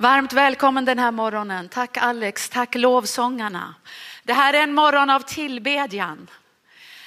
Varmt 0.00 0.32
välkommen 0.32 0.84
den 0.84 0.98
här 0.98 1.10
morgonen. 1.10 1.68
Tack 1.68 1.96
Alex, 1.96 2.48
tack 2.48 2.74
lovsångarna. 2.74 3.74
Det 4.22 4.32
här 4.32 4.54
är 4.54 4.62
en 4.62 4.74
morgon 4.74 5.10
av 5.10 5.20
tillbedjan. 5.20 6.30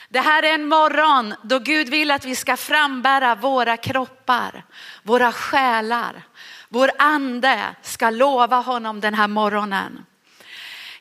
Det 0.10 0.20
här 0.20 0.44
är 0.44 0.54
en 0.54 0.68
morgon 0.68 1.34
då 1.44 1.60
Gud 1.60 1.90
vill 1.90 2.12
att 2.12 2.26
vi 2.26 2.36
ska 2.36 2.58
frambära 2.58 3.36
våra 3.36 3.78
kroppar, 3.78 4.64
våra 5.04 5.32
själar. 5.32 6.24
Vår 6.70 6.92
ande 6.98 7.76
ska 7.82 8.10
lova 8.10 8.56
honom 8.56 9.00
den 9.00 9.14
här 9.14 9.28
morgonen. 9.28 10.06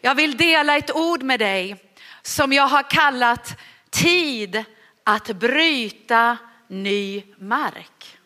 Jag 0.01 0.15
vill 0.15 0.37
dela 0.37 0.77
ett 0.77 0.97
ord 0.97 1.23
med 1.23 1.41
dig 1.41 1.93
som 2.23 2.53
jag 2.53 2.69
har 2.69 2.91
kallat 2.91 3.61
tid 3.91 4.65
att 5.05 5.27
bryta 5.27 6.39
ny 6.69 7.23
mark. 7.39 8.20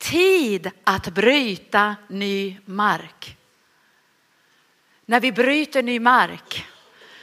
Tid 0.00 0.70
att 0.84 1.08
bryta 1.08 1.96
ny 2.08 2.58
mark. 2.64 3.36
När 5.06 5.20
vi 5.20 5.32
bryter 5.32 5.82
ny 5.82 6.00
mark 6.00 6.66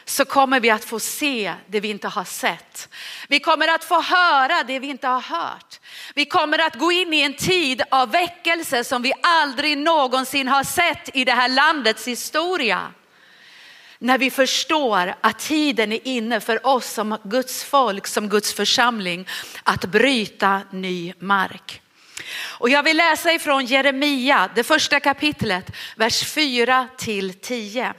så 0.06 0.26
kommer 0.26 0.60
vi 0.60 0.70
att 0.70 0.86
få 0.86 1.00
se 1.00 1.54
det 1.68 1.80
vi 1.80 1.90
inte 1.90 2.08
har 2.08 2.24
sett. 2.24 2.90
Vi 3.28 3.40
kommer 3.40 3.68
att 3.68 3.84
få 3.84 4.02
höra 4.02 4.64
det 4.64 4.80
vi 4.80 4.88
inte 4.88 5.08
har 5.08 5.22
hört. 5.22 5.80
Vi 6.16 6.26
kommer 6.26 6.60
att 6.60 6.76
gå 6.76 6.92
in 6.92 7.14
i 7.14 7.22
en 7.22 7.34
tid 7.34 7.82
av 7.92 8.12
väckelse 8.12 8.84
som 8.84 9.02
vi 9.02 9.14
aldrig 9.22 9.78
någonsin 9.78 10.48
har 10.48 10.64
sett 10.64 11.10
i 11.16 11.26
det 11.26 11.32
här 11.32 11.50
landets 11.50 12.08
historia. 12.08 12.94
När 14.00 14.18
vi 14.18 14.32
förstår 14.32 15.16
att 15.22 15.40
tiden 15.40 15.92
är 15.92 16.08
inne 16.08 16.40
för 16.40 16.68
oss 16.68 16.94
som 16.94 17.18
Guds 17.24 17.64
folk, 17.64 18.08
som 18.08 18.30
Guds 18.30 18.54
församling, 18.54 19.28
att 19.64 19.86
bryta 19.86 20.62
ny 20.72 21.14
mark. 21.20 21.82
Och 22.36 22.70
jag 22.70 22.84
vill 22.84 22.98
läsa 22.98 23.34
ifrån 23.34 23.66
Jeremia, 23.66 24.50
det 24.56 24.64
första 24.64 25.00
kapitlet, 25.00 25.72
vers 25.96 26.24
4 26.24 26.88
till 26.98 27.34
10. 27.34 27.94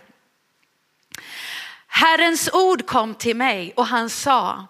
Herrens 1.86 2.50
ord 2.52 2.86
kom 2.86 3.14
till 3.14 3.36
mig 3.36 3.72
och 3.76 3.86
han 3.86 4.10
sa, 4.10 4.66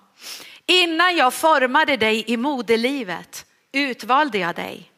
innan 0.67 1.17
jag 1.17 1.35
formade 1.35 1.97
dig 1.97 2.25
i 2.27 2.37
moderlivet 2.37 3.47
utvalde 3.73 4.39
jag 4.39 4.55
dig. 4.55 4.91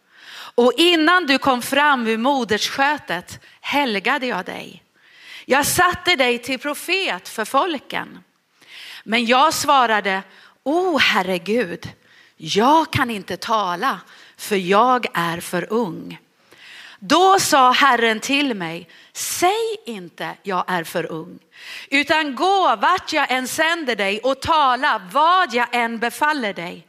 Och 0.54 0.72
innan 0.76 1.26
du 1.26 1.38
kom 1.38 1.62
fram 1.62 2.06
ur 2.06 2.18
modersskötet 2.18 3.44
helgade 3.60 4.26
jag 4.26 4.44
dig. 4.44 4.82
Jag 5.44 5.66
satte 5.66 6.16
dig 6.16 6.38
till 6.38 6.58
profet 6.58 7.28
för 7.28 7.44
folken. 7.44 8.24
Men 9.04 9.26
jag 9.26 9.54
svarade, 9.54 10.22
o 10.62 10.98
Herre 10.98 11.38
Gud, 11.38 11.88
jag 12.42 12.92
kan 12.92 13.10
inte 13.10 13.36
tala 13.36 14.00
för 14.36 14.56
jag 14.56 15.06
är 15.14 15.40
för 15.40 15.72
ung. 15.72 16.18
Då 16.98 17.40
sa 17.40 17.72
Herren 17.72 18.20
till 18.20 18.54
mig, 18.54 18.88
säg 19.12 19.76
inte 19.86 20.34
jag 20.42 20.64
är 20.66 20.84
för 20.84 21.12
ung, 21.12 21.38
utan 21.90 22.34
gå 22.34 22.76
vart 22.76 23.12
jag 23.12 23.30
än 23.30 23.48
sänder 23.48 23.96
dig 23.96 24.20
och 24.20 24.40
tala 24.40 25.02
vad 25.12 25.54
jag 25.54 25.66
än 25.72 25.98
befaller 25.98 26.52
dig. 26.52 26.86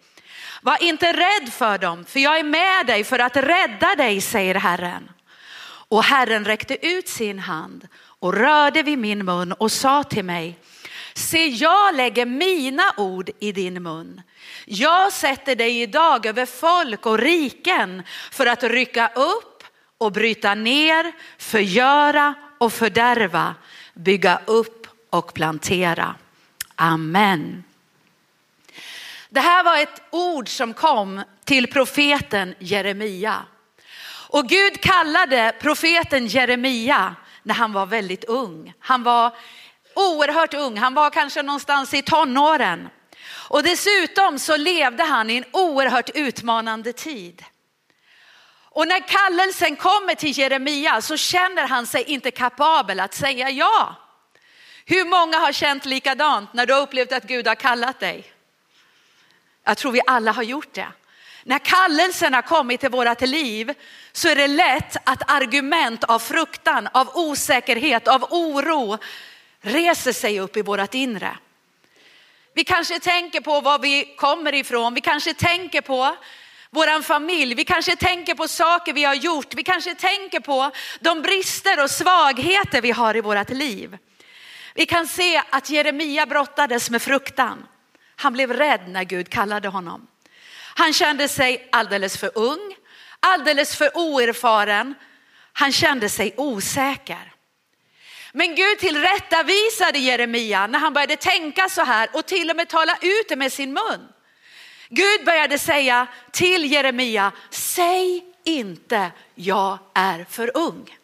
Var 0.62 0.84
inte 0.84 1.14
rädd 1.14 1.54
för 1.54 1.78
dem, 1.78 2.06
för 2.06 2.20
jag 2.20 2.40
är 2.40 2.44
med 2.44 2.86
dig 2.88 3.04
för 3.04 3.20
att 3.20 3.38
rädda 3.38 3.96
dig, 3.96 4.22
säger 4.22 4.56
Herren. 4.56 5.10
Och 5.64 6.04
Herren 6.04 6.46
räckte 6.46 6.88
ut 6.88 7.10
sin 7.10 7.40
hand 7.40 7.88
och 8.04 8.34
rörde 8.34 8.84
vid 8.84 8.98
min 8.98 9.26
mun 9.26 9.52
och 9.52 9.72
sa 9.72 10.04
till 10.04 10.26
mig, 10.26 10.60
se 11.14 11.48
jag 11.48 11.96
lägger 11.96 12.26
mina 12.26 12.94
ord 12.98 13.30
i 13.40 13.52
din 13.52 13.84
mun. 13.84 14.22
Jag 14.74 15.14
sätter 15.14 15.56
dig 15.56 15.82
idag 15.82 16.26
över 16.26 16.46
folk 16.46 17.06
och 17.06 17.18
riken 17.18 18.04
för 18.32 18.46
att 18.46 18.64
rycka 18.64 19.08
upp 19.16 19.64
och 19.98 20.12
bryta 20.12 20.56
ner, 20.56 21.12
förgöra 21.38 22.34
och 22.58 22.74
fördärva, 22.74 23.56
bygga 23.94 24.42
upp 24.46 24.88
och 25.10 25.34
plantera. 25.34 26.16
Amen. 26.76 27.64
Det 29.30 29.40
här 29.40 29.64
var 29.64 29.78
ett 29.78 30.02
ord 30.10 30.50
som 30.50 30.74
kom 30.74 31.22
till 31.44 31.68
profeten 31.68 32.56
Jeremia. 32.60 33.40
Och 34.30 34.50
Gud 34.50 34.82
kallade 34.82 35.56
profeten 35.62 36.28
Jeremia 36.28 37.16
när 37.44 37.56
han 37.56 37.74
var 37.74 37.86
väldigt 37.86 38.24
ung. 38.24 38.74
Han 38.80 39.04
var 39.04 39.36
oerhört 39.96 40.54
ung, 40.54 40.78
han 40.78 40.94
var 40.94 41.10
kanske 41.10 41.42
någonstans 41.42 41.94
i 41.94 42.02
tonåren. 42.02 42.90
Och 43.52 43.64
dessutom 43.64 44.40
så 44.40 44.58
levde 44.58 45.04
han 45.04 45.30
i 45.30 45.38
en 45.38 45.46
oerhört 45.52 46.10
utmanande 46.14 46.94
tid. 46.94 47.46
Och 48.70 48.88
när 48.88 49.08
kallelsen 49.08 49.76
kommer 49.76 50.16
till 50.16 50.38
Jeremia 50.38 51.02
så 51.02 51.18
känner 51.18 51.68
han 51.68 51.88
sig 51.88 52.04
inte 52.04 52.32
kapabel 52.32 53.00
att 53.00 53.14
säga 53.14 53.50
ja. 53.50 53.96
Hur 54.86 55.06
många 55.06 55.38
har 55.38 55.52
känt 55.52 55.86
likadant 55.86 56.54
när 56.54 56.66
du 56.66 56.74
har 56.74 56.82
upplevt 56.82 57.12
att 57.12 57.24
Gud 57.24 57.48
har 57.48 57.56
kallat 57.56 58.00
dig? 58.00 58.34
Jag 59.64 59.78
tror 59.78 59.92
vi 59.92 60.02
alla 60.08 60.32
har 60.32 60.44
gjort 60.44 60.74
det. 60.74 60.88
När 61.44 61.60
kallelsen 61.60 62.34
har 62.34 62.42
kommit 62.42 62.80
till 62.80 62.90
vårat 62.90 63.22
liv 63.22 63.74
så 64.12 64.28
är 64.28 64.36
det 64.36 64.48
lätt 64.48 64.98
att 65.04 65.32
argument 65.32 66.04
av 66.04 66.20
fruktan, 66.20 66.90
av 66.94 67.10
osäkerhet, 67.14 68.08
av 68.08 68.24
oro 68.30 68.98
reser 69.62 70.14
sig 70.14 70.40
upp 70.40 70.58
i 70.58 70.62
vårat 70.62 70.94
inre. 70.94 71.38
Vi 72.54 72.64
kanske 72.64 73.00
tänker 73.00 73.42
på 73.42 73.62
var 73.62 73.80
vi 73.80 74.16
kommer 74.18 74.54
ifrån, 74.54 74.94
vi 74.94 75.02
kanske 75.02 75.34
tänker 75.34 75.82
på 75.82 76.16
våran 76.70 77.04
familj, 77.04 77.56
vi 77.56 77.66
kanske 77.66 77.96
tänker 77.96 78.36
på 78.36 78.48
saker 78.48 78.94
vi 78.94 79.04
har 79.04 79.14
gjort, 79.14 79.54
vi 79.54 79.64
kanske 79.64 79.96
tänker 79.96 80.40
på 80.40 80.72
de 81.00 81.22
brister 81.22 81.84
och 81.84 81.92
svagheter 81.92 82.82
vi 82.82 82.92
har 82.92 83.18
i 83.18 83.22
vårat 83.22 83.50
liv. 83.50 83.98
Vi 84.74 84.86
kan 84.86 85.08
se 85.08 85.42
att 85.50 85.70
Jeremia 85.70 86.26
brottades 86.26 86.90
med 86.90 87.02
fruktan. 87.02 87.68
Han 88.16 88.34
blev 88.34 88.54
rädd 88.54 88.82
när 88.88 89.04
Gud 89.04 89.30
kallade 89.30 89.68
honom. 89.68 90.08
Han 90.76 90.94
kände 90.94 91.28
sig 91.28 91.70
alldeles 91.72 92.18
för 92.18 92.38
ung, 92.38 92.76
alldeles 93.20 93.76
för 93.76 93.98
oerfaren. 93.98 94.96
Han 95.54 95.72
kände 95.72 96.10
sig 96.10 96.34
osäker. 96.38 97.31
Men 98.34 98.56
Gud 98.56 98.80
tillrättavisade 98.80 100.00
Jeremia 100.00 100.68
när 100.68 100.80
han 100.80 100.94
började 100.94 101.16
tänka 101.16 101.70
så 101.70 101.84
här 101.84 102.10
och 102.14 102.26
till 102.26 102.50
och 102.50 102.56
med 102.56 102.70
tala 102.70 102.98
ut 103.02 103.30
det 103.30 103.36
med 103.36 103.54
sin 103.54 103.74
mun. 103.74 104.08
Gud 104.90 105.26
började 105.26 105.60
säga 105.60 106.08
till 106.32 106.72
Jeremia, 106.72 107.32
säg 107.50 108.24
inte 108.44 109.12
jag 109.36 109.78
är 109.94 110.26
för 110.30 110.58
ung. 110.58 110.98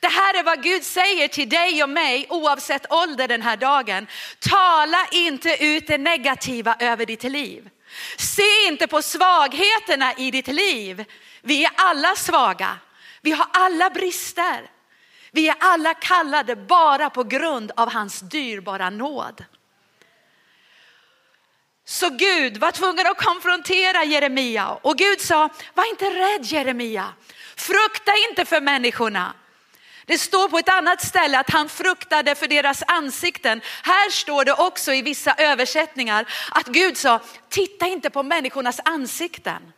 Det 0.00 0.08
här 0.08 0.34
är 0.38 0.42
vad 0.42 0.62
Gud 0.62 0.84
säger 0.84 1.28
till 1.28 1.48
dig 1.48 1.82
och 1.82 1.88
mig 1.88 2.26
oavsett 2.28 2.92
ålder 2.92 3.28
den 3.28 3.42
här 3.42 3.56
dagen. 3.56 4.06
Tala 4.38 5.06
inte 5.12 5.64
ut 5.64 5.86
det 5.86 5.98
negativa 5.98 6.76
över 6.78 7.06
ditt 7.06 7.22
liv. 7.22 7.70
Se 8.16 8.66
inte 8.68 8.86
på 8.86 9.02
svagheterna 9.02 10.14
i 10.14 10.30
ditt 10.30 10.46
liv. 10.46 11.04
Vi 11.42 11.64
är 11.64 11.70
alla 11.74 12.16
svaga. 12.16 12.78
Vi 13.20 13.30
har 13.30 13.46
alla 13.52 13.90
brister. 13.90 14.70
Vi 15.30 15.48
är 15.48 15.56
alla 15.60 15.94
kallade 15.94 16.56
bara 16.56 17.10
på 17.10 17.24
grund 17.24 17.72
av 17.76 17.92
hans 17.92 18.20
dyrbara 18.20 18.90
nåd. 18.90 19.44
Så 21.84 22.10
Gud 22.10 22.58
var 22.58 22.70
tvungen 22.70 23.06
att 23.06 23.24
konfrontera 23.24 24.04
Jeremia 24.04 24.68
och 24.68 24.98
Gud 24.98 25.20
sa, 25.20 25.48
var 25.74 25.90
inte 25.90 26.04
rädd 26.04 26.44
Jeremia. 26.44 27.12
Frukta 27.56 28.12
inte 28.30 28.44
för 28.44 28.60
människorna. 28.60 29.34
Det 30.04 30.18
står 30.18 30.48
på 30.48 30.58
ett 30.58 30.68
annat 30.68 31.02
ställe 31.02 31.38
att 31.38 31.50
han 31.50 31.68
fruktade 31.68 32.34
för 32.34 32.48
deras 32.48 32.82
ansikten. 32.86 33.60
Här 33.82 34.10
står 34.10 34.44
det 34.44 34.52
också 34.52 34.92
i 34.92 35.02
vissa 35.02 35.34
översättningar 35.34 36.26
att 36.50 36.66
Gud 36.66 36.96
sa, 36.96 37.20
titta 37.48 37.86
inte 37.86 38.10
på 38.10 38.22
människornas 38.22 38.80
ansikten. 38.84 39.72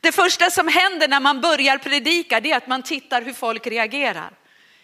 Det 0.00 0.12
första 0.12 0.50
som 0.50 0.68
händer 0.68 1.08
när 1.08 1.20
man 1.20 1.40
börjar 1.40 1.78
predika 1.78 2.40
det 2.40 2.52
är 2.52 2.56
att 2.56 2.66
man 2.66 2.82
tittar 2.82 3.22
hur 3.22 3.32
folk 3.32 3.66
reagerar. 3.66 4.30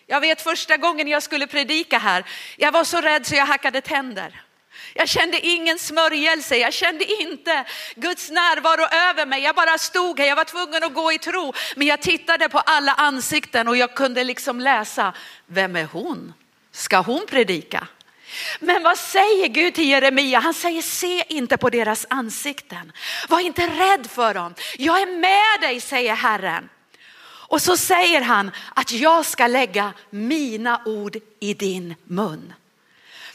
Jag 0.07 0.21
vet 0.21 0.43
första 0.43 0.77
gången 0.77 1.09
jag 1.09 1.23
skulle 1.23 1.47
predika 1.47 1.99
här, 1.99 2.25
jag 2.57 2.73
var 2.73 2.85
så 2.85 3.01
rädd 3.01 3.27
så 3.27 3.35
jag 3.35 3.47
hackade 3.47 3.81
tänder. 3.81 4.41
Jag 4.95 5.09
kände 5.09 5.47
ingen 5.47 5.79
smörjelse, 5.79 6.57
jag 6.57 6.73
kände 6.73 7.23
inte 7.23 7.65
Guds 7.95 8.31
närvaro 8.31 9.11
över 9.11 9.27
mig. 9.27 9.43
Jag 9.43 9.55
bara 9.55 9.79
stod 9.79 10.21
här, 10.21 10.27
jag 10.27 10.37
var 10.37 10.45
tvungen 10.45 10.85
att 10.85 10.95
gå 10.95 11.13
i 11.13 11.19
tro. 11.19 11.53
Men 11.77 11.87
jag 11.87 12.01
tittade 12.01 12.49
på 12.49 12.59
alla 12.59 12.93
ansikten 12.93 13.69
och 13.69 13.77
jag 13.77 13.95
kunde 13.95 14.25
liksom 14.25 14.61
läsa, 14.61 15.13
vem 15.47 15.77
är 15.77 15.85
hon? 15.85 16.33
Ska 16.73 16.99
hon 16.99 17.27
predika? 17.27 17.89
Men 18.61 18.83
vad 18.83 18.99
säger 18.99 19.49
Gud 19.49 19.75
till 19.75 19.89
Jeremia? 19.89 20.39
Han 20.39 20.55
säger 20.55 20.83
se 20.83 21.25
inte 21.29 21.57
på 21.57 21.71
deras 21.71 22.07
ansikten. 22.11 22.93
Var 23.29 23.41
inte 23.41 23.67
rädd 23.67 24.07
för 24.11 24.35
dem. 24.35 24.55
Jag 24.79 25.03
är 25.03 25.07
med 25.07 25.69
dig 25.69 25.81
säger 25.81 26.15
Herren. 26.15 26.69
Och 27.55 27.63
så 27.63 27.77
säger 27.77 28.21
han 28.21 28.51
att 28.75 28.93
jag 28.93 29.27
ska 29.27 29.47
lägga 29.47 29.93
mina 30.11 30.83
ord 30.85 31.17
i 31.41 31.55
din 31.55 31.95
mun. 32.05 32.53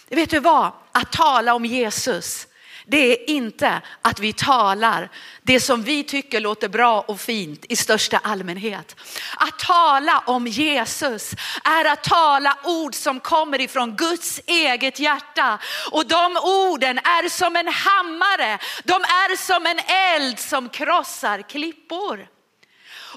Vet 0.10 0.30
du 0.30 0.40
vad? 0.40 0.72
Att 0.92 1.12
tala 1.12 1.54
om 1.54 1.66
Jesus, 1.66 2.48
det 2.86 2.98
är 2.98 3.30
inte 3.30 3.82
att 4.02 4.20
vi 4.20 4.34
talar 4.34 5.10
det 5.42 5.60
som 5.60 5.84
vi 5.84 6.04
tycker 6.04 6.40
låter 6.40 6.70
bra 6.70 7.02
och 7.02 7.20
fint 7.20 7.66
i 7.70 7.76
största 7.76 8.18
allmänhet. 8.18 8.96
Att 9.38 9.60
tala 9.60 10.24
om 10.26 10.48
Jesus 10.48 11.34
är 11.64 11.86
att 11.86 12.04
tala 12.04 12.58
ord 12.64 12.96
som 12.96 13.20
kommer 13.20 13.62
ifrån 13.62 13.96
Guds 13.96 14.42
eget 14.46 15.00
hjärta. 15.00 15.60
Och 15.92 16.08
de 16.08 16.38
orden 16.38 16.98
är 16.98 17.30
som 17.30 17.56
en 17.56 17.68
hammare, 17.68 18.60
de 18.84 18.94
är 18.94 19.38
som 19.38 19.66
en 19.66 19.80
eld 20.16 20.40
som 20.40 20.70
krossar 20.70 21.42
klippor. 21.42 22.39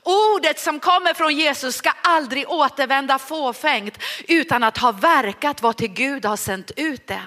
Ordet 0.04 0.60
som 0.60 0.80
kommer 0.80 1.14
från 1.14 1.36
Jesus 1.36 1.76
ska 1.76 1.92
aldrig 2.02 2.50
återvända 2.50 3.18
fåfängt 3.18 3.98
utan 4.28 4.62
att 4.62 4.78
ha 4.78 4.92
verkat 4.92 5.62
vad 5.62 5.76
till 5.76 5.92
Gud 5.92 6.24
har 6.24 6.36
sänt 6.36 6.70
ut 6.76 7.06
det. 7.06 7.22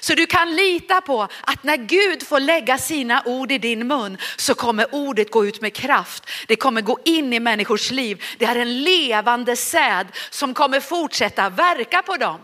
Så 0.00 0.14
du 0.14 0.26
kan 0.26 0.56
lita 0.56 1.00
på 1.00 1.22
att 1.22 1.64
när 1.64 1.76
Gud 1.76 2.26
får 2.26 2.40
lägga 2.40 2.78
sina 2.78 3.22
ord 3.26 3.52
i 3.52 3.58
din 3.58 3.86
mun 3.86 4.18
så 4.36 4.54
kommer 4.54 4.94
ordet 4.94 5.30
gå 5.30 5.46
ut 5.46 5.60
med 5.60 5.74
kraft. 5.74 6.30
Det 6.46 6.56
kommer 6.56 6.80
gå 6.80 6.98
in 7.04 7.32
i 7.32 7.40
människors 7.40 7.90
liv. 7.90 8.24
Det 8.38 8.44
är 8.44 8.56
en 8.56 8.82
levande 8.82 9.56
säd 9.56 10.06
som 10.30 10.54
kommer 10.54 10.80
fortsätta 10.80 11.48
verka 11.48 12.02
på 12.02 12.16
dem. 12.16 12.40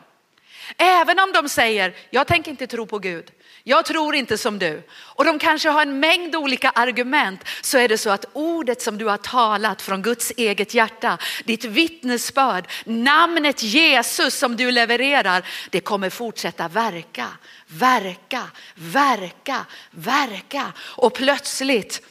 Även 0.76 1.18
om 1.18 1.32
de 1.32 1.48
säger, 1.48 1.94
jag 2.10 2.26
tänker 2.26 2.50
inte 2.50 2.66
tro 2.66 2.86
på 2.86 2.98
Gud. 2.98 3.30
Jag 3.68 3.84
tror 3.84 4.14
inte 4.14 4.38
som 4.38 4.58
du. 4.58 4.82
Och 4.92 5.24
de 5.24 5.38
kanske 5.38 5.68
har 5.68 5.82
en 5.82 6.00
mängd 6.00 6.36
olika 6.36 6.70
argument. 6.70 7.44
Så 7.62 7.78
är 7.78 7.88
det 7.88 7.98
så 7.98 8.10
att 8.10 8.24
ordet 8.32 8.82
som 8.82 8.98
du 8.98 9.06
har 9.06 9.16
talat 9.16 9.82
från 9.82 10.02
Guds 10.02 10.32
eget 10.36 10.74
hjärta, 10.74 11.18
ditt 11.44 11.64
vittnesbörd, 11.64 12.68
namnet 12.84 13.62
Jesus 13.62 14.34
som 14.34 14.56
du 14.56 14.70
levererar, 14.70 15.46
det 15.70 15.80
kommer 15.80 16.10
fortsätta 16.10 16.68
verka, 16.68 17.28
verka, 17.66 18.42
verka, 18.74 19.66
verka. 19.90 20.72
Och 20.78 21.14
plötsligt 21.14 22.02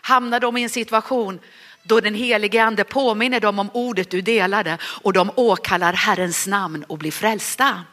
hamnar 0.00 0.40
de 0.40 0.56
i 0.56 0.62
en 0.62 0.70
situation 0.70 1.40
då 1.82 2.00
den 2.00 2.14
helige 2.14 2.64
ande 2.64 2.84
påminner 2.84 3.40
dem 3.40 3.58
om 3.58 3.70
ordet 3.72 4.10
du 4.10 4.20
delade 4.20 4.78
och 4.82 5.12
de 5.12 5.30
åkallar 5.34 5.92
Herrens 5.92 6.46
namn 6.46 6.84
och 6.84 6.98
blir 6.98 7.12
frälsta. 7.12 7.84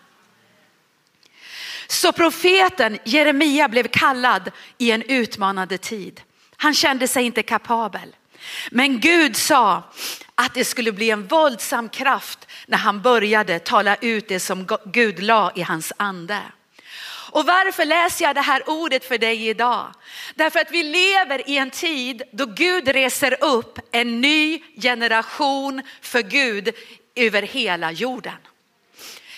Så 1.92 2.12
profeten 2.12 2.98
Jeremia 3.04 3.68
blev 3.68 3.88
kallad 3.88 4.52
i 4.78 4.92
en 4.92 5.02
utmanande 5.02 5.78
tid. 5.78 6.22
Han 6.56 6.74
kände 6.74 7.08
sig 7.08 7.24
inte 7.24 7.44
kapabel. 7.44 8.16
Men 8.72 9.00
Gud 9.00 9.36
sa 9.36 9.84
att 10.36 10.54
det 10.54 10.66
skulle 10.66 10.92
bli 10.92 11.10
en 11.10 11.28
våldsam 11.28 11.90
kraft 11.90 12.48
när 12.68 12.78
han 12.78 13.02
började 13.02 13.60
tala 13.60 13.96
ut 13.96 14.28
det 14.28 14.40
som 14.40 14.68
Gud 14.86 15.24
la 15.24 15.52
i 15.56 15.62
hans 15.62 15.94
ande. 15.98 16.40
Och 17.32 17.46
varför 17.46 17.86
läser 17.86 18.26
jag 18.26 18.36
det 18.36 18.42
här 18.42 18.70
ordet 18.70 19.06
för 19.06 19.18
dig 19.18 19.48
idag? 19.48 19.94
Därför 20.36 20.60
att 20.60 20.72
vi 20.72 20.84
lever 20.84 21.50
i 21.50 21.58
en 21.58 21.70
tid 21.70 22.24
då 22.32 22.46
Gud 22.46 22.88
reser 22.88 23.44
upp 23.44 23.80
en 23.92 24.22
ny 24.22 24.64
generation 24.82 25.82
för 26.02 26.22
Gud 26.22 26.70
över 27.16 27.42
hela 27.42 27.92
jorden. 27.92 28.38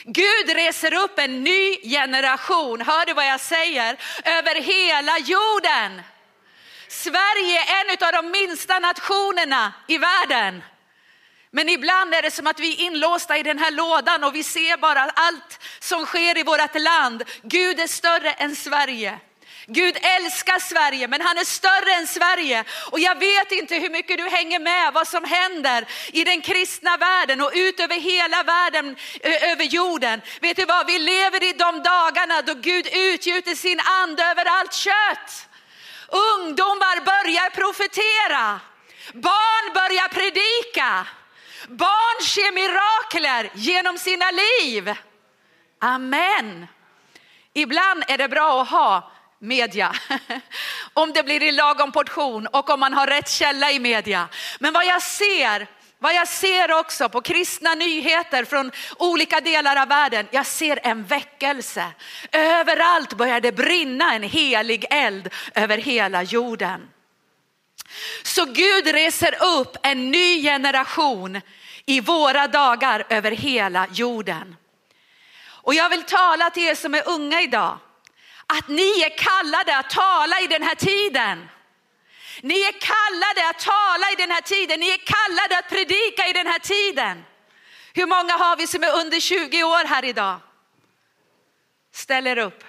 Gud 0.06 0.56
reser 0.56 0.94
upp 0.94 1.20
en 1.20 1.44
ny 1.44 1.78
generation, 1.84 2.82
hör 2.82 3.06
du 3.06 3.14
vad 3.14 3.26
jag 3.26 3.40
säger, 3.40 3.98
över 4.24 4.56
hela 4.56 5.18
jorden. 5.20 6.02
Sverige 6.88 7.60
är 7.60 7.86
en 7.86 8.08
av 8.08 8.24
de 8.24 8.32
minsta 8.32 8.80
nationerna 8.80 9.74
i 9.88 9.98
världen. 9.98 10.64
Men 11.52 11.70
ibland 11.70 12.14
är 12.14 12.22
det 12.22 12.32
som 12.32 12.48
att 12.48 12.60
vi 12.60 12.74
är 12.74 12.86
inlåsta 12.86 13.38
i 13.38 13.44
den 13.44 13.60
här 13.60 13.72
lådan 13.72 14.24
och 14.24 14.36
vi 14.36 14.44
ser 14.44 14.78
bara 14.78 15.02
allt 15.02 15.60
som 15.80 16.06
sker 16.06 16.38
i 16.38 16.44
vårt 16.44 16.82
land. 16.82 17.24
Gud 17.42 17.80
är 17.80 17.88
större 17.88 18.32
än 18.32 18.56
Sverige. 18.56 19.20
Gud 19.68 19.98
älskar 20.02 20.60
Sverige, 20.60 21.08
men 21.08 21.22
han 21.22 21.38
är 21.38 21.44
större 21.44 21.94
än 21.94 22.08
Sverige. 22.08 22.64
Och 22.92 23.00
jag 23.00 23.20
vet 23.20 23.52
inte 23.52 23.76
hur 23.76 23.90
mycket 23.90 24.18
du 24.18 24.30
hänger 24.30 24.60
med 24.60 24.94
vad 24.94 25.08
som 25.08 25.24
händer 25.24 25.86
i 26.08 26.24
den 26.24 26.42
kristna 26.42 26.98
världen 26.98 27.42
och 27.42 27.52
ut 27.54 27.80
över 27.80 28.00
hela 28.00 28.44
världen, 28.44 28.96
över 29.24 29.64
jorden. 29.64 30.22
Vet 30.42 30.58
du 30.58 30.66
vad, 30.66 30.88
vi 30.88 31.00
lever 31.00 31.44
i 31.44 31.54
de 31.54 31.84
dagarna 31.84 32.42
då 32.42 32.54
Gud 32.54 32.88
utgjuter 32.94 33.56
sin 33.56 33.80
ande 33.80 34.24
över 34.24 34.46
allt 34.46 34.74
kött. 34.74 35.48
Ungdomar 36.08 37.06
börjar 37.06 37.50
profetera, 37.50 38.60
barn 39.14 39.74
börjar 39.74 40.08
predika, 40.08 41.08
barn 41.68 42.24
ser 42.24 42.52
mirakler 42.52 43.52
genom 43.54 43.98
sina 43.98 44.26
liv. 44.32 44.96
Amen. 45.80 46.68
Ibland 47.54 48.04
är 48.08 48.18
det 48.18 48.28
bra 48.28 48.62
att 48.62 48.70
ha 48.70 49.13
media. 49.44 49.96
om 50.94 51.14
det 51.14 51.24
blir 51.24 51.44
i 51.44 51.52
lagom 51.52 51.92
portion 51.92 52.48
och 52.48 52.70
om 52.70 52.80
man 52.80 52.94
har 52.94 53.08
rätt 53.08 53.30
källa 53.30 53.72
i 53.72 53.80
media. 53.80 54.28
Men 54.60 54.74
vad 54.74 54.86
jag 54.86 55.02
ser 55.02 55.68
vad 56.04 56.16
jag 56.16 56.28
ser 56.28 56.72
också 56.72 57.10
på 57.10 57.22
kristna 57.22 57.76
nyheter 57.76 58.46
från 58.46 58.72
olika 58.98 59.42
delar 59.42 59.76
av 59.76 59.88
världen, 59.88 60.28
jag 60.32 60.46
ser 60.46 60.80
en 60.84 61.04
väckelse. 61.04 61.86
Överallt 62.32 63.14
börjar 63.14 63.42
det 63.42 63.52
brinna 63.52 64.14
en 64.14 64.24
helig 64.24 64.86
eld 64.90 65.30
över 65.56 65.78
hela 65.78 66.24
jorden. 66.24 66.90
Så 68.24 68.46
Gud 68.46 68.88
reser 68.88 69.36
upp 69.60 69.78
en 69.84 70.12
ny 70.12 70.42
generation 70.42 71.42
i 71.86 72.00
våra 72.00 72.48
dagar 72.48 73.06
över 73.10 73.32
hela 73.32 73.88
jorden. 73.92 74.56
Och 75.46 75.74
jag 75.74 75.90
vill 75.90 76.04
tala 76.04 76.50
till 76.50 76.64
er 76.64 76.76
som 76.76 76.94
är 76.94 77.10
unga 77.10 77.42
idag 77.42 77.80
att 78.48 78.68
ni 78.68 79.02
är 79.02 79.18
kallade 79.18 79.78
att 79.78 79.90
tala 79.90 80.40
i 80.40 80.48
den 80.48 80.64
här 80.64 80.76
tiden. 80.76 81.50
Ni 82.42 82.62
är 82.62 82.72
kallade 82.72 83.50
att 83.50 83.60
tala 83.60 84.12
i 84.12 84.16
den 84.18 84.32
här 84.32 84.42
tiden, 84.42 84.80
ni 84.80 84.90
är 84.90 84.98
kallade 84.98 85.58
att 85.58 85.70
predika 85.70 86.28
i 86.28 86.34
den 86.34 86.48
här 86.48 86.60
tiden. 86.60 87.24
Hur 87.94 88.06
många 88.06 88.34
har 88.34 88.56
vi 88.56 88.68
som 88.68 88.84
är 88.84 88.96
under 89.00 89.20
20 89.20 89.64
år 89.64 89.86
här 89.86 90.06
idag? 90.06 90.40
Ställ 91.92 92.28
er 92.28 92.38
upp. 92.38 92.64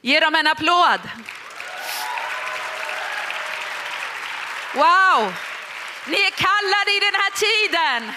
Ge 0.00 0.20
dem 0.20 0.34
en 0.34 0.46
applåd. 0.46 1.00
Wow, 4.74 5.34
ni 6.06 6.16
är 6.16 6.30
kallade 6.30 6.90
i 6.96 7.00
den 7.00 7.14
här 7.14 7.30
tiden. 7.30 8.12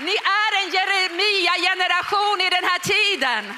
Ni 0.00 0.14
är 0.14 0.52
en 0.62 0.70
Jeremia-generation 0.70 2.40
i 2.40 2.50
den 2.50 2.64
här 2.64 2.78
tiden. 2.78 3.54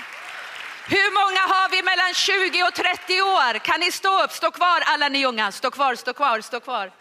Hur 0.89 1.11
många 1.11 1.41
har 1.55 1.69
vi 1.69 1.83
mellan 1.83 2.15
20 2.15 2.63
och 2.63 2.75
30 2.75 3.23
år? 3.23 3.59
Kan 3.59 3.81
ni 3.81 3.93
stå 3.93 4.23
upp? 4.25 4.33
Stå 4.33 4.51
kvar 4.51 4.83
alla 4.87 5.09
ni 5.09 5.27
unga. 5.27 5.53
Stå 5.53 5.71
kvar, 5.71 5.95
stå 5.95 6.13
kvar, 6.13 6.41
stå 6.41 6.61
kvar. 6.61 6.93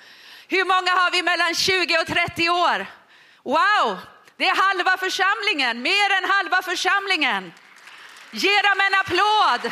Hur 0.48 0.66
många 0.66 0.92
har 0.92 1.12
vi 1.12 1.24
mellan 1.24 1.56
20 1.56 1.98
och 1.98 2.08
30 2.08 2.50
år? 2.50 2.86
Wow, 3.44 3.98
det 4.38 4.48
är 4.48 4.56
halva 4.56 4.98
församlingen, 4.98 5.82
mer 5.82 6.10
än 6.18 6.30
halva 6.30 6.62
församlingen. 6.62 7.54
Ge 8.32 8.62
dem 8.62 8.80
en 8.88 8.94
applåd. 9.00 9.72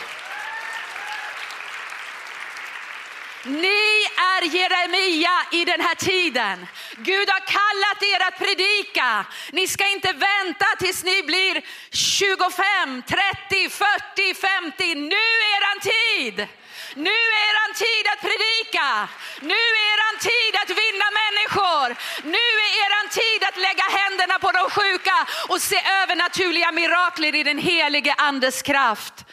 Ni 3.48 4.08
är 4.34 4.42
Jeremia 4.56 5.36
i 5.51 5.66
den 5.66 5.82
här 5.82 5.96
tiden. 5.96 6.68
Gud 6.98 7.30
har 7.30 7.39
kallat 7.39 8.04
er 8.13 8.27
att 8.27 8.38
predika. 8.38 9.25
Ni 9.51 9.68
ska 9.68 9.88
inte 9.88 10.13
vänta 10.13 10.66
tills 10.80 11.04
ni 11.04 11.24
blir 11.24 11.62
25, 11.92 13.04
30, 13.08 13.70
40, 13.70 14.34
50. 14.34 14.96
Nu 14.96 15.27
är 15.46 15.51
eran 15.58 15.80
tid. 15.80 16.48
Nu 16.96 17.18
är 17.38 17.42
eran 17.51 17.74
tid 17.86 18.06
att 18.13 18.22
predika. 18.30 19.08
Nu 19.42 19.62
är 19.80 19.86
eran 19.96 20.18
tid 20.32 20.54
att 20.62 20.72
vinna 20.84 21.08
människor. 21.22 21.88
Nu 22.36 22.46
är 22.66 22.72
eran 22.86 23.08
tid 23.10 23.42
att 23.50 23.58
lägga 23.58 23.88
händerna 24.00 24.39
på 24.39 24.51
de 24.51 24.70
sjuka 24.70 25.27
och 25.50 25.62
se 25.62 25.80
övernaturliga 26.01 26.72
mirakler 26.72 27.36
i 27.36 27.44
den 27.44 27.58
helige 27.58 28.13
andes 28.18 28.62
kraft. 28.62 29.25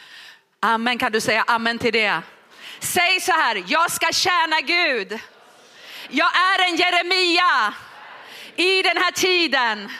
Amen, 0.59 0.97
kan 0.97 1.11
du 1.11 1.21
säga 1.21 1.43
amen 1.47 1.79
till 1.79 1.93
det? 1.93 2.21
Säg 2.85 3.21
så 3.21 3.31
här, 3.31 3.63
jag 3.67 3.91
ska 3.91 4.11
tjäna 4.11 4.61
Gud. 4.61 5.19
Jag 6.09 6.31
är 6.35 6.69
en 6.69 6.75
Jeremia 6.75 7.73
i 8.55 8.81
den 8.81 8.97
här 8.97 9.11
tiden. 9.11 9.91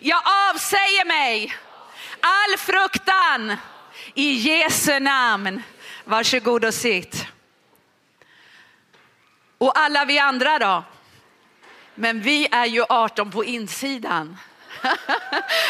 Jag 0.00 0.22
avsäger 0.50 1.04
mig 1.04 1.56
all 2.20 2.58
fruktan 2.58 3.56
i 4.14 4.32
Jesu 4.32 5.00
namn. 5.00 5.62
Varsågod 6.04 6.64
och 6.64 6.74
sitt. 6.74 7.26
Och 9.58 9.78
alla 9.78 10.04
vi 10.04 10.18
andra 10.18 10.58
då? 10.58 10.84
Men 11.94 12.20
vi 12.20 12.48
är 12.50 12.66
ju 12.66 12.84
18 12.88 13.30
på 13.30 13.44
insidan. 13.44 14.38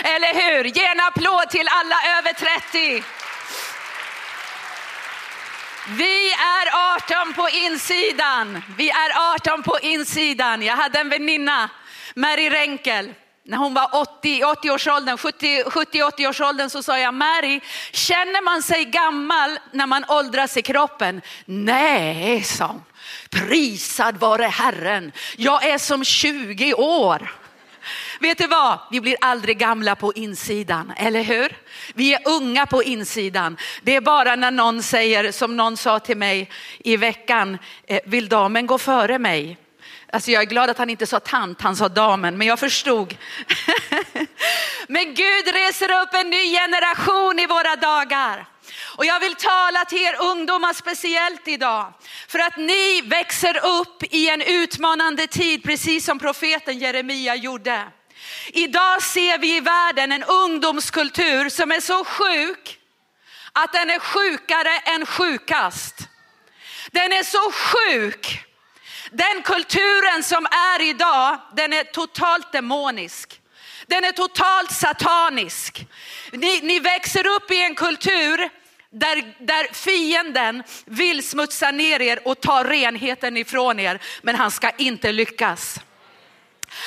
Eller 0.04 0.35
hur? 0.35 0.64
Ge 0.64 0.85
en 0.85 1.00
applåd 1.00 1.50
till 1.50 1.69
alla 1.69 2.19
över 2.19 2.33
30. 2.33 3.04
Vi 5.88 6.32
är 6.32 6.94
18 7.24 7.34
på 7.34 7.48
insidan. 7.48 8.62
Vi 8.76 8.90
är 8.90 9.34
18 9.34 9.62
på 9.62 9.78
insidan. 9.82 10.62
Jag 10.62 10.76
hade 10.76 10.98
en 10.98 11.08
väninna, 11.08 11.70
Mary 12.14 12.50
Renkel. 12.50 13.14
när 13.44 13.56
hon 13.56 13.74
var 13.74 13.96
80, 13.96 14.44
80 14.44 14.70
årsåldern, 14.70 15.16
70-80 15.16 16.28
årsåldern 16.28 16.70
så 16.70 16.82
sa 16.82 16.98
jag 16.98 17.14
Mary, 17.14 17.60
känner 17.92 18.44
man 18.44 18.62
sig 18.62 18.84
gammal 18.84 19.58
när 19.72 19.86
man 19.86 20.04
åldras 20.08 20.56
i 20.56 20.62
kroppen? 20.62 21.22
Nej, 21.44 22.42
sa 22.42 22.66
hon. 22.66 22.82
Prisad 23.30 24.16
vare 24.16 24.44
Herren, 24.44 25.12
jag 25.36 25.64
är 25.64 25.78
som 25.78 26.04
20 26.04 26.74
år. 26.74 27.41
Vet 28.23 28.38
du 28.38 28.47
vad? 28.47 28.79
Vi 28.91 29.00
blir 29.00 29.17
aldrig 29.21 29.59
gamla 29.59 29.97
på 29.97 30.12
insidan, 30.12 30.93
eller 30.97 31.23
hur? 31.23 31.57
Vi 31.95 32.14
är 32.14 32.29
unga 32.29 32.67
på 32.67 32.83
insidan. 32.83 33.57
Det 33.83 33.97
är 33.97 34.00
bara 34.00 34.37
när 34.37 34.50
någon 34.50 34.83
säger, 34.83 35.33
som 35.33 35.57
någon 35.57 35.76
sa 35.76 35.99
till 35.99 36.17
mig 36.17 36.50
i 36.79 36.97
veckan, 36.97 37.59
eh, 37.87 38.00
vill 38.05 38.29
damen 38.29 38.67
gå 38.67 38.79
före 38.79 39.19
mig? 39.19 39.59
Alltså 40.12 40.31
jag 40.31 40.43
är 40.43 40.47
glad 40.47 40.71
att 40.71 40.79
han 40.79 40.91
inte 40.91 41.07
sa 41.07 41.21
tant, 41.21 41.62
han 41.62 41.76
sa 41.76 41.88
damen, 41.88 42.38
men 42.38 42.47
jag 42.47 42.59
förstod. 42.59 43.17
men 44.88 45.14
Gud 45.14 45.55
reser 45.55 46.02
upp 46.02 46.14
en 46.14 46.31
ny 46.31 46.57
generation 46.57 47.38
i 47.38 47.47
våra 47.47 47.76
dagar. 47.76 48.47
Och 48.97 49.05
jag 49.05 49.21
vill 49.21 49.35
tala 49.35 49.85
till 49.85 50.02
er 50.02 50.17
ungdomar 50.21 50.73
speciellt 50.73 51.49
idag. 51.49 51.93
För 52.29 52.38
att 52.38 52.57
ni 52.57 53.02
växer 53.05 53.57
upp 53.81 54.02
i 54.11 54.29
en 54.29 54.43
utmanande 54.43 55.26
tid, 55.26 55.62
precis 55.62 56.05
som 56.05 56.19
profeten 56.19 56.79
Jeremia 56.79 57.35
gjorde. 57.35 57.85
Idag 58.47 59.02
ser 59.02 59.38
vi 59.38 59.57
i 59.57 59.61
världen 59.61 60.12
en 60.12 60.23
ungdomskultur 60.23 61.49
som 61.49 61.73
är 61.73 61.81
så 61.81 62.05
sjuk 62.05 62.79
att 63.52 63.73
den 63.73 63.91
är 63.91 63.99
sjukare 63.99 64.79
än 64.79 65.07
sjukast. 65.07 66.09
Den 66.91 67.12
är 67.12 67.23
så 67.23 67.52
sjuk. 67.52 68.45
Den 69.11 69.43
kulturen 69.43 70.23
som 70.23 70.47
är 70.47 70.83
idag, 70.83 71.38
den 71.57 71.73
är 71.73 71.85
totalt 71.85 72.52
demonisk. 72.52 73.41
Den 73.87 74.05
är 74.05 74.12
totalt 74.12 74.73
satanisk. 74.73 75.87
Ni, 76.33 76.61
ni 76.62 76.81
växer 76.81 77.26
upp 77.26 77.50
i 77.50 77.62
en 77.62 77.75
kultur 77.75 78.50
där, 78.91 79.35
där 79.38 79.75
fienden 79.75 80.62
vill 80.85 81.29
smutsa 81.29 81.71
ner 81.71 82.00
er 82.02 82.29
och 82.29 82.41
ta 82.41 82.64
renheten 82.64 83.37
ifrån 83.37 83.81
er, 83.81 84.00
men 84.23 84.37
han 84.37 84.50
ska 84.50 84.71
inte 84.71 85.12
lyckas. 85.12 85.81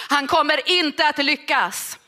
Han 0.09 0.27
kommer 0.27 0.69
inte 0.69 1.07
att 1.07 1.17
lyckas. 1.17 1.99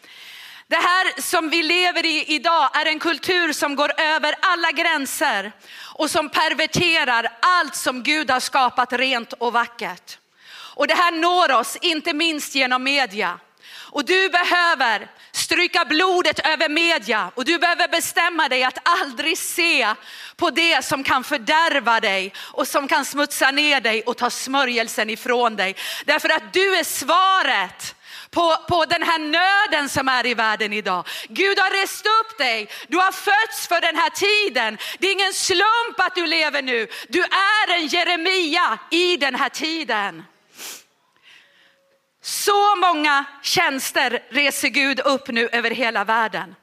Det 0.67 0.75
här 0.75 1.21
som 1.21 1.49
vi 1.49 1.63
lever 1.63 2.05
i 2.05 2.25
idag 2.27 2.69
är 2.73 2.85
en 2.85 2.99
kultur 2.99 3.53
som 3.53 3.75
går 3.75 4.01
över 4.01 4.35
alla 4.41 4.71
gränser 4.71 5.51
och 5.95 6.09
som 6.09 6.29
perverterar 6.29 7.27
allt 7.41 7.75
som 7.75 8.03
Gud 8.03 8.31
har 8.31 8.39
skapat 8.39 8.93
rent 8.93 9.33
och 9.33 9.53
vackert. 9.53 10.17
Och 10.49 10.87
det 10.87 10.93
här 10.93 11.11
når 11.11 11.51
oss 11.51 11.77
inte 11.81 12.13
minst 12.13 12.55
genom 12.55 12.83
media. 12.83 13.39
Och 13.69 14.05
du 14.05 14.29
behöver 14.29 15.07
stryka 15.37 15.85
blodet 15.85 16.47
över 16.47 16.69
media 16.69 17.31
och 17.35 17.45
du 17.45 17.57
behöver 17.57 17.87
bestämma 17.87 18.49
dig 18.49 18.63
att 18.63 18.77
aldrig 19.01 19.37
se 19.37 19.93
på 20.35 20.49
det 20.49 20.85
som 20.85 21.03
kan 21.03 21.23
fördärva 21.23 21.99
dig 21.99 22.33
och 22.37 22.67
som 22.67 22.87
kan 22.87 23.05
smutsa 23.05 23.51
ner 23.51 23.81
dig 23.81 24.01
och 24.01 24.17
ta 24.17 24.29
smörjelsen 24.29 25.09
ifrån 25.09 25.55
dig. 25.55 25.75
Därför 26.05 26.29
att 26.29 26.53
du 26.53 26.75
är 26.75 26.83
svaret 26.83 27.95
på, 28.29 28.57
på 28.67 28.85
den 28.85 29.03
här 29.03 29.19
nöden 29.19 29.89
som 29.89 30.07
är 30.07 30.25
i 30.25 30.33
världen 30.33 30.73
idag. 30.73 31.07
Gud 31.29 31.59
har 31.59 31.81
rest 31.81 32.05
upp 32.05 32.37
dig, 32.37 32.69
du 32.87 32.97
har 32.97 33.11
fötts 33.11 33.67
för 33.67 33.81
den 33.81 33.95
här 33.95 34.09
tiden. 34.09 34.77
Det 34.99 35.07
är 35.07 35.11
ingen 35.11 35.33
slump 35.33 35.97
att 35.97 36.15
du 36.15 36.25
lever 36.25 36.61
nu. 36.61 36.87
Du 37.09 37.23
är 37.23 37.77
en 37.77 37.87
Jeremia 37.87 38.77
i 38.91 39.17
den 39.17 39.35
här 39.35 39.49
tiden. 39.49 40.23
Så 42.27 42.75
många 42.75 43.25
tjänster 43.41 44.19
reser 44.29 44.69
Gud 44.69 44.99
upp 44.99 45.27
nu 45.27 45.49
över 45.51 45.71
hela 45.71 46.03
världen. 46.03 46.55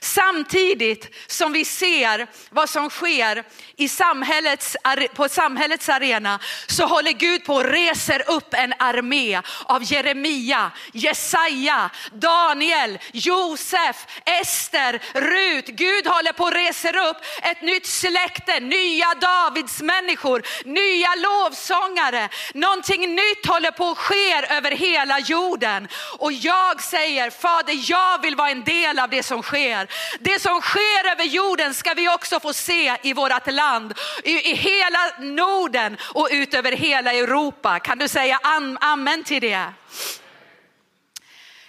Samtidigt 0.00 1.14
som 1.26 1.52
vi 1.52 1.64
ser 1.64 2.26
vad 2.50 2.70
som 2.70 2.90
sker 2.90 3.44
i 3.76 3.88
samhällets, 3.88 4.76
på 5.14 5.28
samhällets 5.28 5.88
arena 5.88 6.38
så 6.66 6.86
håller 6.86 7.12
Gud 7.12 7.44
på 7.44 7.54
och 7.54 7.64
reser 7.64 8.30
upp 8.30 8.54
en 8.54 8.74
armé 8.78 9.40
av 9.64 9.92
Jeremia, 9.92 10.70
Jesaja, 10.92 11.90
Daniel, 12.12 12.98
Josef, 13.12 14.06
Ester, 14.24 15.00
Rut. 15.12 15.66
Gud 15.66 16.06
håller 16.06 16.32
på 16.32 16.44
och 16.44 16.52
reser 16.52 16.96
upp 16.96 17.16
ett 17.42 17.62
nytt 17.62 17.86
släkte, 17.86 18.60
nya 18.60 19.14
Davids 19.14 19.80
människor, 19.82 20.42
nya 20.64 21.14
lovsångare. 21.14 22.28
Någonting 22.54 23.14
nytt 23.14 23.46
håller 23.46 23.70
på 23.70 23.90
att 23.90 23.98
ske 23.98 24.46
över 24.50 24.70
hela 24.70 25.18
jorden. 25.18 25.88
Och 26.18 26.32
jag 26.32 26.82
säger, 26.82 27.30
Fader, 27.30 27.90
jag 27.90 28.22
vill 28.22 28.36
vara 28.36 28.50
en 28.50 28.64
del 28.64 28.98
av 28.98 29.10
det 29.10 29.22
som 29.22 29.42
sker. 29.42 29.83
Det 30.20 30.42
som 30.42 30.60
sker 30.60 31.10
över 31.12 31.24
jorden 31.24 31.74
ska 31.74 31.94
vi 31.94 32.08
också 32.08 32.40
få 32.40 32.52
se 32.52 32.96
i 33.02 33.12
vårt 33.12 33.52
land, 33.52 33.94
i, 34.24 34.50
i 34.50 34.54
hela 34.54 34.98
Norden 35.18 35.96
och 36.02 36.28
ut 36.30 36.54
över 36.54 36.72
hela 36.72 37.12
Europa. 37.12 37.78
Kan 37.78 37.98
du 37.98 38.08
säga 38.08 38.38
am, 38.42 38.78
amen 38.80 39.24
till 39.24 39.40
det? 39.40 39.66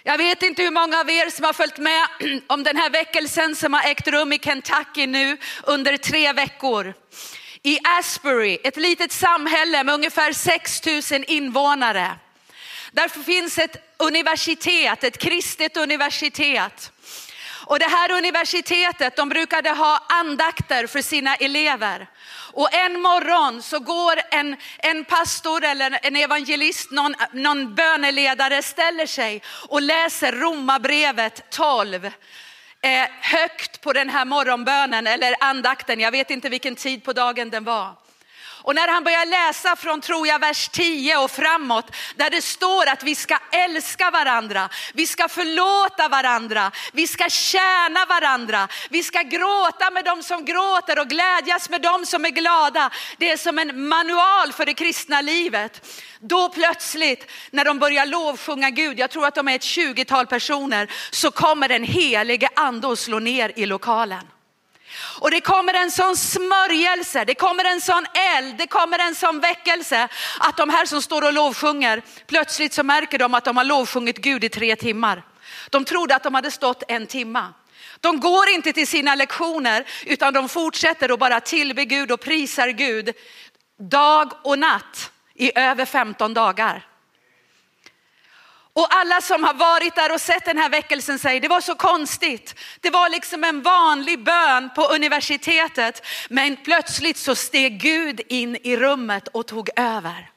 Jag 0.02 0.18
vet 0.18 0.42
inte 0.42 0.62
hur 0.62 0.70
många 0.70 1.00
av 1.00 1.10
er 1.10 1.30
som 1.30 1.44
har 1.44 1.52
följt 1.52 1.78
med 1.78 2.08
om 2.46 2.62
den 2.62 2.76
här 2.76 2.90
väckelsen 2.90 3.56
som 3.56 3.72
har 3.72 3.90
ägt 3.90 4.08
rum 4.08 4.32
i 4.32 4.38
Kentucky 4.38 5.06
nu 5.06 5.36
under 5.62 5.96
tre 5.96 6.32
veckor. 6.32 6.94
I 7.62 7.78
Asbury, 7.84 8.58
ett 8.64 8.76
litet 8.76 9.12
samhälle 9.12 9.84
med 9.84 9.94
ungefär 9.94 10.32
6 10.32 10.86
000 11.12 11.24
invånare. 11.26 12.16
Därför 12.92 13.20
finns 13.20 13.58
ett 13.58 13.94
universitet, 13.96 15.04
ett 15.04 15.18
kristet 15.18 15.76
universitet. 15.76 16.92
Och 17.68 17.78
det 17.78 17.88
här 17.88 18.10
universitetet, 18.10 19.16
de 19.16 19.28
brukade 19.28 19.70
ha 19.70 20.02
andakter 20.08 20.86
för 20.86 21.02
sina 21.02 21.34
elever. 21.34 22.06
Och 22.52 22.74
en 22.74 23.00
morgon 23.00 23.62
så 23.62 23.78
går 23.78 24.20
en, 24.30 24.56
en 24.78 25.04
pastor 25.04 25.64
eller 25.64 25.98
en 26.02 26.16
evangelist, 26.16 26.90
någon, 26.90 27.14
någon 27.32 27.74
böneledare 27.74 28.62
ställer 28.62 29.06
sig 29.06 29.42
och 29.68 29.82
läser 29.82 30.32
Romarbrevet 30.32 31.50
12 31.50 32.04
eh, 32.04 33.08
högt 33.20 33.80
på 33.80 33.92
den 33.92 34.08
här 34.08 34.24
morgonbönen 34.24 35.06
eller 35.06 35.34
andakten. 35.40 36.00
Jag 36.00 36.10
vet 36.10 36.30
inte 36.30 36.48
vilken 36.48 36.76
tid 36.76 37.04
på 37.04 37.12
dagen 37.12 37.50
den 37.50 37.64
var. 37.64 37.94
Och 38.66 38.74
när 38.74 38.88
han 38.88 39.04
börjar 39.04 39.26
läsa 39.26 39.76
från, 39.76 40.00
tror 40.00 40.26
jag, 40.26 40.38
vers 40.38 40.68
10 40.68 41.16
och 41.16 41.30
framåt, 41.30 41.90
där 42.16 42.30
det 42.30 42.42
står 42.42 42.88
att 42.88 43.02
vi 43.02 43.14
ska 43.14 43.38
älska 43.52 44.10
varandra, 44.10 44.68
vi 44.94 45.06
ska 45.06 45.28
förlåta 45.28 46.08
varandra, 46.08 46.70
vi 46.92 47.06
ska 47.06 47.28
tjäna 47.28 48.04
varandra, 48.08 48.68
vi 48.90 49.02
ska 49.02 49.22
gråta 49.22 49.90
med 49.90 50.04
dem 50.04 50.22
som 50.22 50.44
gråter 50.44 50.98
och 50.98 51.08
glädjas 51.08 51.70
med 51.70 51.82
dem 51.82 52.06
som 52.06 52.24
är 52.24 52.30
glada. 52.30 52.90
Det 53.18 53.30
är 53.30 53.36
som 53.36 53.58
en 53.58 53.88
manual 53.88 54.52
för 54.52 54.66
det 54.66 54.74
kristna 54.74 55.20
livet. 55.20 56.00
Då 56.20 56.48
plötsligt 56.48 57.30
när 57.50 57.64
de 57.64 57.78
börjar 57.78 58.06
lovsjunga 58.06 58.70
Gud, 58.70 58.98
jag 58.98 59.10
tror 59.10 59.26
att 59.26 59.34
de 59.34 59.48
är 59.48 59.56
ett 59.56 59.62
20-tal 59.62 60.26
personer, 60.26 60.90
så 61.10 61.30
kommer 61.30 61.68
den 61.68 61.84
helige 61.84 62.48
ande 62.56 62.86
och 62.86 62.98
slår 62.98 63.20
ner 63.20 63.52
i 63.56 63.66
lokalen. 63.66 64.26
Och 64.98 65.30
det 65.30 65.40
kommer 65.40 65.74
en 65.74 65.90
sån 65.90 66.16
smörjelse, 66.16 67.24
det 67.24 67.34
kommer 67.34 67.64
en 67.64 67.80
sån 67.80 68.06
eld, 68.36 68.56
det 68.58 68.66
kommer 68.66 68.98
en 68.98 69.14
sån 69.14 69.40
väckelse 69.40 70.08
att 70.38 70.56
de 70.56 70.70
här 70.70 70.86
som 70.86 71.02
står 71.02 71.22
och 71.24 71.32
lovsjunger, 71.32 72.02
plötsligt 72.26 72.72
så 72.72 72.82
märker 72.82 73.18
de 73.18 73.34
att 73.34 73.44
de 73.44 73.56
har 73.56 73.64
lovsjungit 73.64 74.18
Gud 74.18 74.44
i 74.44 74.48
tre 74.48 74.76
timmar. 74.76 75.22
De 75.70 75.84
trodde 75.84 76.16
att 76.16 76.22
de 76.22 76.34
hade 76.34 76.50
stått 76.50 76.82
en 76.88 77.06
timma. 77.06 77.54
De 78.00 78.20
går 78.20 78.48
inte 78.48 78.72
till 78.72 78.86
sina 78.88 79.14
lektioner 79.14 79.84
utan 80.06 80.34
de 80.34 80.48
fortsätter 80.48 81.12
att 81.12 81.18
bara 81.18 81.40
tillbe 81.40 81.84
Gud 81.84 82.12
och 82.12 82.20
prisar 82.20 82.68
Gud 82.68 83.14
dag 83.78 84.32
och 84.42 84.58
natt 84.58 85.10
i 85.34 85.58
över 85.58 85.84
15 85.84 86.34
dagar. 86.34 86.86
Och 88.76 88.94
alla 88.94 89.20
som 89.20 89.44
har 89.44 89.54
varit 89.54 89.94
där 89.94 90.12
och 90.12 90.20
sett 90.20 90.44
den 90.44 90.58
här 90.58 90.68
väckelsen 90.68 91.18
säger 91.18 91.40
det 91.40 91.48
var 91.48 91.60
så 91.60 91.74
konstigt. 91.74 92.54
Det 92.80 92.90
var 92.90 93.08
liksom 93.08 93.44
en 93.44 93.62
vanlig 93.62 94.24
bön 94.24 94.70
på 94.74 94.82
universitetet, 94.82 96.06
men 96.28 96.56
plötsligt 96.56 97.16
så 97.16 97.34
steg 97.34 97.80
Gud 97.80 98.20
in 98.28 98.56
i 98.62 98.76
rummet 98.76 99.28
och 99.28 99.46
tog 99.46 99.70
över. 99.76 100.30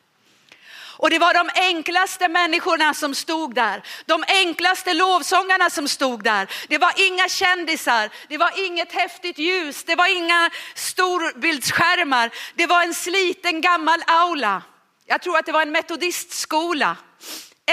Och 0.98 1.10
det 1.10 1.20
var 1.20 1.34
de 1.34 1.50
enklaste 1.56 2.28
människorna 2.28 2.94
som 2.94 3.16
stod 3.16 3.56
där. 3.56 3.84
De 4.06 4.24
enklaste 4.28 4.94
lovsångarna 4.94 5.70
som 5.70 5.88
stod 5.88 6.24
där. 6.24 6.50
Det 6.68 6.78
var 6.78 6.94
inga 6.98 7.30
kändisar, 7.30 8.10
det 8.28 8.38
var 8.38 8.66
inget 8.66 8.92
häftigt 8.92 9.38
ljus, 9.38 9.84
det 9.84 9.96
var 9.96 10.18
inga 10.18 10.50
storbildsskärmar. 10.76 12.30
Det 12.56 12.68
var 12.68 12.84
en 12.84 12.94
sliten 12.94 13.62
gammal 13.62 14.04
aula. 14.08 14.62
Jag 15.06 15.22
tror 15.22 15.38
att 15.38 15.46
det 15.46 15.52
var 15.52 15.62
en 15.62 15.72
metodistskola 15.72 16.98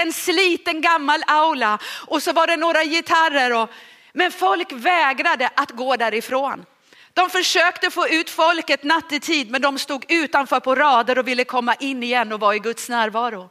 en 0.01 0.13
sliten 0.13 0.81
gammal 0.81 1.23
aula 1.27 1.79
och 2.07 2.23
så 2.23 2.33
var 2.33 2.47
det 2.47 2.57
några 2.57 2.83
gitarrer. 2.83 3.53
Och, 3.53 3.69
men 4.13 4.31
folk 4.31 4.71
vägrade 4.71 5.49
att 5.55 5.71
gå 5.71 5.95
därifrån. 5.95 6.65
De 7.13 7.29
försökte 7.29 7.91
få 7.91 8.07
ut 8.07 8.29
folket 8.29 8.83
nattetid 8.83 9.51
men 9.51 9.61
de 9.61 9.79
stod 9.79 10.05
utanför 10.11 10.59
på 10.59 10.75
rader 10.75 11.17
och 11.17 11.27
ville 11.27 11.43
komma 11.43 11.75
in 11.75 12.03
igen 12.03 12.33
och 12.33 12.39
vara 12.39 12.55
i 12.55 12.59
Guds 12.59 12.89
närvaro. 12.89 13.49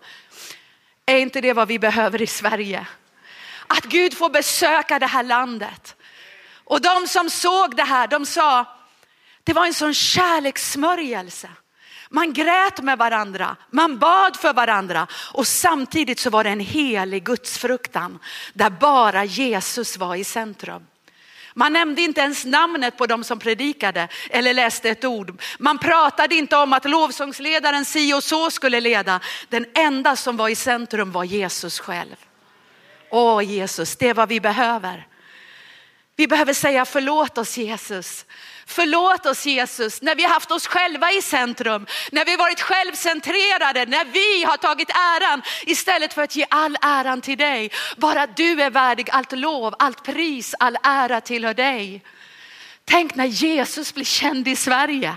Är 1.06 1.18
inte 1.18 1.40
det 1.40 1.52
vad 1.52 1.68
vi 1.68 1.78
behöver 1.78 2.22
i 2.22 2.26
Sverige? 2.26 2.86
att 3.66 3.84
Gud 3.84 4.14
får 4.14 4.30
besöka 4.30 4.98
det 4.98 5.06
här 5.06 5.22
landet. 5.22 5.96
Och 6.64 6.80
de 6.80 7.06
som 7.06 7.30
såg 7.30 7.76
det 7.76 7.84
här, 7.84 8.06
de 8.06 8.26
sa, 8.26 8.64
det 9.44 9.52
var 9.52 9.66
en 9.66 9.74
sån 9.74 9.94
kärlekssmörjelse. 9.94 11.48
Man 12.16 12.32
grät 12.32 12.82
med 12.82 12.99
varandra, 12.99 13.56
man 13.70 13.99
bad 13.99 14.37
för 14.37 14.52
varandra 14.52 15.06
och 15.32 15.46
samtidigt 15.46 16.18
så 16.18 16.30
var 16.30 16.44
det 16.44 16.50
en 16.50 16.61
helig 16.61 17.25
gudsfruktan 17.25 18.18
där 18.52 18.70
bara 18.70 19.25
Jesus 19.25 19.96
var 19.96 20.14
i 20.14 20.25
centrum. 20.25 20.87
Man 21.54 21.73
nämnde 21.73 22.02
inte 22.02 22.20
ens 22.20 22.44
namnet 22.44 22.99
på 22.99 23.06
de 23.06 23.25
som 23.25 23.38
predikade 23.38 24.08
eller 24.30 24.54
läste 24.54 24.90
ett 24.90 25.04
ord. 25.04 25.42
Man 25.58 25.78
pratade 25.78 26.35
inte 26.35 26.56
om 26.56 26.73
att 26.73 26.85
lovsångsledaren 26.85 27.85
si 27.85 28.14
och 28.14 28.25
så 28.25 28.50
skulle 28.50 28.80
leda. 28.80 29.20
Den 29.49 29.66
enda 29.75 30.16
som 30.16 30.37
var 30.37 30.49
i 30.49 30.54
centrum 30.54 31.12
var 31.12 31.25
Jesus 31.25 31.80
själv. 31.80 32.16
Åh 33.11 33.44
Jesus, 33.44 33.96
det 33.96 34.08
är 34.08 34.14
vad 34.14 34.28
vi 34.28 34.40
behöver. 34.40 35.06
Vi 36.16 36.26
behöver 36.28 36.52
säga 36.52 36.85
förlåt 36.85 37.38
oss 37.38 37.58
Jesus. 37.58 38.26
Förlåt 38.68 39.26
oss 39.26 39.46
Jesus 39.46 40.02
när 40.02 40.14
vi 40.14 40.23
har 40.23 40.30
haft 40.30 40.50
oss 40.50 40.66
själva 40.66 41.12
i 41.12 41.23
centrum, 41.23 41.87
när 42.12 42.25
vi 42.25 42.37
varit 42.37 42.61
självcentrerade, 42.61 43.87
när 43.87 44.04
vi 44.04 44.44
har 44.44 44.56
tagit 44.56 44.90
äran 44.90 45.42
istället 45.66 46.14
för 46.14 46.23
att 46.23 46.37
ge 46.37 46.46
all 46.50 46.76
äran 46.82 47.20
till 47.20 47.38
dig. 47.38 47.70
Bara 47.96 48.26
du 48.26 48.62
är 48.62 48.70
värdig 48.70 49.11
allt 49.11 49.32
lov, 49.32 49.75
allt 49.78 50.02
pris, 50.02 50.54
all 50.58 50.78
ära 50.82 51.20
tillhör 51.20 51.54
dig. 51.54 52.02
Tänk 52.85 53.14
när 53.14 53.25
Jesus 53.25 53.94
blir 53.94 54.04
känd 54.04 54.49
i 54.49 54.56
Sverige. 54.56 55.14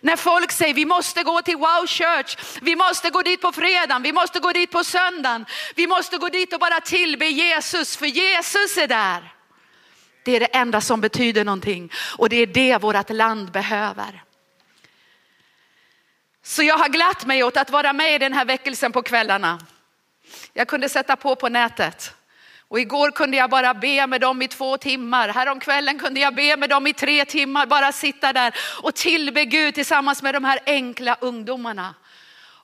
När 0.00 0.16
folk 0.16 0.52
säger 0.52 0.74
vi 0.74 0.84
måste 0.84 1.22
gå 1.22 1.42
till 1.42 1.56
Wow 1.56 1.86
Church, 1.86 2.36
vi 2.62 2.76
måste 2.76 3.10
gå 3.10 3.22
dit 3.22 3.40
på 3.40 3.52
fredagen, 3.52 4.02
vi 4.02 4.12
måste 4.12 4.40
gå 4.40 4.52
dit 4.52 4.70
på 4.70 4.84
söndagen, 4.84 5.46
vi 5.74 5.86
måste 5.86 6.18
gå 6.18 6.28
dit 6.28 6.52
och 6.52 6.60
bara 6.60 6.80
tillbe 6.80 7.26
Jesus 7.26 7.96
för 7.96 8.06
Jesus 8.06 8.76
är 8.76 8.86
där. 8.86 9.35
Det 10.26 10.36
är 10.36 10.40
det 10.40 10.46
enda 10.46 10.80
som 10.80 11.00
betyder 11.00 11.44
någonting 11.44 11.92
och 12.18 12.28
det 12.28 12.36
är 12.36 12.46
det 12.46 12.78
vårt 12.78 13.10
land 13.10 13.50
behöver. 13.50 14.22
Så 16.42 16.62
jag 16.62 16.78
har 16.78 16.88
glatt 16.88 17.26
mig 17.26 17.44
åt 17.44 17.56
att 17.56 17.70
vara 17.70 17.92
med 17.92 18.14
i 18.14 18.18
den 18.18 18.32
här 18.32 18.44
väckelsen 18.44 18.92
på 18.92 19.02
kvällarna. 19.02 19.58
Jag 20.52 20.68
kunde 20.68 20.88
sätta 20.88 21.16
på 21.16 21.36
på 21.36 21.48
nätet. 21.48 22.14
Och 22.68 22.80
igår 22.80 23.10
kunde 23.10 23.36
jag 23.36 23.50
bara 23.50 23.74
be 23.74 24.06
med 24.06 24.20
dem 24.20 24.42
i 24.42 24.48
två 24.48 24.76
timmar. 24.76 25.28
Häromkvällen 25.28 25.98
kunde 25.98 26.20
jag 26.20 26.34
be 26.34 26.56
med 26.56 26.70
dem 26.70 26.86
i 26.86 26.92
tre 26.92 27.24
timmar. 27.24 27.66
Bara 27.66 27.92
sitta 27.92 28.32
där 28.32 28.54
och 28.82 28.94
tillbe 28.94 29.44
Gud 29.44 29.74
tillsammans 29.74 30.22
med 30.22 30.34
de 30.34 30.44
här 30.44 30.58
enkla 30.66 31.16
ungdomarna. 31.20 31.94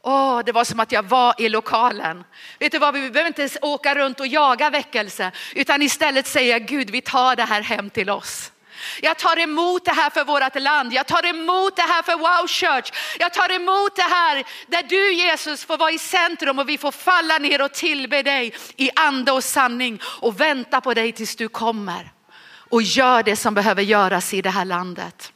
Åh, 0.02 0.40
det 0.44 0.52
var 0.52 0.64
som 0.64 0.80
att 0.80 0.92
jag 0.92 1.02
var 1.02 1.34
i 1.38 1.48
lokalen. 1.48 2.24
Vet 2.58 2.72
du 2.72 2.78
vad, 2.78 2.94
vi 2.94 3.10
behöver 3.10 3.26
inte 3.26 3.58
åka 3.62 3.94
runt 3.94 4.20
och 4.20 4.26
jaga 4.26 4.70
väckelse, 4.70 5.32
utan 5.54 5.82
istället 5.82 6.26
säga 6.26 6.58
Gud, 6.58 6.90
vi 6.90 7.00
tar 7.00 7.36
det 7.36 7.44
här 7.44 7.62
hem 7.62 7.90
till 7.90 8.10
oss. 8.10 8.52
Jag 9.00 9.18
tar 9.18 9.38
emot 9.38 9.84
det 9.84 9.92
här 9.92 10.10
för 10.10 10.24
vårt 10.24 10.60
land. 10.60 10.92
Jag 10.92 11.06
tar 11.06 11.26
emot 11.26 11.76
det 11.76 11.82
här 11.82 12.02
för 12.02 12.16
Wow 12.16 12.46
Church. 12.46 12.92
Jag 13.18 13.32
tar 13.32 13.52
emot 13.52 13.96
det 13.96 14.02
här 14.02 14.44
där 14.66 14.82
du 14.82 15.12
Jesus 15.12 15.64
får 15.64 15.76
vara 15.76 15.90
i 15.90 15.98
centrum 15.98 16.58
och 16.58 16.68
vi 16.68 16.78
får 16.78 16.92
falla 16.92 17.38
ner 17.38 17.62
och 17.62 17.72
tillbe 17.72 18.22
dig 18.22 18.54
i 18.76 18.90
ande 18.96 19.32
och 19.32 19.44
sanning 19.44 20.00
och 20.04 20.40
vänta 20.40 20.80
på 20.80 20.94
dig 20.94 21.12
tills 21.12 21.36
du 21.36 21.48
kommer 21.48 22.12
och 22.54 22.82
gör 22.82 23.22
det 23.22 23.36
som 23.36 23.54
behöver 23.54 23.82
göras 23.82 24.34
i 24.34 24.42
det 24.42 24.50
här 24.50 24.64
landet. 24.64 25.32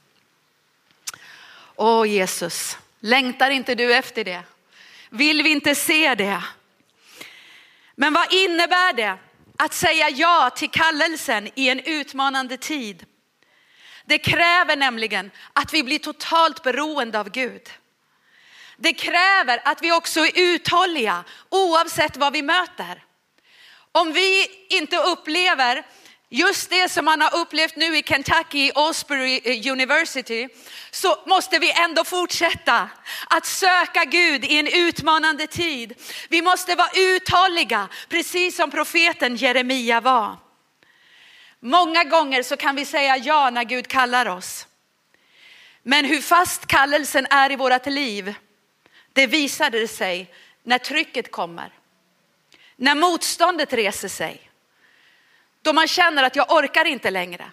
Åh 1.77 2.09
Jesus, 2.09 2.79
längtar 3.01 3.51
inte 3.51 3.75
du 3.75 3.95
efter 3.95 4.25
det? 4.25 4.43
Vill 5.11 5.43
vi 5.43 5.51
inte 5.51 5.75
se 5.75 6.15
det? 6.15 6.43
Men 7.95 8.13
vad 8.13 8.33
innebär 8.33 8.93
det 8.93 9.19
att 9.59 9.75
säga 9.75 10.11
ja 10.11 10.51
till 10.57 10.71
kallelsen 10.71 11.49
i 11.55 11.69
en 11.69 11.81
utmanande 11.81 12.57
tid? 12.57 13.07
Det 14.05 14.19
kräver 14.19 14.77
nämligen 14.77 15.31
att 15.53 15.75
vi 15.75 15.83
blir 15.83 15.99
totalt 15.99 16.63
beroende 16.63 17.21
av 17.21 17.31
Gud. 17.31 17.63
Det 18.77 18.93
kräver 18.93 19.61
att 19.65 19.83
vi 19.83 19.93
också 19.93 20.21
är 20.21 20.33
uthålliga 20.35 21.25
oavsett 21.49 22.17
vad 22.17 22.33
vi 22.33 22.43
möter. 22.43 23.05
Om 23.93 24.13
vi 24.13 24.47
inte 24.69 24.97
upplever 24.97 25.87
Just 26.37 26.71
det 26.71 26.89
som 26.89 27.05
man 27.05 27.21
har 27.21 27.35
upplevt 27.35 27.77
nu 27.77 27.97
i 27.97 28.03
Kentucky, 28.03 28.71
Osbury 28.75 29.41
eh, 29.45 29.73
University, 29.73 30.49
så 30.91 31.23
måste 31.27 31.59
vi 31.59 31.73
ändå 31.73 32.05
fortsätta 32.05 32.89
att 33.31 33.47
söka 33.47 34.05
Gud 34.05 34.45
i 34.45 34.59
en 34.59 34.67
utmanande 34.67 35.47
tid. 35.47 35.95
Vi 36.29 36.43
måste 36.43 36.75
vara 36.75 36.91
uthålliga, 36.97 37.89
precis 38.09 38.57
som 38.57 38.71
profeten 38.71 39.37
Jeremia 39.37 40.01
var. 40.01 40.37
Många 41.61 42.05
gånger 42.05 42.43
så 42.43 42.57
kan 42.57 42.77
vi 42.77 42.85
säga 42.85 43.17
ja 43.17 43.51
när 43.51 43.65
Gud 43.65 43.89
kallar 43.89 44.27
oss. 44.27 44.67
Men 45.83 46.05
hur 46.05 46.21
fast 46.21 46.67
kallelsen 46.67 47.27
är 47.31 47.53
i 47.53 47.57
vårt 47.57 47.87
liv, 47.87 48.35
det 49.13 49.27
visade 49.27 49.89
sig 49.89 50.35
när 50.63 50.79
trycket 50.79 51.31
kommer. 51.31 51.73
När 52.77 52.95
motståndet 52.95 53.73
reser 53.73 54.09
sig. 54.09 54.46
Då 55.67 55.73
man 55.73 55.89
känner 55.89 56.23
att 56.23 56.37
jag 56.37 56.53
orkar 56.53 56.85
inte 56.85 57.11
längre. 57.11 57.51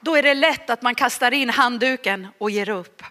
Då 0.00 0.16
är 0.16 0.22
det 0.22 0.34
lätt 0.34 0.70
att 0.70 0.82
man 0.82 0.94
kastar 0.94 1.34
in 1.34 1.50
handduken 1.50 2.28
och 2.38 2.50
ger 2.50 2.68
upp. 2.68 3.02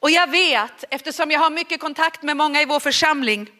Och 0.00 0.10
jag 0.10 0.30
vet, 0.30 0.84
eftersom 0.90 1.30
jag 1.30 1.40
har 1.40 1.50
mycket 1.50 1.80
kontakt 1.80 2.22
med 2.22 2.36
många 2.36 2.62
i 2.62 2.64
vår 2.64 2.80
församling, 2.80 3.50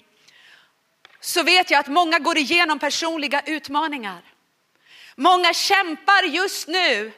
så 1.21 1.43
vet 1.43 1.71
jag 1.71 1.81
att 1.81 1.89
många 1.89 2.19
går 2.19 2.39
igenom 2.39 2.79
personliga 2.79 3.43
utmaningar. 3.47 4.23
Många 5.17 5.53
kämpar 5.53 6.23
just 6.23 6.69
nu 6.69 7.13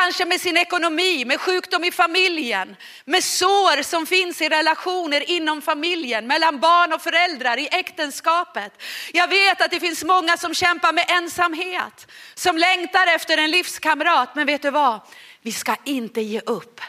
Kanske 0.00 0.24
med 0.24 0.40
sin 0.40 0.56
ekonomi, 0.56 1.24
med 1.24 1.40
sjukdom 1.40 1.84
i 1.84 1.90
familjen, 1.92 2.76
med 3.04 3.24
sår 3.24 3.82
som 3.82 4.06
finns 4.06 4.40
i 4.40 4.48
relationer 4.48 5.30
inom 5.30 5.62
familjen, 5.62 6.26
mellan 6.26 6.60
barn 6.60 6.92
och 6.92 7.02
föräldrar, 7.02 7.58
i 7.58 7.68
äktenskapet. 7.72 8.82
Jag 9.12 9.28
vet 9.28 9.60
att 9.60 9.70
det 9.70 9.80
finns 9.80 10.04
många 10.04 10.36
som 10.36 10.54
kämpar 10.54 10.92
med 10.92 11.04
ensamhet, 11.08 12.06
som 12.34 12.58
längtar 12.58 13.06
efter 13.06 13.38
en 13.38 13.50
livskamrat. 13.50 14.34
Men 14.34 14.46
vet 14.46 14.62
du 14.62 14.70
vad? 14.70 15.00
Vi 15.42 15.52
ska 15.52 15.76
inte 15.84 16.20
ge 16.20 16.40
upp. 16.40 16.80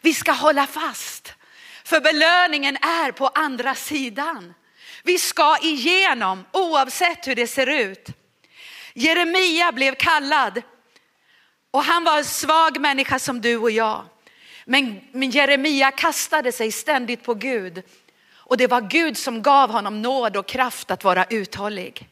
Vi 0.00 0.14
ska 0.14 0.32
hålla 0.32 0.66
fast. 0.66 1.34
För 1.84 2.00
belöningen 2.00 2.76
är 2.76 3.12
på 3.12 3.28
andra 3.28 3.74
sidan. 3.74 4.54
Vi 5.02 5.18
ska 5.18 5.56
igenom 5.62 6.44
oavsett 6.52 7.28
hur 7.28 7.34
det 7.34 7.46
ser 7.46 7.66
ut. 7.66 8.08
Jeremia 8.94 9.72
blev 9.72 9.94
kallad 9.94 10.62
och 11.76 11.84
han 11.84 12.04
var 12.04 12.18
en 12.18 12.24
svag 12.24 12.80
människa 12.80 13.18
som 13.18 13.40
du 13.40 13.56
och 13.56 13.70
jag. 13.70 14.04
Men, 14.64 15.00
men 15.12 15.30
Jeremia 15.30 15.90
kastade 15.90 16.52
sig 16.52 16.72
ständigt 16.72 17.22
på 17.22 17.34
Gud. 17.34 17.82
Och 18.34 18.56
det 18.56 18.66
var 18.66 18.80
Gud 18.80 19.18
som 19.18 19.42
gav 19.42 19.70
honom 19.70 20.02
nåd 20.02 20.36
och 20.36 20.46
kraft 20.46 20.90
att 20.90 21.04
vara 21.04 21.24
uthållig. 21.24 22.08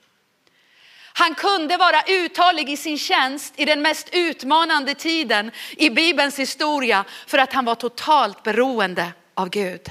Han 1.12 1.35
kunde 1.35 1.77
vara 1.77 2.03
uthållig 2.07 2.70
i 2.70 2.77
sin 2.77 2.98
tjänst 2.98 3.55
i 3.57 3.64
den 3.64 3.83
mest 3.83 4.09
utmanande 4.12 4.94
tiden 4.94 5.50
i 5.70 5.90
Bibelns 5.90 6.38
historia 6.38 7.05
för 7.27 7.38
att 7.38 7.53
han 7.53 7.64
var 7.64 7.74
totalt 7.74 8.42
beroende 8.42 9.12
av 9.35 9.48
Gud. 9.48 9.90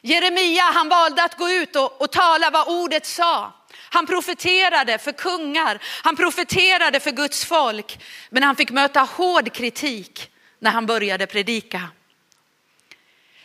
Jeremia 0.00 0.62
han 0.62 0.88
valde 0.88 1.24
att 1.24 1.38
gå 1.38 1.50
ut 1.50 1.76
och, 1.76 2.02
och 2.02 2.12
tala 2.12 2.50
vad 2.50 2.68
ordet 2.68 3.06
sa. 3.06 3.52
Han 3.72 4.06
profeterade 4.06 4.98
för 4.98 5.12
kungar, 5.12 5.78
han 6.02 6.16
profeterade 6.16 7.00
för 7.00 7.10
Guds 7.10 7.44
folk, 7.44 7.98
men 8.30 8.42
han 8.42 8.56
fick 8.56 8.70
möta 8.70 9.00
hård 9.00 9.52
kritik 9.52 10.30
när 10.58 10.70
han 10.70 10.86
började 10.86 11.26
predika. 11.26 11.88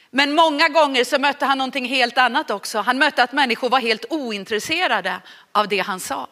Men 0.09 0.35
många 0.35 0.69
gånger 0.69 1.03
så 1.03 1.19
mötte 1.19 1.45
han 1.45 1.57
någonting 1.57 1.85
helt 1.85 2.17
annat 2.17 2.51
också. 2.51 2.79
Han 2.79 2.97
mötte 2.97 3.23
att 3.23 3.31
människor 3.31 3.69
var 3.69 3.79
helt 3.79 4.05
ointresserade 4.09 5.21
av 5.51 5.67
det 5.67 5.79
han 5.79 5.99
sa. 5.99 6.27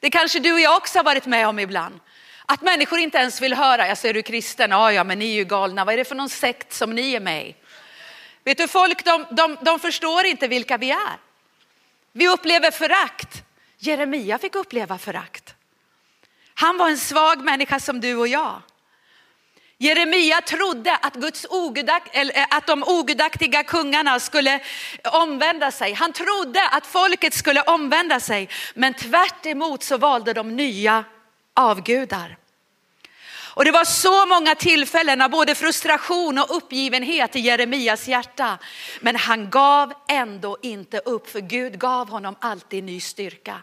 Det 0.00 0.10
kanske 0.10 0.38
du 0.38 0.52
och 0.52 0.60
jag 0.60 0.76
också 0.76 0.98
har 0.98 1.04
varit 1.04 1.26
med 1.26 1.48
om 1.48 1.58
ibland. 1.58 2.00
Att 2.46 2.62
människor 2.62 2.98
inte 2.98 3.18
ens 3.18 3.40
vill 3.40 3.54
höra, 3.54 3.88
jag 3.88 3.98
säger 3.98 4.14
du 4.14 4.22
kristen, 4.22 4.70
ja 4.70 4.92
ja 4.92 5.04
men 5.04 5.18
ni 5.18 5.30
är 5.30 5.34
ju 5.34 5.44
galna, 5.44 5.84
vad 5.84 5.94
är 5.94 5.98
det 5.98 6.04
för 6.04 6.14
någon 6.14 6.28
sekt 6.28 6.72
som 6.72 6.94
ni 6.94 7.14
är 7.14 7.20
med 7.20 7.46
i? 7.46 7.54
Vet 8.44 8.58
du 8.58 8.68
folk 8.68 9.04
de, 9.04 9.26
de, 9.30 9.58
de 9.62 9.80
förstår 9.80 10.24
inte 10.24 10.48
vilka 10.48 10.76
vi 10.76 10.90
är. 10.90 11.18
Vi 12.12 12.28
upplever 12.28 12.70
förakt. 12.70 13.42
Jeremia 13.78 14.38
fick 14.38 14.54
uppleva 14.54 14.98
förakt. 14.98 15.54
Han 16.54 16.78
var 16.78 16.88
en 16.88 16.98
svag 16.98 17.44
människa 17.44 17.80
som 17.80 18.00
du 18.00 18.16
och 18.16 18.28
jag. 18.28 18.62
Jeremia 19.78 20.40
trodde 20.40 20.96
att, 20.96 21.14
Guds 21.14 21.46
ogudakt, 21.50 22.08
eller 22.12 22.38
eh, 22.38 22.46
att 22.50 22.66
de 22.66 22.82
ogudaktiga 22.82 23.64
kungarna 23.64 24.20
skulle 24.20 24.60
omvända 25.04 25.70
sig. 25.70 25.92
Han 25.92 26.12
trodde 26.12 26.68
att 26.68 26.86
folket 26.86 27.34
skulle 27.34 27.62
omvända 27.62 28.20
sig. 28.20 28.48
Men 28.74 28.94
tvärt 28.94 29.46
så 29.82 29.98
valde 29.98 30.32
de 30.32 30.56
nya 30.56 31.04
avgudar. 31.54 32.36
Och 33.54 33.64
det 33.64 33.70
var 33.70 33.84
så 33.84 34.26
många 34.26 34.54
tillfällen 34.54 35.20
av 35.22 35.30
både 35.30 35.54
frustration 35.54 36.38
och 36.38 36.56
uppgivenhet 36.56 37.36
i 37.36 37.40
Jeremias 37.40 38.08
hjärta. 38.08 38.58
Men 39.00 39.16
han 39.16 39.50
gav 39.50 39.92
ändå 40.08 40.56
inte 40.62 40.98
upp, 40.98 41.30
för 41.30 41.40
Gud 41.40 41.78
gav 41.78 42.08
honom 42.08 42.36
alltid 42.40 42.84
ny 42.84 43.00
styrka. 43.00 43.60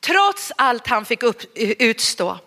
Trots 0.00 0.52
allt 0.56 0.86
han 0.86 1.04
fick 1.04 1.22
upp, 1.22 1.42
utstå 1.56 2.38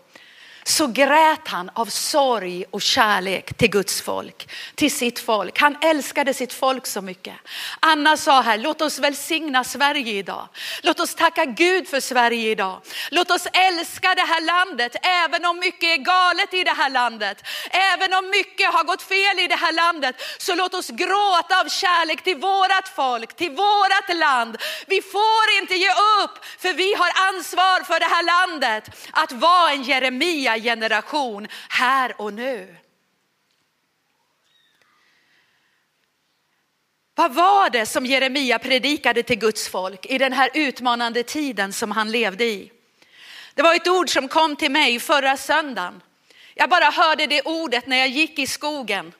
så 0.63 0.87
grät 0.87 1.47
han 1.47 1.69
av 1.73 1.85
sorg 1.85 2.65
och 2.71 2.81
kärlek 2.81 3.57
till 3.57 3.69
Guds 3.69 4.01
folk, 4.01 4.49
till 4.75 4.95
sitt 4.95 5.19
folk. 5.19 5.59
Han 5.59 5.77
älskade 5.81 6.33
sitt 6.33 6.53
folk 6.53 6.87
så 6.87 7.01
mycket. 7.01 7.33
Anna 7.79 8.17
sa 8.17 8.41
här, 8.41 8.57
låt 8.57 8.81
oss 8.81 8.99
välsigna 8.99 9.63
Sverige 9.63 10.13
idag. 10.13 10.47
Låt 10.81 10.99
oss 10.99 11.15
tacka 11.15 11.45
Gud 11.45 11.87
för 11.87 11.99
Sverige 11.99 12.51
idag. 12.51 12.81
Låt 13.11 13.31
oss 13.31 13.47
älska 13.53 14.15
det 14.15 14.21
här 14.21 14.41
landet, 14.41 14.95
även 15.03 15.45
om 15.45 15.59
mycket 15.59 15.83
är 15.83 15.97
galet 15.97 16.53
i 16.53 16.63
det 16.63 16.71
här 16.77 16.89
landet. 16.89 17.43
Även 17.69 18.13
om 18.13 18.29
mycket 18.29 18.73
har 18.73 18.83
gått 18.83 19.01
fel 19.01 19.39
i 19.39 19.47
det 19.47 19.55
här 19.55 19.73
landet, 19.73 20.15
så 20.37 20.55
låt 20.55 20.73
oss 20.73 20.89
gråta 20.89 21.59
av 21.59 21.69
kärlek 21.69 22.23
till 22.23 22.37
vårat 22.37 22.89
folk, 22.95 23.35
till 23.35 23.51
vårat 23.51 24.17
land. 24.17 24.57
Vi 24.87 25.01
får 25.01 25.45
inte 25.61 25.75
ge 25.75 25.91
upp, 26.23 26.45
för 26.59 26.73
vi 26.73 26.93
har 26.93 27.11
ansvar 27.29 27.83
för 27.83 27.99
det 27.99 28.05
här 28.05 28.23
landet. 28.23 28.89
Att 29.11 29.31
vara 29.31 29.71
en 29.71 29.83
Jeremia 29.83 30.52
generation 30.59 31.47
här 31.69 32.21
och 32.21 32.33
nu. 32.33 32.75
Vad 37.15 37.33
var 37.33 37.69
det 37.69 37.85
som 37.85 38.05
Jeremia 38.05 38.59
predikade 38.59 39.23
till 39.23 39.39
Guds 39.39 39.69
folk 39.69 40.05
i 40.05 40.17
den 40.17 40.33
här 40.33 40.49
utmanande 40.53 41.23
tiden 41.23 41.73
som 41.73 41.91
han 41.91 42.11
levde 42.11 42.45
i? 42.45 42.71
Det 43.53 43.61
var 43.61 43.75
ett 43.75 43.87
ord 43.87 44.09
som 44.09 44.27
kom 44.27 44.55
till 44.55 44.71
mig 44.71 44.99
förra 44.99 45.37
söndagen. 45.37 46.01
Jag 46.55 46.69
bara 46.69 46.89
hörde 46.89 47.27
det 47.27 47.41
ordet 47.41 47.87
när 47.87 47.97
jag 47.97 48.07
gick 48.07 48.39
i 48.39 48.47
skogen. 48.47 49.13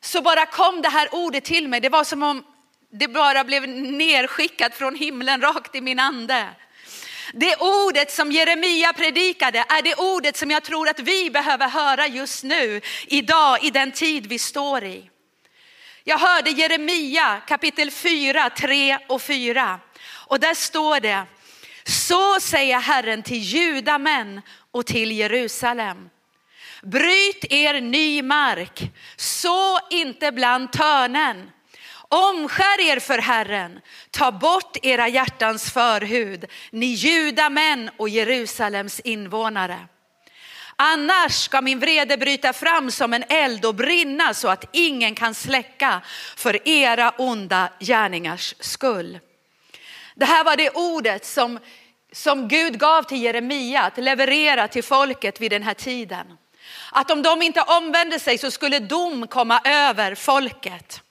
Så 0.00 0.22
bara 0.22 0.46
kom 0.46 0.82
det 0.82 0.88
här 0.88 1.08
ordet 1.14 1.44
till 1.44 1.68
mig. 1.68 1.80
Det 1.80 1.88
var 1.88 2.04
som 2.04 2.22
om 2.22 2.44
det 2.90 3.08
bara 3.08 3.44
blev 3.44 3.68
nerskickat 3.68 4.74
från 4.74 4.94
himlen 4.94 5.40
rakt 5.40 5.74
i 5.74 5.80
min 5.80 5.98
ande. 5.98 6.48
Det 7.34 7.56
ordet 7.56 8.10
som 8.10 8.32
Jeremia 8.32 8.92
predikade 8.92 9.64
är 9.68 9.82
det 9.82 9.94
ordet 9.94 10.36
som 10.36 10.50
jag 10.50 10.62
tror 10.62 10.88
att 10.88 11.00
vi 11.00 11.30
behöver 11.30 11.68
höra 11.68 12.06
just 12.06 12.44
nu, 12.44 12.80
idag, 13.06 13.64
i 13.64 13.70
den 13.70 13.92
tid 13.92 14.26
vi 14.26 14.38
står 14.38 14.84
i. 14.84 15.10
Jag 16.04 16.18
hörde 16.18 16.50
Jeremia 16.50 17.40
kapitel 17.48 17.90
4, 17.90 18.50
3 18.50 18.98
och 19.08 19.22
4. 19.22 19.80
Och 20.26 20.40
där 20.40 20.54
står 20.54 21.00
det, 21.00 21.24
så 21.84 22.40
säger 22.40 22.80
Herren 22.80 23.22
till 23.22 23.38
judamän 23.38 24.42
och 24.70 24.86
till 24.86 25.12
Jerusalem. 25.12 26.10
Bryt 26.82 27.44
er 27.52 27.80
ny 27.80 28.22
mark, 28.22 28.82
så 29.16 29.78
inte 29.90 30.32
bland 30.32 30.72
törnen. 30.72 31.50
Omskär 32.12 32.80
er 32.80 33.00
för 33.00 33.18
Herren, 33.18 33.80
ta 34.10 34.32
bort 34.32 34.76
era 34.82 35.08
hjärtans 35.08 35.70
förhud, 35.72 36.44
ni 36.70 36.86
judamän 36.86 37.90
och 37.96 38.08
Jerusalems 38.08 39.00
invånare. 39.00 39.78
Annars 40.76 41.32
ska 41.32 41.60
min 41.60 41.78
vrede 41.78 42.16
bryta 42.16 42.52
fram 42.52 42.90
som 42.90 43.12
en 43.12 43.24
eld 43.28 43.64
och 43.64 43.74
brinna 43.74 44.34
så 44.34 44.48
att 44.48 44.64
ingen 44.72 45.14
kan 45.14 45.34
släcka 45.34 46.00
för 46.36 46.68
era 46.68 47.10
onda 47.18 47.68
gärningars 47.80 48.54
skull. 48.60 49.18
Det 50.14 50.24
här 50.24 50.44
var 50.44 50.56
det 50.56 50.70
ordet 50.70 51.24
som, 51.24 51.58
som 52.12 52.48
Gud 52.48 52.78
gav 52.78 53.02
till 53.02 53.22
Jeremia 53.22 53.82
att 53.82 53.98
leverera 53.98 54.68
till 54.68 54.84
folket 54.84 55.40
vid 55.40 55.50
den 55.50 55.62
här 55.62 55.74
tiden. 55.74 56.26
Att 56.90 57.10
om 57.10 57.22
de 57.22 57.42
inte 57.42 57.62
omvände 57.62 58.18
sig 58.18 58.38
så 58.38 58.50
skulle 58.50 58.78
dom 58.78 59.26
komma 59.26 59.60
över 59.64 60.14
folket. 60.14 61.01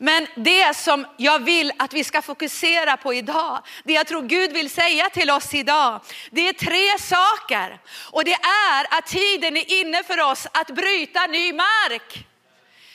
Men 0.00 0.26
det 0.34 0.76
som 0.76 1.06
jag 1.16 1.38
vill 1.38 1.72
att 1.76 1.92
vi 1.92 2.04
ska 2.04 2.22
fokusera 2.22 2.96
på 2.96 3.14
idag, 3.14 3.62
det 3.84 3.92
jag 3.92 4.06
tror 4.06 4.22
Gud 4.22 4.52
vill 4.52 4.70
säga 4.70 5.10
till 5.10 5.30
oss 5.30 5.54
idag, 5.54 6.00
det 6.30 6.48
är 6.48 6.52
tre 6.52 6.98
saker. 6.98 7.80
Och 8.10 8.24
det 8.24 8.32
är 8.32 8.98
att 8.98 9.06
tiden 9.06 9.56
är 9.56 9.80
inne 9.80 10.02
för 10.04 10.20
oss 10.20 10.46
att 10.52 10.70
bryta 10.70 11.26
ny 11.26 11.52
mark. 11.52 12.24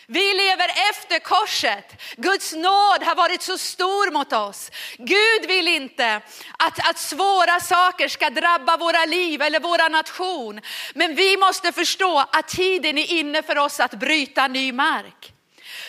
Vi 0.07 0.33
lever 0.33 0.69
efter 0.89 1.19
korset. 1.19 2.01
Guds 2.17 2.53
nåd 2.53 3.03
har 3.03 3.15
varit 3.15 3.41
så 3.41 3.57
stor 3.57 4.11
mot 4.11 4.33
oss. 4.33 4.71
Gud 4.97 5.47
vill 5.47 5.67
inte 5.67 6.21
att, 6.57 6.89
att 6.89 6.99
svåra 6.99 7.59
saker 7.59 8.07
ska 8.07 8.29
drabba 8.29 8.77
våra 8.77 9.05
liv 9.05 9.41
eller 9.41 9.59
våra 9.59 9.87
nation. 9.87 10.61
Men 10.93 11.15
vi 11.15 11.37
måste 11.37 11.71
förstå 11.71 12.25
att 12.31 12.47
tiden 12.47 12.97
är 12.97 13.11
inne 13.11 13.43
för 13.43 13.57
oss 13.57 13.79
att 13.79 13.93
bryta 13.93 14.47
ny 14.47 14.71
mark. 14.71 15.32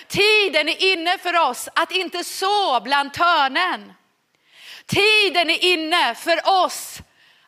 Tiden 0.09 0.69
är 0.69 0.93
inne 0.93 1.19
för 1.19 1.37
oss 1.37 1.69
att 1.75 1.93
inte 1.93 2.25
så 2.25 2.81
bland 2.81 3.13
törnen. 3.13 3.93
Tiden 4.87 5.51
är 5.51 5.65
inne 5.65 6.15
för 6.15 6.65
oss 6.65 6.99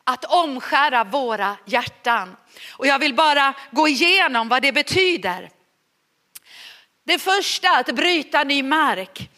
att 0.04 0.24
omskära 0.24 1.04
våra 1.04 1.56
hjärtan. 1.64 2.36
Och 2.70 2.86
jag 2.86 2.98
vill 2.98 3.14
bara 3.14 3.54
gå 3.70 3.88
igenom 3.88 4.48
vad 4.48 4.62
det 4.62 4.72
betyder. 4.72 5.50
Det 7.04 7.18
första, 7.18 7.76
att 7.76 7.94
bryta 7.94 8.44
ny 8.44 8.62
mark, 8.62 9.30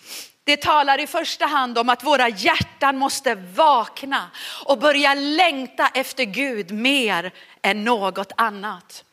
det 0.45 0.57
talar 0.57 1.01
i 1.01 1.07
första 1.07 1.47
hand 1.47 1.79
om 1.79 1.89
att 1.89 2.05
våra 2.05 2.29
hjärtan 2.29 2.97
måste 2.97 3.35
vakna 3.35 4.31
och 4.65 4.79
börja 4.79 5.15
längta 5.15 5.89
efter 5.95 6.25
Gud 6.25 6.71
mer 6.71 7.33
än 7.63 7.85
något 7.85 8.33
annat. 8.37 9.05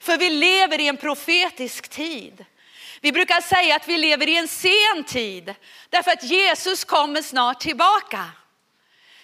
För 0.00 0.18
vi 0.18 0.30
lever 0.30 0.80
i 0.80 0.88
en 0.88 0.96
profetisk 0.96 1.88
tid. 1.88 2.44
Vi 3.00 3.12
brukar 3.12 3.40
säga 3.40 3.76
att 3.76 3.88
vi 3.88 3.98
lever 3.98 4.28
i 4.28 4.36
en 4.36 4.48
sen 4.48 5.04
tid 5.06 5.54
därför 5.90 6.10
att 6.10 6.22
Jesus 6.22 6.84
kommer 6.84 7.22
snart 7.22 7.60
tillbaka. 7.60 8.24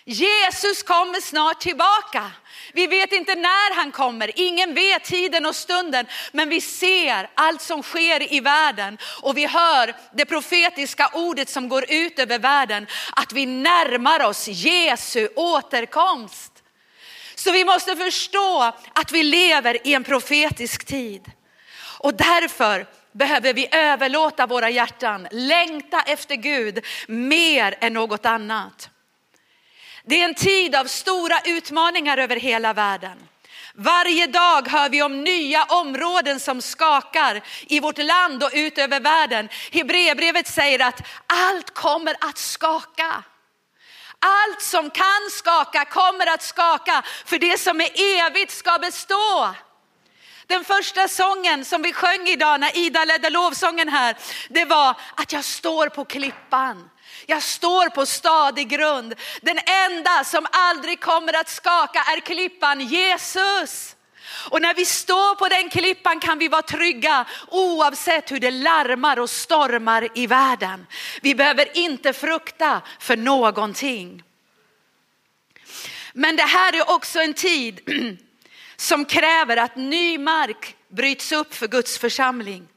Jesus 0.09 0.83
kommer 0.83 1.21
snart 1.21 1.61
tillbaka. 1.61 2.31
Vi 2.73 2.87
vet 2.87 3.13
inte 3.13 3.35
när 3.35 3.75
han 3.75 3.93
kommer, 3.93 4.31
ingen 4.35 4.75
vet 4.75 5.05
tiden 5.05 5.47
och 5.47 5.57
stunden, 5.57 6.07
men 6.33 6.49
vi 6.49 6.61
ser 6.61 7.31
allt 7.35 7.63
som 7.63 7.83
sker 7.83 8.33
i 8.33 8.41
världen 8.41 8.99
och 9.23 9.37
vi 9.37 9.47
hör 9.47 9.97
det 10.13 10.25
profetiska 10.25 11.11
ordet 11.13 11.49
som 11.49 11.69
går 11.69 11.85
ut 11.89 12.19
över 12.19 12.39
världen, 12.39 12.87
att 13.17 13.33
vi 13.33 13.47
närmar 13.47 14.23
oss 14.23 14.49
Jesu 14.49 15.29
återkomst. 15.37 16.53
Så 17.35 17.53
vi 17.53 17.65
måste 17.65 17.97
förstå 17.97 18.73
att 18.93 19.13
vi 19.13 19.23
lever 19.23 19.87
i 19.87 19.95
en 19.95 20.05
profetisk 20.05 20.85
tid. 20.85 21.31
Och 21.99 22.15
därför 22.15 22.87
behöver 23.17 23.55
vi 23.55 23.69
överlåta 23.73 24.47
våra 24.47 24.71
hjärtan, 24.71 25.29
längta 25.31 26.01
efter 26.01 26.35
Gud 26.35 26.85
mer 27.09 27.75
än 27.81 27.93
något 27.93 28.27
annat. 28.27 28.91
Det 30.05 30.21
är 30.21 30.25
en 30.25 30.35
tid 30.35 30.75
av 30.75 30.85
stora 30.85 31.41
utmaningar 31.45 32.19
över 32.19 32.37
hela 32.37 32.73
världen. 32.73 33.29
Varje 33.75 34.27
dag 34.27 34.69
hör 34.69 34.89
vi 34.89 35.03
om 35.03 35.25
nya 35.25 35.65
områden 35.65 36.41
som 36.41 36.63
skakar 36.63 37.43
i 37.67 37.81
vårt 37.81 37.99
land 37.99 38.43
och 38.43 38.51
ut 38.53 38.79
över 38.79 39.01
världen. 39.01 39.49
Hebreerbrevet 39.73 40.49
säger 40.49 40.83
att 40.83 41.01
allt 41.27 41.75
kommer 41.75 42.17
att 42.21 42.39
skaka. 42.39 43.25
Allt 44.19 44.63
som 44.63 44.91
kan 44.91 45.31
skaka 45.31 45.85
kommer 45.85 46.35
att 46.35 46.43
skaka, 46.43 47.03
för 47.25 47.39
det 47.39 47.61
som 47.61 47.81
är 47.81 47.91
evigt 47.97 48.53
ska 48.53 48.79
bestå. 48.79 49.55
Den 50.47 50.65
första 50.65 51.09
sången 51.09 51.65
som 51.65 51.83
vi 51.83 51.93
sjöng 51.93 52.29
idag 52.29 52.61
när 52.61 52.77
Ida 52.77 53.05
ledde 53.05 53.31
lovsången 53.31 53.89
här, 53.89 54.17
det 54.49 54.65
var 54.65 54.97
att 55.15 55.33
jag 55.33 55.45
står 55.45 55.89
på 55.89 56.05
klippan. 56.05 56.91
Jag 57.27 57.43
står 57.43 57.89
på 57.89 58.07
stadig 58.07 58.69
grund. 58.69 59.15
Den 59.43 59.59
enda 59.67 60.25
som 60.25 60.47
aldrig 60.51 61.01
kommer 61.01 61.41
att 61.41 61.49
skaka 61.49 61.99
är 61.99 62.21
klippan 62.21 62.81
Jesus. 62.81 63.97
Och 64.51 64.63
när 64.63 64.75
vi 64.75 64.85
står 64.85 65.35
på 65.35 65.49
den 65.49 65.69
klippan 65.71 66.21
kan 66.21 66.39
vi 66.39 66.49
vara 66.49 66.63
trygga 66.63 67.27
oavsett 67.49 68.33
hur 68.33 68.41
det 68.41 68.51
larmar 68.51 69.19
och 69.19 69.31
stormar 69.31 70.09
i 70.15 70.27
världen. 70.27 70.87
Vi 71.23 71.35
behöver 71.35 71.79
inte 71.79 72.13
frukta 72.13 72.83
för 73.01 73.17
någonting. 73.17 74.23
Men 76.13 76.37
det 76.37 76.43
här 76.43 76.73
är 76.77 76.91
också 76.91 77.21
en 77.21 77.35
tid 77.35 77.81
som 78.77 79.05
kräver 79.05 79.57
att 79.57 79.77
ny 79.77 80.19
mark 80.19 80.77
bryts 80.89 81.33
upp 81.33 81.55
för 81.55 81.69
Guds 81.69 81.99
församling. 81.99 82.69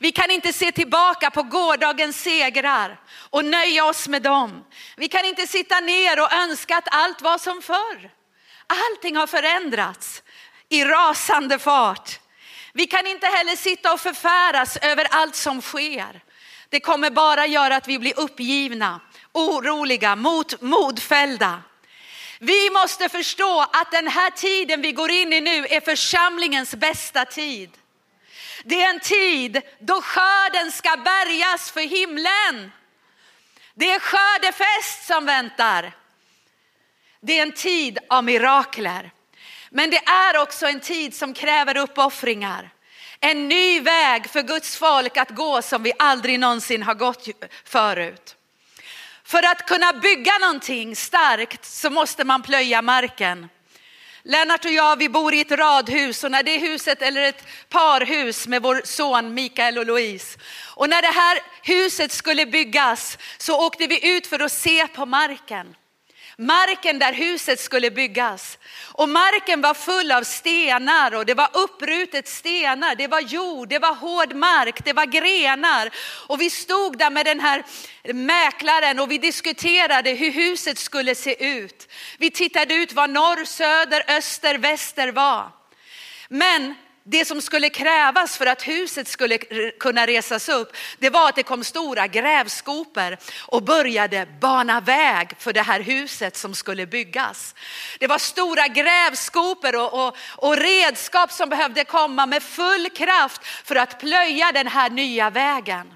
Vi 0.00 0.12
kan 0.12 0.30
inte 0.30 0.52
se 0.52 0.72
tillbaka 0.72 1.30
på 1.30 1.42
gårdagens 1.42 2.22
segrar 2.22 3.00
och 3.30 3.44
nöja 3.44 3.84
oss 3.84 4.08
med 4.08 4.22
dem. 4.22 4.64
Vi 4.96 5.08
kan 5.08 5.24
inte 5.24 5.46
sitta 5.46 5.80
ner 5.80 6.20
och 6.20 6.32
önska 6.32 6.76
att 6.76 6.88
allt 6.90 7.22
var 7.22 7.38
som 7.38 7.62
förr. 7.62 8.10
Allting 8.66 9.16
har 9.16 9.26
förändrats 9.26 10.22
i 10.68 10.84
rasande 10.84 11.58
fart. 11.58 12.18
Vi 12.72 12.86
kan 12.86 13.06
inte 13.06 13.26
heller 13.26 13.56
sitta 13.56 13.92
och 13.92 14.00
förfäras 14.00 14.76
över 14.76 15.06
allt 15.10 15.34
som 15.34 15.62
sker. 15.62 16.22
Det 16.68 16.80
kommer 16.80 17.10
bara 17.10 17.46
göra 17.46 17.76
att 17.76 17.88
vi 17.88 17.98
blir 17.98 18.20
uppgivna, 18.20 19.00
oroliga, 19.32 20.16
mot, 20.16 20.60
modfällda. 20.60 21.62
Vi 22.44 22.70
måste 22.70 23.08
förstå 23.08 23.60
att 23.72 23.90
den 23.90 24.08
här 24.08 24.30
tiden 24.30 24.82
vi 24.82 24.92
går 24.92 25.10
in 25.10 25.32
i 25.32 25.40
nu 25.40 25.66
är 25.66 25.80
församlingens 25.80 26.74
bästa 26.74 27.24
tid. 27.24 27.70
Det 28.64 28.82
är 28.82 28.90
en 28.90 29.00
tid 29.00 29.62
då 29.78 30.02
skörden 30.02 30.72
ska 30.72 30.96
bärgas 30.96 31.70
för 31.70 31.80
himlen. 31.80 32.72
Det 33.74 33.90
är 33.90 33.98
skördefest 33.98 35.06
som 35.06 35.26
väntar. 35.26 35.92
Det 37.20 37.38
är 37.38 37.42
en 37.42 37.52
tid 37.52 37.98
av 38.08 38.24
mirakler. 38.24 39.10
Men 39.70 39.90
det 39.90 40.08
är 40.08 40.42
också 40.42 40.66
en 40.66 40.80
tid 40.80 41.14
som 41.14 41.34
kräver 41.34 41.76
uppoffringar. 41.76 42.70
En 43.20 43.48
ny 43.48 43.80
väg 43.80 44.30
för 44.30 44.42
Guds 44.42 44.76
folk 44.76 45.16
att 45.16 45.30
gå 45.30 45.62
som 45.62 45.82
vi 45.82 45.92
aldrig 45.98 46.40
någonsin 46.40 46.82
har 46.82 46.94
gått 46.94 47.28
förut. 47.64 48.36
För 49.24 49.42
att 49.42 49.66
kunna 49.66 49.92
bygga 49.92 50.38
någonting 50.40 50.96
starkt 50.96 51.64
så 51.64 51.90
måste 51.90 52.24
man 52.24 52.42
plöja 52.42 52.82
marken. 52.82 53.48
Lennart 54.24 54.64
och 54.64 54.70
jag, 54.70 54.98
vi 54.98 55.08
bor 55.08 55.34
i 55.34 55.40
ett 55.40 55.50
radhus 55.50 56.24
och 56.24 56.30
när 56.30 56.42
det 56.42 56.58
huset, 56.58 57.02
eller 57.02 57.22
ett 57.22 57.46
parhus 57.68 58.46
med 58.46 58.62
vår 58.62 58.80
son 58.84 59.34
Mikael 59.34 59.78
och 59.78 59.86
Louise. 59.86 60.38
Och 60.74 60.88
när 60.88 61.02
det 61.02 61.08
här 61.08 61.38
huset 61.62 62.12
skulle 62.12 62.46
byggas 62.46 63.18
så 63.38 63.66
åkte 63.66 63.86
vi 63.86 64.16
ut 64.16 64.26
för 64.26 64.40
att 64.40 64.52
se 64.52 64.86
på 64.86 65.06
marken 65.06 65.76
marken 66.46 66.98
där 66.98 67.12
huset 67.12 67.60
skulle 67.60 67.90
byggas. 67.90 68.58
Och 68.92 69.08
marken 69.08 69.60
var 69.60 69.74
full 69.74 70.12
av 70.12 70.22
stenar 70.22 71.14
och 71.14 71.26
det 71.26 71.34
var 71.34 71.48
upprutet 71.52 72.28
stenar, 72.28 72.94
det 72.94 73.08
var 73.08 73.20
jord, 73.20 73.68
det 73.68 73.78
var 73.78 73.94
hård 73.94 74.34
mark, 74.34 74.84
det 74.84 74.92
var 74.92 75.06
grenar. 75.06 75.90
Och 76.26 76.40
vi 76.40 76.50
stod 76.50 76.98
där 76.98 77.10
med 77.10 77.26
den 77.26 77.40
här 77.40 77.64
mäklaren 78.12 78.98
och 78.98 79.10
vi 79.10 79.18
diskuterade 79.18 80.10
hur 80.10 80.30
huset 80.30 80.78
skulle 80.78 81.14
se 81.14 81.46
ut. 81.46 81.88
Vi 82.18 82.30
tittade 82.30 82.74
ut 82.74 82.92
vad 82.92 83.10
norr, 83.10 83.44
söder, 83.44 84.04
öster, 84.08 84.58
väster 84.58 85.12
var. 85.12 85.50
Men 86.28 86.74
det 87.04 87.24
som 87.24 87.42
skulle 87.42 87.68
krävas 87.68 88.36
för 88.36 88.46
att 88.46 88.68
huset 88.68 89.08
skulle 89.08 89.38
kunna 89.80 90.06
resas 90.06 90.48
upp, 90.48 90.76
det 90.98 91.10
var 91.10 91.28
att 91.28 91.36
det 91.36 91.42
kom 91.42 91.64
stora 91.64 92.06
grävskopor 92.06 93.16
och 93.40 93.62
började 93.62 94.26
bana 94.40 94.80
väg 94.80 95.30
för 95.38 95.52
det 95.52 95.62
här 95.62 95.80
huset 95.80 96.36
som 96.36 96.54
skulle 96.54 96.86
byggas. 96.86 97.54
Det 97.98 98.06
var 98.06 98.18
stora 98.18 98.68
grävskopor 98.68 99.76
och, 99.76 100.06
och, 100.06 100.16
och 100.36 100.56
redskap 100.56 101.32
som 101.32 101.48
behövde 101.48 101.84
komma 101.84 102.26
med 102.26 102.42
full 102.42 102.90
kraft 102.90 103.46
för 103.64 103.76
att 103.76 104.00
plöja 104.00 104.52
den 104.52 104.68
här 104.68 104.90
nya 104.90 105.30
vägen. 105.30 105.94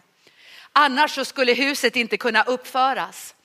Annars 0.73 1.14
så 1.14 1.25
skulle 1.25 1.55
huset 1.55 1.97
inte 1.97 2.16
kunna 2.16 2.42
uppföras. 2.42 3.36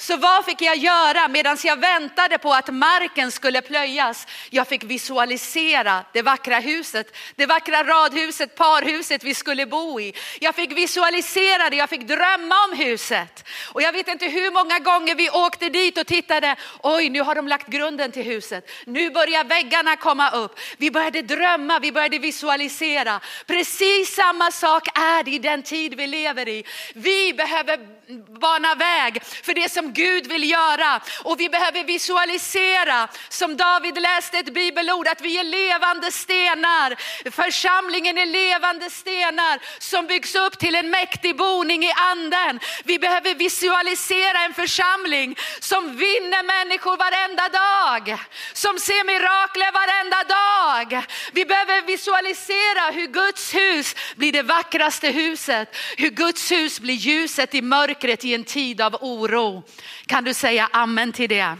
Så 0.00 0.16
vad 0.16 0.44
fick 0.44 0.62
jag 0.62 0.76
göra 0.76 1.28
medan 1.28 1.56
jag 1.64 1.76
väntade 1.76 2.38
på 2.38 2.52
att 2.52 2.68
marken 2.68 3.30
skulle 3.30 3.62
plöjas? 3.62 4.26
Jag 4.50 4.68
fick 4.68 4.84
visualisera 4.84 6.04
det 6.12 6.22
vackra 6.22 6.58
huset, 6.58 7.16
det 7.36 7.46
vackra 7.46 7.84
radhuset, 7.84 8.54
parhuset 8.54 9.24
vi 9.24 9.34
skulle 9.34 9.66
bo 9.66 10.00
i. 10.00 10.14
Jag 10.40 10.54
fick 10.54 10.72
visualisera 10.72 11.70
det, 11.70 11.76
jag 11.76 11.90
fick 11.90 12.00
drömma 12.00 12.54
om 12.70 12.78
huset. 12.78 13.48
Och 13.72 13.82
jag 13.82 13.92
vet 13.92 14.08
inte 14.08 14.26
hur 14.26 14.50
många 14.50 14.78
gånger 14.78 15.14
vi 15.14 15.30
åkte 15.30 15.68
dit 15.68 15.98
och 15.98 16.06
tittade, 16.06 16.56
oj 16.82 17.08
nu 17.08 17.20
har 17.20 17.34
de 17.34 17.48
lagt 17.48 17.68
grunden 17.68 18.12
till 18.12 18.24
huset. 18.24 18.70
Nu 18.86 19.10
börjar 19.10 19.44
väggarna 19.44 19.96
komma 19.96 20.30
upp. 20.30 20.58
Vi 20.76 20.90
började 20.90 21.22
drömma, 21.22 21.78
vi 21.78 21.92
började 21.92 22.18
visualisera. 22.18 23.20
Precis 23.46 24.14
samma 24.14 24.50
sak 24.50 24.98
är 24.98 25.22
det 25.22 25.30
i 25.30 25.38
den 25.38 25.62
tid 25.62 25.94
vi 25.94 26.06
lever 26.06 26.48
i. 26.48 26.64
Vi 26.94 27.34
behöver 27.34 27.99
bana 28.40 28.74
väg 28.74 29.22
för 29.24 29.54
det 29.54 29.72
som 29.72 29.92
Gud 29.92 30.26
vill 30.26 30.50
göra. 30.50 31.00
Och 31.22 31.40
vi 31.40 31.48
behöver 31.48 31.84
visualisera, 31.84 33.08
som 33.28 33.56
David 33.56 34.02
läste 34.02 34.38
ett 34.38 34.54
bibelord, 34.54 35.08
att 35.08 35.20
vi 35.20 35.38
är 35.38 35.44
levande 35.44 36.12
stenar. 36.12 36.96
Församlingen 37.30 38.18
är 38.18 38.26
levande 38.26 38.90
stenar 38.90 39.60
som 39.78 40.06
byggs 40.06 40.34
upp 40.34 40.58
till 40.58 40.74
en 40.74 40.90
mäktig 40.90 41.36
boning 41.36 41.84
i 41.84 41.92
anden. 41.96 42.60
Vi 42.84 42.98
behöver 42.98 43.34
visualisera 43.34 44.44
en 44.44 44.54
församling 44.54 45.36
som 45.60 45.96
vinner 45.96 46.42
människor 46.42 46.96
varenda 46.96 47.48
dag, 47.48 48.18
som 48.52 48.78
ser 48.78 49.04
mirakler 49.04 49.72
varenda 49.72 50.24
dag. 50.24 51.06
Vi 51.32 51.44
behöver 51.44 51.82
visualisera 51.82 52.90
hur 52.90 53.06
Guds 53.06 53.54
hus 53.54 53.94
blir 54.16 54.32
det 54.32 54.42
vackraste 54.42 55.08
huset, 55.08 55.76
hur 55.96 56.10
Guds 56.10 56.52
hus 56.52 56.80
blir 56.80 56.94
ljuset 56.94 57.54
i 57.54 57.62
mörkret 57.62 57.99
i 58.04 58.34
en 58.34 58.44
tid 58.44 58.80
av 58.80 58.94
oro. 58.94 59.62
Kan 60.06 60.24
du 60.24 60.34
säga 60.34 60.68
amen 60.72 61.12
till 61.12 61.28
det? 61.28 61.56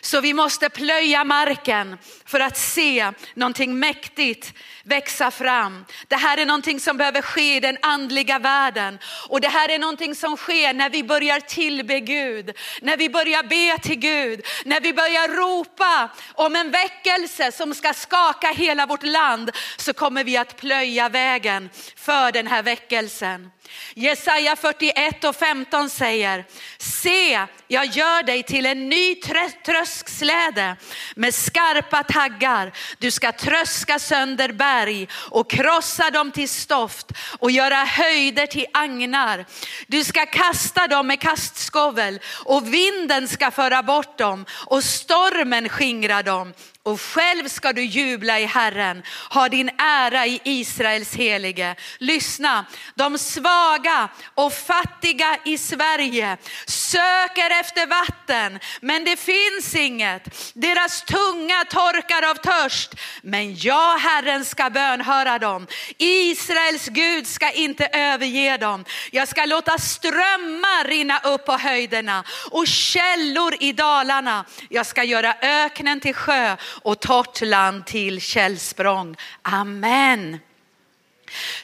Så 0.00 0.20
vi 0.20 0.34
måste 0.34 0.68
plöja 0.68 1.24
marken 1.24 1.98
för 2.24 2.40
att 2.40 2.56
se 2.56 3.12
någonting 3.34 3.78
mäktigt 3.78 4.52
växa 4.84 5.30
fram. 5.30 5.84
Det 6.08 6.16
här 6.16 6.38
är 6.38 6.46
någonting 6.46 6.80
som 6.80 6.96
behöver 6.96 7.22
ske 7.22 7.56
i 7.56 7.60
den 7.60 7.78
andliga 7.82 8.38
världen. 8.38 8.98
Och 9.28 9.40
det 9.40 9.48
här 9.48 9.68
är 9.68 9.78
någonting 9.78 10.14
som 10.14 10.36
sker 10.36 10.74
när 10.74 10.90
vi 10.90 11.04
börjar 11.04 11.40
tillbe 11.40 12.00
Gud, 12.00 12.56
när 12.82 12.96
vi 12.96 13.08
börjar 13.08 13.42
be 13.42 13.82
till 13.82 13.98
Gud, 13.98 14.46
när 14.64 14.80
vi 14.80 14.92
börjar 14.92 15.28
ropa 15.28 16.10
om 16.34 16.56
en 16.56 16.70
väckelse 16.70 17.52
som 17.52 17.74
ska 17.74 17.92
skaka 17.92 18.48
hela 18.48 18.86
vårt 18.86 19.02
land 19.02 19.50
så 19.76 19.92
kommer 19.92 20.24
vi 20.24 20.36
att 20.36 20.56
plöja 20.56 21.08
vägen 21.08 21.70
för 21.96 22.32
den 22.32 22.46
här 22.46 22.62
väckelsen. 22.62 23.50
Jesaja 23.94 24.56
41 24.56 25.24
och 25.24 25.36
15 25.36 25.90
säger, 25.90 26.44
se 26.78 27.46
jag 27.68 27.86
gör 27.86 28.22
dig 28.22 28.42
till 28.42 28.66
en 28.66 28.88
ny 28.88 29.14
trösksläde 29.14 30.76
med 31.16 31.34
skarpa 31.34 32.02
taggar. 32.02 32.72
Du 32.98 33.10
ska 33.10 33.32
tröska 33.32 33.98
sönder 33.98 34.52
berg 34.52 35.08
och 35.14 35.50
krossa 35.50 36.10
dem 36.10 36.30
till 36.30 36.48
stoft 36.48 37.12
och 37.38 37.50
göra 37.50 37.84
höjder 37.84 38.46
till 38.46 38.66
agnar. 38.72 39.46
Du 39.86 40.04
ska 40.04 40.26
kasta 40.26 40.86
dem 40.86 41.06
med 41.06 41.20
kastskovel 41.20 42.20
och 42.44 42.74
vinden 42.74 43.28
ska 43.28 43.50
föra 43.50 43.82
bort 43.82 44.18
dem 44.18 44.46
och 44.66 44.84
stormen 44.84 45.68
skingra 45.68 46.22
dem 46.22 46.52
och 46.82 47.00
själv 47.00 47.48
ska 47.48 47.72
du 47.72 47.84
jubla 47.84 48.40
i 48.40 48.44
Herren, 48.44 49.02
ha 49.30 49.48
din 49.48 49.70
ära 49.78 50.26
i 50.26 50.40
Israels 50.44 51.14
helige. 51.14 51.74
Lyssna, 51.98 52.66
de 52.94 53.18
svaga 53.18 54.08
och 54.34 54.52
fattiga 54.52 55.38
i 55.44 55.58
Sverige 55.58 56.36
söker 56.66 57.60
efter 57.60 57.86
vatten, 57.86 58.58
men 58.80 59.04
det 59.04 59.16
finns 59.16 59.74
inget. 59.74 60.52
Deras 60.54 61.02
tunga 61.02 61.64
torkar 61.70 62.30
av 62.30 62.34
törst, 62.34 62.94
men 63.22 63.56
jag, 63.56 63.98
Herren, 63.98 64.44
ska 64.44 64.70
bönhöra 64.70 65.38
dem. 65.38 65.66
Israels 65.98 66.88
Gud 66.88 67.26
ska 67.26 67.50
inte 67.50 67.86
överge 67.86 68.56
dem. 68.56 68.84
Jag 69.10 69.28
ska 69.28 69.44
låta 69.44 69.78
strömmar 69.78 70.88
rinna 70.88 71.18
upp 71.18 71.46
på 71.46 71.52
höjderna 71.52 72.24
och 72.50 72.66
källor 72.66 73.54
i 73.60 73.72
dalarna. 73.72 74.44
Jag 74.68 74.86
ska 74.86 75.04
göra 75.04 75.34
öknen 75.42 76.00
till 76.00 76.14
sjö 76.14 76.56
och 76.82 77.00
torrt 77.00 77.40
land 77.40 77.86
till 77.86 78.20
källsprång. 78.20 79.16
Amen. 79.42 80.38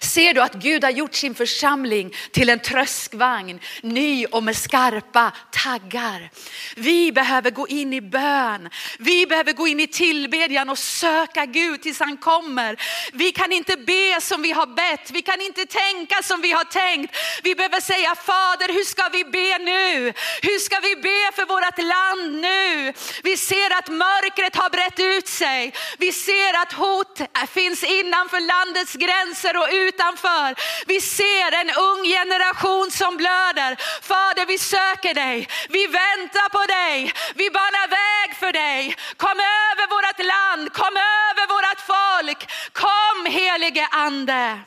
Ser 0.00 0.34
du 0.34 0.42
att 0.42 0.54
Gud 0.54 0.84
har 0.84 0.90
gjort 0.90 1.14
sin 1.14 1.34
församling 1.34 2.14
till 2.30 2.48
en 2.48 2.60
tröskvagn, 2.60 3.60
ny 3.82 4.26
och 4.26 4.42
med 4.42 4.56
skarpa 4.56 5.32
taggar. 5.52 6.30
Vi 6.76 7.12
behöver 7.12 7.50
gå 7.50 7.68
in 7.68 7.92
i 7.92 8.00
bön, 8.00 8.70
vi 8.98 9.26
behöver 9.26 9.52
gå 9.52 9.68
in 9.68 9.80
i 9.80 9.86
tillbedjan 9.86 10.68
och 10.68 10.78
söka 10.78 11.46
Gud 11.46 11.82
tills 11.82 12.00
han 12.00 12.16
kommer. 12.16 12.76
Vi 13.12 13.32
kan 13.32 13.52
inte 13.52 13.76
be 13.76 14.20
som 14.20 14.42
vi 14.42 14.52
har 14.52 14.66
bett, 14.66 15.10
vi 15.10 15.22
kan 15.22 15.40
inte 15.40 15.66
tänka 15.66 16.22
som 16.22 16.40
vi 16.40 16.52
har 16.52 16.64
tänkt. 16.64 17.16
Vi 17.42 17.54
behöver 17.54 17.80
säga 17.80 18.14
Fader, 18.14 18.72
hur 18.72 18.84
ska 18.84 19.08
vi 19.08 19.24
be 19.24 19.58
nu? 19.58 20.12
Hur 20.42 20.58
ska 20.58 20.80
vi 20.80 20.96
be 20.96 21.32
för 21.36 21.46
vårt 21.46 21.78
land 21.78 22.40
nu? 22.40 22.92
Vi 23.22 23.36
ser 23.36 23.78
att 23.78 23.88
mörkret 23.88 24.56
har 24.56 24.70
brett 24.70 25.00
ut 25.00 25.28
sig. 25.28 25.72
Vi 25.98 26.12
ser 26.12 26.62
att 26.62 26.72
hot 26.72 27.20
finns 27.50 27.84
innanför 27.84 28.40
landets 28.40 28.92
gränser 28.92 29.55
och 29.56 29.68
utanför. 29.72 30.48
Vi 30.86 31.00
ser 31.00 31.50
en 31.60 31.70
ung 31.70 32.02
generation 32.04 32.90
som 32.90 33.16
blöder. 33.16 33.72
Fader, 34.02 34.46
vi 34.46 34.58
söker 34.58 35.14
dig. 35.14 35.48
Vi 35.68 35.86
väntar 35.86 36.48
på 36.48 36.62
dig. 36.78 37.12
Vi 37.34 37.50
banar 37.50 37.88
väg 37.88 38.36
för 38.36 38.52
dig. 38.52 38.96
Kom 39.16 39.38
över 39.70 39.86
vårt 39.94 40.18
land, 40.34 40.72
kom 40.72 40.96
över 40.96 41.46
vårt 41.54 41.80
folk. 41.94 42.40
Kom 42.72 43.32
helige 43.32 43.86
ande. 43.90 44.60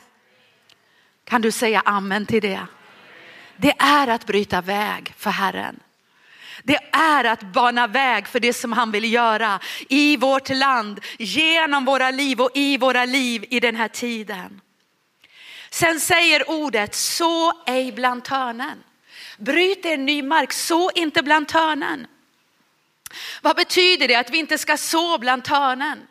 Kan 1.24 1.42
du 1.42 1.50
säga 1.52 1.82
amen 1.84 2.26
till 2.26 2.42
det? 2.42 2.66
Det 3.56 3.74
är 3.78 4.08
att 4.08 4.26
bryta 4.26 4.60
väg 4.60 5.14
för 5.16 5.30
Herren. 5.30 5.80
Det 6.62 6.78
är 6.92 7.24
att 7.24 7.42
bana 7.42 7.86
väg 7.86 8.28
för 8.28 8.40
det 8.40 8.52
som 8.52 8.72
han 8.72 8.90
vill 8.90 9.12
göra 9.12 9.60
i 9.88 10.16
vårt 10.16 10.48
land, 10.48 11.00
genom 11.18 11.84
våra 11.84 12.10
liv 12.10 12.40
och 12.40 12.50
i 12.54 12.78
våra 12.78 13.04
liv 13.04 13.44
i 13.50 13.60
den 13.60 13.76
här 13.76 13.88
tiden. 13.88 14.60
Sen 15.70 16.00
säger 16.00 16.50
ordet 16.50 16.94
så 16.94 17.62
ej 17.66 17.92
bland 17.92 18.24
törnen. 18.24 18.84
Bryt 19.38 19.84
er 19.84 19.96
ny 19.96 20.22
mark, 20.22 20.52
så 20.52 20.90
inte 20.94 21.22
bland 21.22 21.48
törnen. 21.48 22.06
Vad 23.42 23.56
betyder 23.56 24.08
det 24.08 24.14
att 24.14 24.30
vi 24.30 24.38
inte 24.38 24.58
ska 24.58 24.76
så 24.76 25.18
bland 25.18 25.44
törnen? 25.44 26.06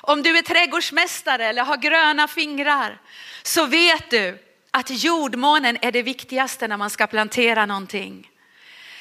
Om 0.00 0.22
du 0.22 0.38
är 0.38 0.42
trädgårdsmästare 0.42 1.46
eller 1.46 1.64
har 1.64 1.76
gröna 1.76 2.28
fingrar 2.28 3.00
så 3.42 3.66
vet 3.66 4.10
du 4.10 4.38
att 4.70 4.90
jordmånen 4.90 5.78
är 5.80 5.92
det 5.92 6.02
viktigaste 6.02 6.68
när 6.68 6.76
man 6.76 6.90
ska 6.90 7.06
plantera 7.06 7.66
någonting. 7.66 8.30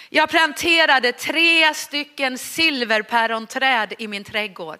Jag 0.09 0.29
planterade 0.29 1.11
tre 1.11 1.73
stycken 1.73 2.37
silverpäronträd 2.37 3.93
i 3.97 4.07
min 4.07 4.23
trädgård. 4.23 4.79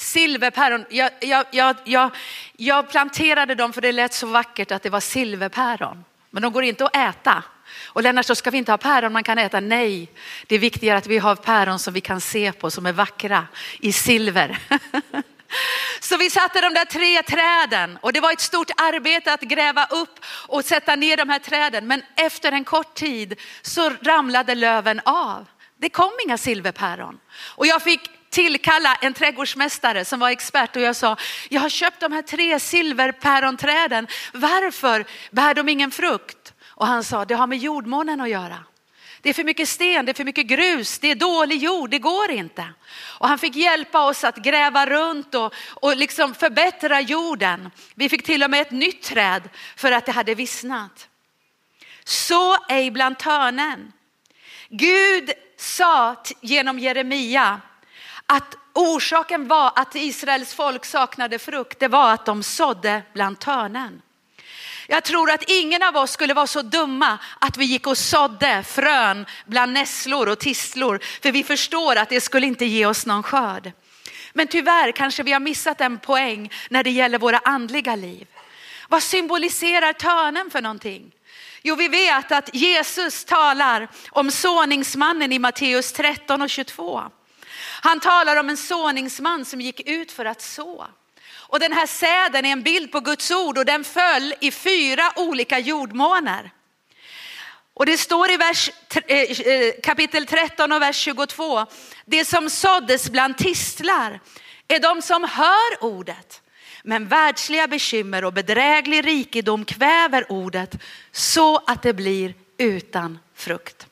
Silverpäron, 0.00 0.84
jag, 0.90 1.10
jag, 1.20 1.46
jag, 1.50 1.76
jag, 1.84 2.10
jag 2.56 2.90
planterade 2.90 3.54
dem 3.54 3.72
för 3.72 3.80
det 3.80 3.92
lät 3.92 4.12
så 4.12 4.26
vackert 4.26 4.72
att 4.72 4.82
det 4.82 4.90
var 4.90 5.00
silverpäron. 5.00 6.04
Men 6.30 6.42
de 6.42 6.52
går 6.52 6.64
inte 6.64 6.84
att 6.84 6.96
äta. 6.96 7.44
Och 7.86 8.02
Lennart, 8.02 8.26
så 8.26 8.34
ska 8.34 8.50
vi 8.50 8.58
inte 8.58 8.72
ha 8.72 8.78
päron 8.78 9.12
man 9.12 9.24
kan 9.24 9.38
äta? 9.38 9.60
Nej, 9.60 10.10
det 10.46 10.54
är 10.54 10.58
viktigare 10.58 10.98
att 10.98 11.06
vi 11.06 11.18
har 11.18 11.36
päron 11.36 11.78
som 11.78 11.94
vi 11.94 12.00
kan 12.00 12.20
se 12.20 12.52
på, 12.52 12.70
som 12.70 12.86
är 12.86 12.92
vackra 12.92 13.46
i 13.80 13.92
silver. 13.92 14.58
Så 16.00 16.16
vi 16.16 16.30
satte 16.30 16.60
de 16.60 16.74
där 16.74 16.84
tre 16.84 17.22
träden 17.22 17.98
och 18.00 18.12
det 18.12 18.20
var 18.20 18.32
ett 18.32 18.40
stort 18.40 18.70
arbete 18.76 19.32
att 19.32 19.40
gräva 19.40 19.84
upp 19.84 20.20
och 20.24 20.64
sätta 20.64 20.96
ner 20.96 21.16
de 21.16 21.28
här 21.28 21.38
träden. 21.38 21.86
Men 21.86 22.02
efter 22.16 22.52
en 22.52 22.64
kort 22.64 22.94
tid 22.94 23.40
så 23.62 23.90
ramlade 23.90 24.54
löven 24.54 25.00
av. 25.04 25.46
Det 25.76 25.88
kom 25.88 26.10
inga 26.24 26.38
silverpäron. 26.38 27.18
Och 27.32 27.66
jag 27.66 27.82
fick 27.82 28.19
tillkalla 28.30 28.94
en 28.94 29.14
trädgårdsmästare 29.14 30.04
som 30.04 30.20
var 30.20 30.30
expert 30.30 30.76
och 30.76 30.82
jag 30.82 30.96
sa, 30.96 31.16
jag 31.48 31.60
har 31.60 31.68
köpt 31.68 32.00
de 32.00 32.12
här 32.12 32.22
tre 32.22 32.60
silverpäronträden. 32.60 34.06
Varför 34.32 35.04
bär 35.30 35.54
de 35.54 35.68
ingen 35.68 35.90
frukt? 35.90 36.52
Och 36.66 36.86
han 36.86 37.04
sa, 37.04 37.24
det 37.24 37.34
har 37.34 37.46
med 37.46 37.58
jordmånen 37.58 38.20
att 38.20 38.30
göra. 38.30 38.64
Det 39.22 39.28
är 39.28 39.34
för 39.34 39.44
mycket 39.44 39.68
sten, 39.68 40.06
det 40.06 40.12
är 40.12 40.14
för 40.14 40.24
mycket 40.24 40.46
grus, 40.46 40.98
det 40.98 41.10
är 41.10 41.14
dålig 41.14 41.62
jord, 41.62 41.90
det 41.90 41.98
går 41.98 42.30
inte. 42.30 42.64
Och 43.18 43.28
han 43.28 43.38
fick 43.38 43.56
hjälpa 43.56 44.06
oss 44.06 44.24
att 44.24 44.36
gräva 44.36 44.86
runt 44.86 45.34
och, 45.34 45.54
och 45.70 45.96
liksom 45.96 46.34
förbättra 46.34 47.00
jorden. 47.00 47.70
Vi 47.94 48.08
fick 48.08 48.22
till 48.22 48.42
och 48.42 48.50
med 48.50 48.60
ett 48.60 48.70
nytt 48.70 49.02
träd 49.02 49.48
för 49.76 49.92
att 49.92 50.06
det 50.06 50.12
hade 50.12 50.34
vissnat. 50.34 51.08
Så 52.04 52.56
ej 52.68 52.90
bland 52.90 53.18
törnen. 53.18 53.92
Gud 54.68 55.30
sa 55.56 56.16
genom 56.40 56.78
Jeremia 56.78 57.60
att 58.30 58.56
orsaken 58.72 59.48
var 59.48 59.72
att 59.76 59.94
Israels 59.94 60.54
folk 60.54 60.84
saknade 60.84 61.38
frukt, 61.38 61.80
det 61.80 61.88
var 61.88 62.12
att 62.12 62.26
de 62.26 62.42
sådde 62.42 63.02
bland 63.12 63.38
törnen. 63.38 64.02
Jag 64.88 65.04
tror 65.04 65.30
att 65.30 65.44
ingen 65.46 65.82
av 65.82 65.96
oss 65.96 66.10
skulle 66.10 66.34
vara 66.34 66.46
så 66.46 66.62
dumma 66.62 67.18
att 67.38 67.56
vi 67.56 67.64
gick 67.64 67.86
och 67.86 67.98
sådde 67.98 68.62
frön 68.62 69.26
bland 69.46 69.72
nässlor 69.72 70.28
och 70.28 70.38
tisslor, 70.38 71.00
för 71.22 71.32
vi 71.32 71.44
förstår 71.44 71.96
att 71.96 72.08
det 72.08 72.20
skulle 72.20 72.46
inte 72.46 72.64
ge 72.64 72.86
oss 72.86 73.06
någon 73.06 73.22
skörd. 73.22 73.72
Men 74.32 74.46
tyvärr 74.46 74.92
kanske 74.92 75.22
vi 75.22 75.32
har 75.32 75.40
missat 75.40 75.80
en 75.80 75.98
poäng 75.98 76.52
när 76.70 76.84
det 76.84 76.90
gäller 76.90 77.18
våra 77.18 77.38
andliga 77.38 77.96
liv. 77.96 78.26
Vad 78.88 79.02
symboliserar 79.02 79.92
törnen 79.92 80.50
för 80.50 80.62
någonting? 80.62 81.12
Jo, 81.62 81.74
vi 81.74 81.88
vet 81.88 82.32
att 82.32 82.54
Jesus 82.54 83.24
talar 83.24 83.88
om 84.10 84.30
såningsmannen 84.30 85.32
i 85.32 85.38
Matteus 85.38 85.92
13 85.92 86.42
och 86.42 86.50
22. 86.50 87.02
Han 87.80 88.00
talar 88.00 88.36
om 88.36 88.48
en 88.48 88.56
såningsman 88.56 89.44
som 89.44 89.60
gick 89.60 89.88
ut 89.88 90.12
för 90.12 90.24
att 90.24 90.42
så. 90.42 90.86
Och 91.32 91.60
den 91.60 91.72
här 91.72 91.86
säden 91.86 92.44
är 92.44 92.52
en 92.52 92.62
bild 92.62 92.92
på 92.92 93.00
Guds 93.00 93.30
ord 93.30 93.58
och 93.58 93.64
den 93.64 93.84
föll 93.84 94.34
i 94.40 94.50
fyra 94.50 95.12
olika 95.16 95.58
jordmånar. 95.58 96.50
Och 97.74 97.86
det 97.86 97.98
står 97.98 98.30
i 98.30 98.36
vers, 98.36 98.70
eh, 99.06 99.16
eh, 99.18 99.72
kapitel 99.82 100.26
13 100.26 100.72
och 100.72 100.82
vers 100.82 100.96
22, 100.96 101.66
det 102.04 102.24
som 102.24 102.50
såddes 102.50 103.10
bland 103.10 103.38
tistlar 103.38 104.20
är 104.68 104.78
de 104.78 105.02
som 105.02 105.24
hör 105.24 105.84
ordet. 105.84 106.42
Men 106.82 107.08
världsliga 107.08 107.68
bekymmer 107.68 108.24
och 108.24 108.32
bedräglig 108.32 109.06
rikedom 109.06 109.64
kväver 109.64 110.32
ordet 110.32 110.74
så 111.12 111.56
att 111.56 111.82
det 111.82 111.94
blir 111.94 112.34
utan 112.58 113.18
frukt. 113.34 113.86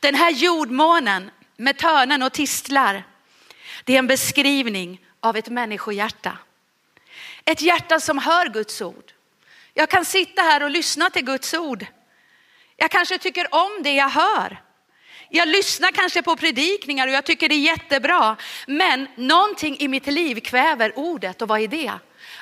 Den 0.00 0.14
här 0.14 0.30
jordmånen 0.30 1.30
med 1.56 1.78
törnen 1.78 2.22
och 2.22 2.32
tistlar, 2.32 3.04
det 3.84 3.94
är 3.94 3.98
en 3.98 4.06
beskrivning 4.06 5.00
av 5.20 5.36
ett 5.36 5.48
människohjärta. 5.48 6.38
Ett 7.44 7.62
hjärta 7.62 8.00
som 8.00 8.18
hör 8.18 8.48
Guds 8.48 8.82
ord. 8.82 9.12
Jag 9.74 9.90
kan 9.90 10.04
sitta 10.04 10.42
här 10.42 10.62
och 10.62 10.70
lyssna 10.70 11.10
till 11.10 11.24
Guds 11.24 11.54
ord. 11.54 11.86
Jag 12.76 12.90
kanske 12.90 13.18
tycker 13.18 13.54
om 13.54 13.82
det 13.82 13.94
jag 13.94 14.08
hör. 14.08 14.60
Jag 15.28 15.48
lyssnar 15.48 15.90
kanske 15.90 16.22
på 16.22 16.36
predikningar 16.36 17.06
och 17.06 17.12
jag 17.12 17.24
tycker 17.24 17.48
det 17.48 17.54
är 17.54 17.58
jättebra. 17.58 18.36
Men 18.66 19.08
någonting 19.16 19.76
i 19.78 19.88
mitt 19.88 20.06
liv 20.06 20.40
kväver 20.40 20.98
ordet 20.98 21.42
och 21.42 21.48
vad 21.48 21.60
är 21.60 21.68
det? 21.68 21.92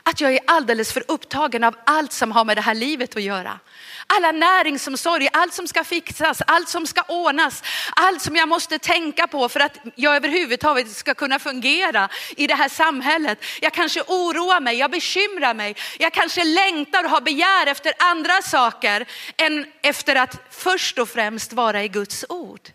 Att 0.03 0.20
jag 0.20 0.35
är 0.35 0.40
alldeles 0.46 0.92
för 0.92 1.05
upptagen 1.09 1.64
av 1.64 1.77
allt 1.85 2.12
som 2.12 2.33
har 2.33 2.44
med 2.44 2.57
det 2.57 2.61
här 2.61 2.75
livet 2.75 3.16
att 3.16 3.22
göra. 3.22 3.59
Alla 4.07 4.33
näringsomsorg, 4.33 5.29
allt 5.33 5.55
som 5.55 5.69
ska 5.69 5.85
fixas, 5.85 6.43
allt 6.47 6.69
som 6.69 6.87
ska 6.87 7.03
ordnas, 7.03 7.62
allt 7.97 8.23
som 8.23 8.37
jag 8.37 8.49
måste 8.49 8.79
tänka 8.79 9.27
på 9.27 9.49
för 9.49 9.61
att 9.61 9.79
jag 9.95 10.17
överhuvudtaget 10.17 10.91
ska 10.91 11.15
kunna 11.15 11.38
fungera 11.38 12.09
i 12.37 12.47
det 12.47 12.55
här 12.55 12.69
samhället. 12.69 13.45
Jag 13.61 13.73
kanske 13.73 14.03
oroar 14.03 14.61
mig, 14.61 14.77
jag 14.77 14.91
bekymrar 14.91 15.55
mig, 15.55 15.77
jag 15.99 16.12
kanske 16.12 16.45
längtar 16.45 17.05
och 17.05 17.11
har 17.11 17.21
begär 17.21 17.67
efter 17.67 17.93
andra 17.99 18.43
saker 18.43 19.07
än 19.37 19.67
efter 19.83 20.17
att 20.17 20.37
först 20.51 20.99
och 20.99 21.09
främst 21.09 21.53
vara 21.53 21.83
i 21.83 21.88
Guds 21.88 22.25
ord. 22.29 22.69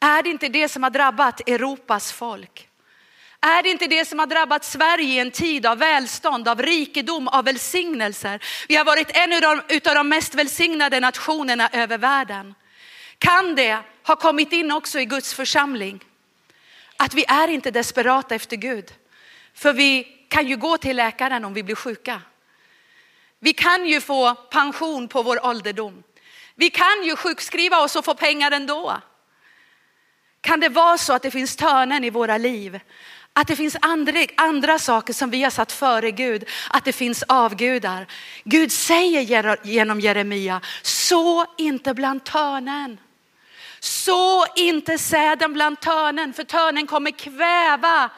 Är 0.00 0.22
det 0.22 0.30
inte 0.30 0.48
det 0.48 0.68
som 0.68 0.82
har 0.82 0.90
drabbat 0.90 1.48
Europas 1.48 2.12
folk? 2.12 2.68
Är 3.44 3.62
det 3.62 3.70
inte 3.70 3.86
det 3.86 4.04
som 4.04 4.18
har 4.18 4.26
drabbat 4.26 4.64
Sverige 4.64 5.14
i 5.14 5.18
en 5.18 5.30
tid 5.30 5.66
av 5.66 5.78
välstånd, 5.78 6.48
av 6.48 6.62
rikedom, 6.62 7.28
av 7.28 7.44
välsignelser? 7.44 8.44
Vi 8.68 8.76
har 8.76 8.84
varit 8.84 9.10
en 9.16 9.32
av 9.88 9.94
de 9.94 10.08
mest 10.08 10.34
välsignade 10.34 11.00
nationerna 11.00 11.68
över 11.72 11.98
världen. 11.98 12.54
Kan 13.18 13.54
det 13.54 13.78
ha 14.06 14.16
kommit 14.16 14.52
in 14.52 14.72
också 14.72 15.00
i 15.00 15.04
Guds 15.04 15.34
församling? 15.34 16.04
Att 16.96 17.14
vi 17.14 17.24
är 17.28 17.48
inte 17.48 17.70
desperata 17.70 18.34
efter 18.34 18.56
Gud. 18.56 18.92
För 19.54 19.72
vi 19.72 20.04
kan 20.28 20.46
ju 20.46 20.56
gå 20.56 20.78
till 20.78 20.96
läkaren 20.96 21.44
om 21.44 21.54
vi 21.54 21.62
blir 21.62 21.74
sjuka. 21.74 22.20
Vi 23.38 23.52
kan 23.52 23.86
ju 23.86 24.00
få 24.00 24.34
pension 24.34 25.08
på 25.08 25.22
vår 25.22 25.46
ålderdom. 25.46 26.02
Vi 26.54 26.70
kan 26.70 27.04
ju 27.04 27.16
sjukskriva 27.16 27.80
oss 27.80 27.96
och 27.96 28.04
få 28.04 28.14
pengar 28.14 28.50
ändå. 28.50 29.00
Kan 30.40 30.60
det 30.60 30.68
vara 30.68 30.98
så 30.98 31.12
att 31.12 31.22
det 31.22 31.30
finns 31.30 31.56
törnen 31.56 32.04
i 32.04 32.10
våra 32.10 32.38
liv 32.38 32.80
att 33.32 33.46
det 33.46 33.56
finns 33.56 33.76
andra, 33.80 34.18
andra 34.36 34.78
saker 34.78 35.12
som 35.12 35.30
vi 35.30 35.42
har 35.42 35.50
satt 35.50 35.72
före 35.72 36.10
Gud, 36.10 36.44
att 36.70 36.84
det 36.84 36.92
finns 36.92 37.24
avgudar. 37.28 38.06
Gud 38.44 38.72
säger 38.72 39.66
genom 39.66 40.00
Jeremia, 40.00 40.60
så 40.82 41.46
inte 41.58 41.94
bland 41.94 42.24
törnen. 42.24 42.98
Så 43.80 44.46
inte 44.56 44.98
säden 44.98 45.52
bland 45.52 45.80
törnen, 45.80 46.32
för 46.32 46.44
törnen 46.44 46.86
kommer 46.86 47.10
kväva 47.10 48.10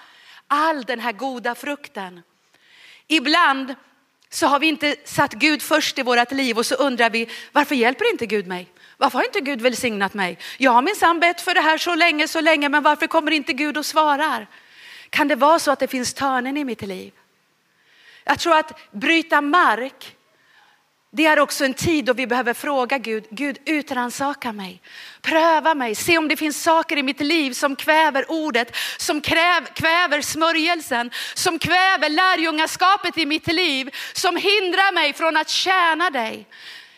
all 0.48 0.84
den 0.84 1.00
här 1.00 1.12
goda 1.12 1.54
frukten. 1.54 2.22
Ibland 3.06 3.74
så 4.30 4.46
har 4.46 4.58
vi 4.58 4.66
inte 4.66 4.96
satt 5.04 5.32
Gud 5.32 5.62
först 5.62 5.98
i 5.98 6.02
vårt 6.02 6.32
liv 6.32 6.58
och 6.58 6.66
så 6.66 6.74
undrar 6.74 7.10
vi, 7.10 7.28
varför 7.52 7.74
hjälper 7.74 8.10
inte 8.10 8.26
Gud 8.26 8.46
mig? 8.46 8.68
Varför 8.96 9.18
har 9.18 9.24
inte 9.24 9.40
Gud 9.40 9.60
välsignat 9.60 10.14
mig? 10.14 10.38
Jag 10.58 10.70
har 10.70 10.82
minsann 10.82 11.20
bett 11.20 11.40
för 11.40 11.54
det 11.54 11.60
här 11.60 11.78
så 11.78 11.94
länge, 11.94 12.28
så 12.28 12.40
länge, 12.40 12.68
men 12.68 12.82
varför 12.82 13.06
kommer 13.06 13.30
inte 13.30 13.52
Gud 13.52 13.76
och 13.76 13.86
svarar? 13.86 14.46
Kan 15.14 15.28
det 15.28 15.36
vara 15.36 15.58
så 15.58 15.70
att 15.70 15.78
det 15.78 15.88
finns 15.88 16.14
törnen 16.14 16.56
i 16.56 16.64
mitt 16.64 16.82
liv? 16.82 17.12
Jag 18.24 18.38
tror 18.38 18.56
att 18.56 18.92
bryta 18.92 19.40
mark, 19.40 20.16
det 21.10 21.26
är 21.26 21.38
också 21.38 21.64
en 21.64 21.74
tid 21.74 22.04
då 22.04 22.12
vi 22.12 22.26
behöver 22.26 22.54
fråga 22.54 22.98
Gud, 22.98 23.24
Gud 23.30 23.58
utransaka 23.66 24.52
mig, 24.52 24.80
pröva 25.22 25.74
mig, 25.74 25.94
se 25.94 26.18
om 26.18 26.28
det 26.28 26.36
finns 26.36 26.62
saker 26.62 26.96
i 26.96 27.02
mitt 27.02 27.20
liv 27.20 27.52
som 27.52 27.76
kväver 27.76 28.30
ordet, 28.30 28.76
som 28.98 29.20
kräv, 29.20 29.64
kväver 29.74 30.20
smörjelsen, 30.20 31.10
som 31.34 31.58
kväver 31.58 32.08
lärjungaskapet 32.08 33.18
i 33.18 33.26
mitt 33.26 33.46
liv, 33.46 33.90
som 34.12 34.36
hindrar 34.36 34.94
mig 34.94 35.12
från 35.12 35.36
att 35.36 35.48
tjäna 35.48 36.10
dig. 36.10 36.46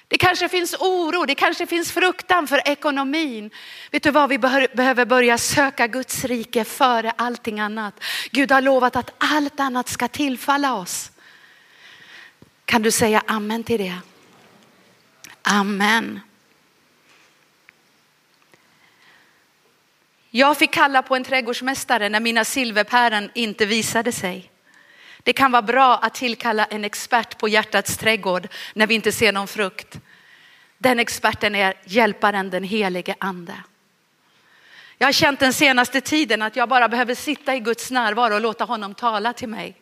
Det 0.09 0.19
kanske 0.19 0.49
finns 0.49 0.75
oro, 0.75 1.25
det 1.25 1.35
kanske 1.35 1.66
finns 1.66 1.92
fruktan 1.92 2.47
för 2.47 2.69
ekonomin. 2.69 3.51
Vet 3.90 4.03
du 4.03 4.11
vad, 4.11 4.29
vi 4.29 4.38
behöver 4.38 5.05
börja 5.05 5.38
söka 5.38 5.87
Guds 5.87 6.25
rike 6.25 6.64
före 6.64 7.11
allting 7.16 7.61
annat. 7.61 7.95
Gud 8.31 8.53
har 8.53 8.61
lovat 8.61 8.97
att 8.97 9.11
allt 9.18 9.61
annat 9.61 9.89
ska 9.89 10.09
tillfalla 10.09 10.74
oss. 10.74 11.11
Kan 12.64 12.83
du 12.83 12.91
säga 12.91 13.22
amen 13.26 13.64
till 13.64 13.78
det? 13.78 13.99
Amen. 15.43 16.20
Jag 20.31 20.57
fick 20.57 20.72
kalla 20.72 21.03
på 21.03 21.16
en 21.16 21.24
trädgårdsmästare 21.24 22.09
när 22.09 22.20
mina 22.20 22.45
silverpäron 22.45 23.31
inte 23.35 23.66
visade 23.66 24.12
sig. 24.12 24.51
Det 25.27 25.33
kan 25.33 25.53
vara 25.53 25.62
bra 25.62 25.97
att 25.97 26.14
tillkalla 26.14 26.64
en 26.64 26.85
expert 26.85 27.39
på 27.39 27.49
hjärtats 27.49 27.97
trädgård 27.97 28.49
när 28.74 28.87
vi 28.87 28.95
inte 28.95 29.12
ser 29.12 29.33
någon 29.33 29.49
frukt. 29.49 29.99
Den 30.79 30.99
experten 30.99 31.55
är 31.55 31.74
hjälparen, 31.85 32.51
den 32.51 32.64
helige 32.64 33.14
ande. 33.18 33.55
Jag 34.99 35.07
har 35.07 35.12
känt 35.12 35.41
den 35.41 35.53
senaste 35.53 36.01
tiden 36.01 36.43
att 36.43 36.57
jag 36.57 36.68
bara 36.68 36.89
behöver 36.89 37.14
sitta 37.14 37.55
i 37.55 37.61
Guds 37.61 37.91
närvaro 37.91 38.35
och 38.35 38.41
låta 38.41 38.64
honom 38.64 38.95
tala 38.95 39.33
till 39.33 39.49
mig. 39.49 39.77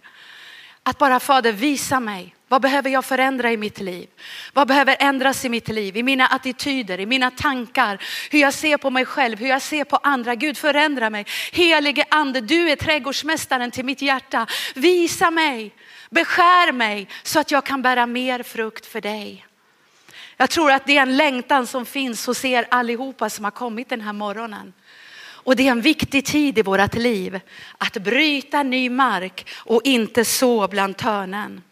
Att 0.82 0.99
bara 0.99 1.20
Fader 1.20 1.53
visa 1.53 2.01
mig, 2.01 2.34
vad 2.55 2.62
behöver 2.62 2.90
jag 2.90 3.05
förändra 3.05 3.52
i 3.52 3.57
mitt 3.57 3.80
liv? 3.80 4.09
Vad 4.52 4.68
behöver 4.68 4.96
ändras 5.00 5.44
i 5.44 5.48
mitt 5.48 5.68
liv? 5.68 5.96
I 5.96 6.02
mina 6.02 6.26
attityder, 6.26 7.00
i 7.00 7.07
mina 7.07 7.30
tankar, 7.30 7.98
hur 8.30 8.38
jag 8.38 8.55
ser 8.55 8.76
på 8.76 8.90
mig 8.90 9.05
själv, 9.05 9.38
hur 9.38 9.48
jag 9.48 9.62
ser 9.62 9.84
på 9.84 9.96
andra. 9.96 10.34
Gud 10.34 10.59
förändra 10.59 11.11
mig. 11.11 11.26
Helige 11.52 12.05
ande, 12.09 12.40
du 12.40 12.70
är 12.70 12.76
trädgårdsmästaren 12.76 13.70
till 13.70 13.84
mitt 13.84 14.02
hjärta. 14.02 14.46
Visa 14.74 15.30
mig, 15.30 15.74
beskär 16.11 16.72
mig 16.72 17.09
så 17.22 17.40
att 17.40 17.50
jag 17.50 17.64
kan 17.64 17.82
bära 17.82 18.07
mer 18.07 18.42
frukt 18.42 18.86
för 18.86 19.00
dig. 19.00 19.46
Jag 20.36 20.50
tror 20.50 20.72
att 20.72 20.86
det 20.86 20.98
är 20.98 21.02
en 21.02 21.16
längtan 21.16 21.66
som 21.66 21.86
finns 21.86 22.26
hos 22.26 22.44
er 22.44 22.66
allihopa 22.70 23.30
som 23.30 23.44
har 23.44 23.52
kommit 23.52 23.88
den 23.88 24.00
här 24.00 24.12
morgonen. 24.12 24.72
Och 25.20 25.57
det 25.57 25.66
är 25.66 25.70
en 25.70 25.80
viktig 25.80 26.24
tid 26.24 26.59
i 26.59 26.62
vårt 26.62 26.94
liv 26.94 27.40
att 27.78 27.96
bryta 27.96 28.62
ny 28.62 28.90
mark 28.90 29.50
och 29.55 29.80
inte 29.84 30.24
så 30.24 30.68
bland 30.68 30.96
törnen. 30.96 31.62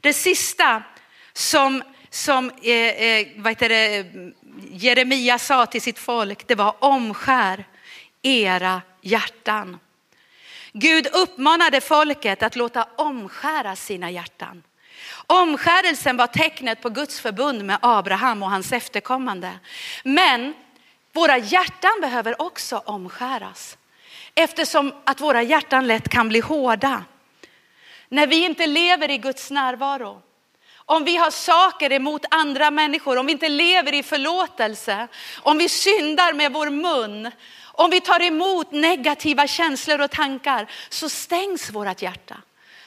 Det 0.00 0.12
sista 0.12 0.82
som, 1.32 1.82
som 2.10 2.50
eh, 2.62 2.72
eh, 2.72 3.26
vad 3.36 3.52
heter 3.52 3.68
det, 3.68 4.06
Jeremia 4.70 5.38
sa 5.38 5.66
till 5.66 5.82
sitt 5.82 5.98
folk, 5.98 6.46
det 6.46 6.54
var 6.54 6.74
omskär 6.78 7.64
era 8.22 8.82
hjärtan. 9.00 9.78
Gud 10.72 11.06
uppmanade 11.12 11.80
folket 11.80 12.42
att 12.42 12.56
låta 12.56 12.88
omskära 12.96 13.76
sina 13.76 14.10
hjärtan. 14.10 14.62
Omskärelsen 15.26 16.16
var 16.16 16.26
tecknet 16.26 16.82
på 16.82 16.88
Guds 16.88 17.20
förbund 17.20 17.64
med 17.64 17.78
Abraham 17.82 18.42
och 18.42 18.50
hans 18.50 18.72
efterkommande. 18.72 19.52
Men 20.04 20.54
våra 21.12 21.38
hjärtan 21.38 21.92
behöver 22.00 22.42
också 22.42 22.82
omskäras 22.84 23.78
eftersom 24.34 24.92
att 25.04 25.20
våra 25.20 25.42
hjärtan 25.42 25.86
lätt 25.86 26.08
kan 26.08 26.28
bli 26.28 26.40
hårda. 26.40 27.04
När 28.12 28.26
vi 28.26 28.44
inte 28.44 28.66
lever 28.66 29.10
i 29.10 29.18
Guds 29.18 29.50
närvaro, 29.50 30.22
om 30.76 31.04
vi 31.04 31.16
har 31.16 31.30
saker 31.30 31.92
emot 31.92 32.24
andra 32.30 32.70
människor, 32.70 33.16
om 33.16 33.26
vi 33.26 33.32
inte 33.32 33.48
lever 33.48 33.94
i 33.94 34.02
förlåtelse, 34.02 35.08
om 35.38 35.58
vi 35.58 35.68
syndar 35.68 36.32
med 36.32 36.52
vår 36.52 36.70
mun, 36.70 37.30
om 37.62 37.90
vi 37.90 38.00
tar 38.00 38.22
emot 38.22 38.72
negativa 38.72 39.46
känslor 39.46 40.00
och 40.00 40.10
tankar 40.10 40.70
så 40.88 41.08
stängs 41.08 41.70
vårt 41.70 42.02
hjärta. 42.02 42.36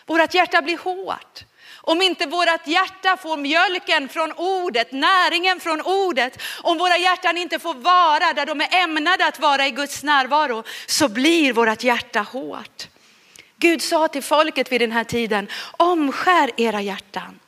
Vårt 0.05 0.33
hjärta 0.33 0.61
blir 0.61 0.77
hårt. 0.77 1.43
Om 1.85 2.01
inte 2.01 2.25
vårt 2.25 2.67
hjärta 2.67 3.17
får 3.17 3.37
mjölken 3.37 4.09
från 4.09 4.31
ordet, 4.31 4.91
näringen 4.91 5.59
från 5.59 5.81
ordet, 5.81 6.41
om 6.61 6.77
våra 6.77 6.97
hjärtan 6.97 7.37
inte 7.37 7.59
får 7.59 7.73
vara 7.73 8.33
där 8.33 8.45
de 8.45 8.61
är 8.61 8.83
ämnade 8.83 9.25
att 9.25 9.39
vara 9.39 9.67
i 9.67 9.71
Guds 9.71 10.03
närvaro, 10.03 10.63
så 10.87 11.07
blir 11.07 11.53
vårt 11.53 11.83
hjärta 11.83 12.19
hårt. 12.19 12.87
Gud 13.63 13.81
sa 13.81 14.07
till 14.07 14.23
folket 14.23 14.71
vid 14.71 14.81
den 14.81 14.91
här 14.91 15.03
tiden, 15.03 15.47
omskär 15.71 16.51
era 16.57 16.81
hjärtan. 16.81 17.39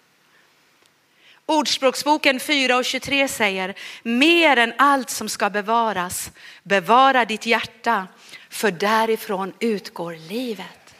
Ordspråksboken 1.46 2.40
4 2.40 2.78
och 2.78 2.86
23 2.86 3.28
säger, 3.28 3.74
mer 4.04 4.58
än 4.58 4.74
allt 4.78 5.10
som 5.10 5.30
ska 5.30 5.50
bevaras, 5.50 6.32
bevara 6.64 7.26
ditt 7.26 7.46
hjärta, 7.46 8.08
för 8.50 8.72
därifrån 8.72 9.54
utgår 9.60 10.16
livet. 10.30 10.96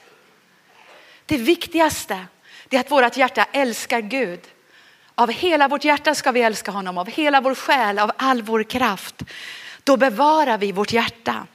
Det 1.26 1.38
viktigaste 1.38 2.26
är 2.70 2.80
att 2.80 2.92
vårt 2.92 3.18
hjärta 3.18 3.46
älskar 3.52 4.00
Gud. 4.00 4.40
Av 5.16 5.32
hela 5.32 5.68
vårt 5.68 5.84
hjärta 5.84 6.16
ska 6.16 6.32
vi 6.32 6.42
älska 6.42 6.72
honom, 6.72 6.98
av 6.98 7.08
hela 7.08 7.42
vår 7.42 7.56
själ, 7.56 8.00
av 8.00 8.12
all 8.18 8.42
vår 8.42 8.64
kraft. 8.64 9.22
Då 9.84 9.98
bevarar 9.98 10.58
vi 10.58 10.72
vårt 10.72 10.94
hjärta. 10.94 11.48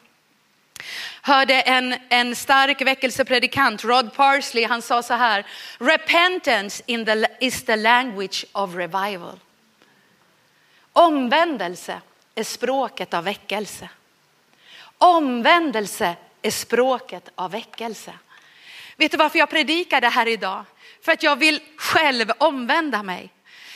Hörde 1.23 1.61
en, 1.61 1.95
en 2.09 2.37
stark 2.37 2.83
väckelsepredikant, 2.83 3.85
Rod 3.85 4.15
Parsley, 4.15 4.65
han 4.65 4.83
sa 4.83 5.03
så 5.03 5.15
här, 5.15 5.47
repentance 5.79 6.83
in 6.87 7.05
the, 7.05 7.27
is 7.41 7.65
the 7.65 7.77
language 7.77 8.45
of 8.53 8.75
revival. 8.75 9.41
Omvändelse 10.93 12.01
är 12.35 12.45
språket 12.45 13.15
av 13.15 13.25
väckelse. 13.25 13.89
Omvändelse 14.99 16.17
är 16.43 16.51
språket 16.51 17.29
av 17.35 17.51
väckelse. 17.51 18.13
Vet 18.97 19.11
du 19.11 19.17
varför 19.17 19.39
jag 19.39 19.51
predikar 19.51 20.01
det 20.01 20.09
här 20.09 20.29
idag? 20.29 20.65
För 21.05 21.13
att 21.13 21.23
jag 21.23 21.37
vill 21.37 21.61
själv 21.77 22.33
omvända 22.39 23.03
mig. 23.03 23.31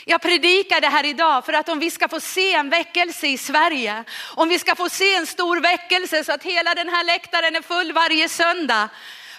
Jag 0.04 0.22
predikar 0.22 0.80
det 0.80 0.88
här 0.88 1.06
idag 1.06 1.44
för 1.46 1.52
att 1.52 1.68
om 1.68 1.78
vi 1.78 1.90
ska 1.90 2.08
få 2.08 2.20
se 2.20 2.54
en 2.54 2.70
väckelse 2.70 3.26
i 3.26 3.38
Sverige, 3.38 4.04
om 4.34 4.48
vi 4.48 4.58
ska 4.58 4.74
få 4.74 4.88
se 4.88 5.14
en 5.14 5.26
stor 5.26 5.60
väckelse 5.60 6.24
så 6.24 6.32
att 6.32 6.42
hela 6.42 6.74
den 6.74 6.88
här 6.88 7.04
läktaren 7.04 7.56
är 7.56 7.62
full 7.62 7.92
varje 7.92 8.28
söndag, 8.28 8.88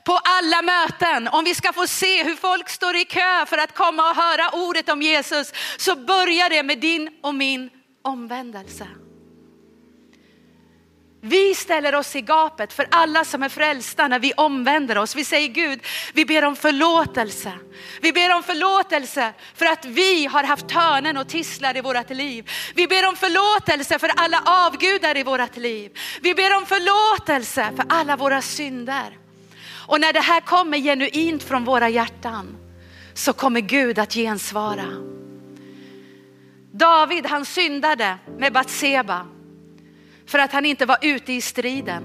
på 0.04 0.20
alla 0.24 0.62
möten, 0.62 1.28
om 1.28 1.44
vi 1.44 1.56
ska 1.56 1.74
få 1.74 1.88
se 1.88 2.24
hur 2.24 2.36
folk 2.36 2.70
står 2.70 2.96
i 2.96 3.06
kö 3.06 3.46
för 3.46 3.58
att 3.58 3.76
komma 3.76 4.10
och 4.10 4.16
höra 4.16 4.50
ordet 4.50 4.90
om 4.90 5.02
Jesus, 5.02 5.54
så 5.78 5.96
börjar 5.96 6.50
det 6.50 6.64
med 6.64 6.80
din 6.80 7.10
och 7.22 7.36
min 7.36 7.70
omvändelse. 8.02 8.88
Vi 11.28 11.56
ställer 11.56 11.96
oss 11.96 12.16
i 12.16 12.22
gapet 12.22 12.74
för 12.74 12.88
alla 12.92 13.26
som 13.26 13.44
är 13.44 13.50
frälsta 13.50 14.08
när 14.08 14.20
vi 14.20 14.34
omvänder 14.34 14.98
oss. 14.98 15.16
Vi 15.16 15.26
säger 15.26 15.48
Gud, 15.48 15.80
vi 16.14 16.26
ber 16.26 16.46
om 16.46 16.56
förlåtelse. 16.56 17.52
Vi 18.02 18.14
ber 18.14 18.36
om 18.36 18.44
förlåtelse 18.44 19.34
för 19.56 19.66
att 19.66 19.86
vi 19.86 20.26
har 20.26 20.44
haft 20.44 20.68
törnen 20.68 21.18
och 21.18 21.30
tisslar 21.30 21.78
i 21.78 21.82
vårt 21.82 22.10
liv. 22.10 22.52
Vi 22.76 22.88
ber 22.88 23.08
om 23.08 23.16
förlåtelse 23.16 24.00
för 24.00 24.12
alla 24.16 24.42
avgudar 24.46 25.18
i 25.18 25.24
vårt 25.24 25.58
liv. 25.58 25.92
Vi 26.22 26.34
ber 26.34 26.58
om 26.58 26.66
förlåtelse 26.66 27.72
för 27.76 27.86
alla 27.90 28.16
våra 28.16 28.42
synder. 28.42 29.18
Och 29.88 30.02
när 30.02 30.14
det 30.14 30.22
här 30.22 30.42
kommer 30.42 30.78
genuint 30.78 31.44
från 31.44 31.66
våra 31.66 31.90
hjärtan 31.90 32.58
så 33.14 33.34
kommer 33.34 33.60
Gud 33.62 34.00
att 34.00 34.14
gensvara. 34.14 34.88
David 36.72 37.26
han 37.26 37.46
syndade 37.46 38.18
med 38.38 38.54
Batseba 38.54 39.26
för 40.28 40.40
att 40.40 40.52
han 40.52 40.66
inte 40.66 40.86
var 40.86 40.98
ute 41.02 41.34
i 41.34 41.42
striden. 41.42 42.04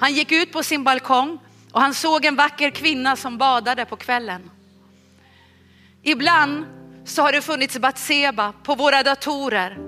Han 0.00 0.14
gick 0.14 0.32
ut 0.32 0.52
på 0.52 0.62
sin 0.62 0.84
balkong 0.84 1.38
och 1.72 1.80
han 1.80 1.94
såg 1.94 2.24
en 2.24 2.36
vacker 2.36 2.70
kvinna 2.70 3.16
som 3.16 3.38
badade 3.38 3.84
på 3.84 3.96
kvällen. 3.96 4.50
Ibland 6.02 6.66
så 7.04 7.22
har 7.22 7.32
det 7.32 7.42
funnits 7.42 7.78
Batseba 7.78 8.52
på 8.52 8.74
våra 8.74 9.02
datorer 9.02 9.78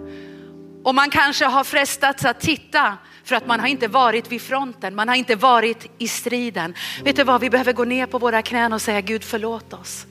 och 0.84 0.94
man 0.94 1.10
kanske 1.10 1.44
har 1.44 1.64
frestats 1.64 2.24
att 2.24 2.40
titta 2.40 2.96
för 3.24 3.36
att 3.36 3.46
man 3.46 3.60
har 3.60 3.66
inte 3.66 3.88
varit 3.88 4.32
vid 4.32 4.42
fronten, 4.42 4.94
man 4.94 5.08
har 5.08 5.14
inte 5.14 5.36
varit 5.36 5.86
i 5.98 6.08
striden. 6.08 6.74
Vet 7.02 7.16
du 7.16 7.24
vad, 7.24 7.40
vi 7.40 7.50
behöver 7.50 7.72
gå 7.72 7.84
ner 7.84 8.06
på 8.06 8.18
våra 8.18 8.42
knän 8.42 8.72
och 8.72 8.82
säga 8.82 9.00
Gud 9.00 9.24
förlåt 9.24 9.72
oss, 9.72 10.06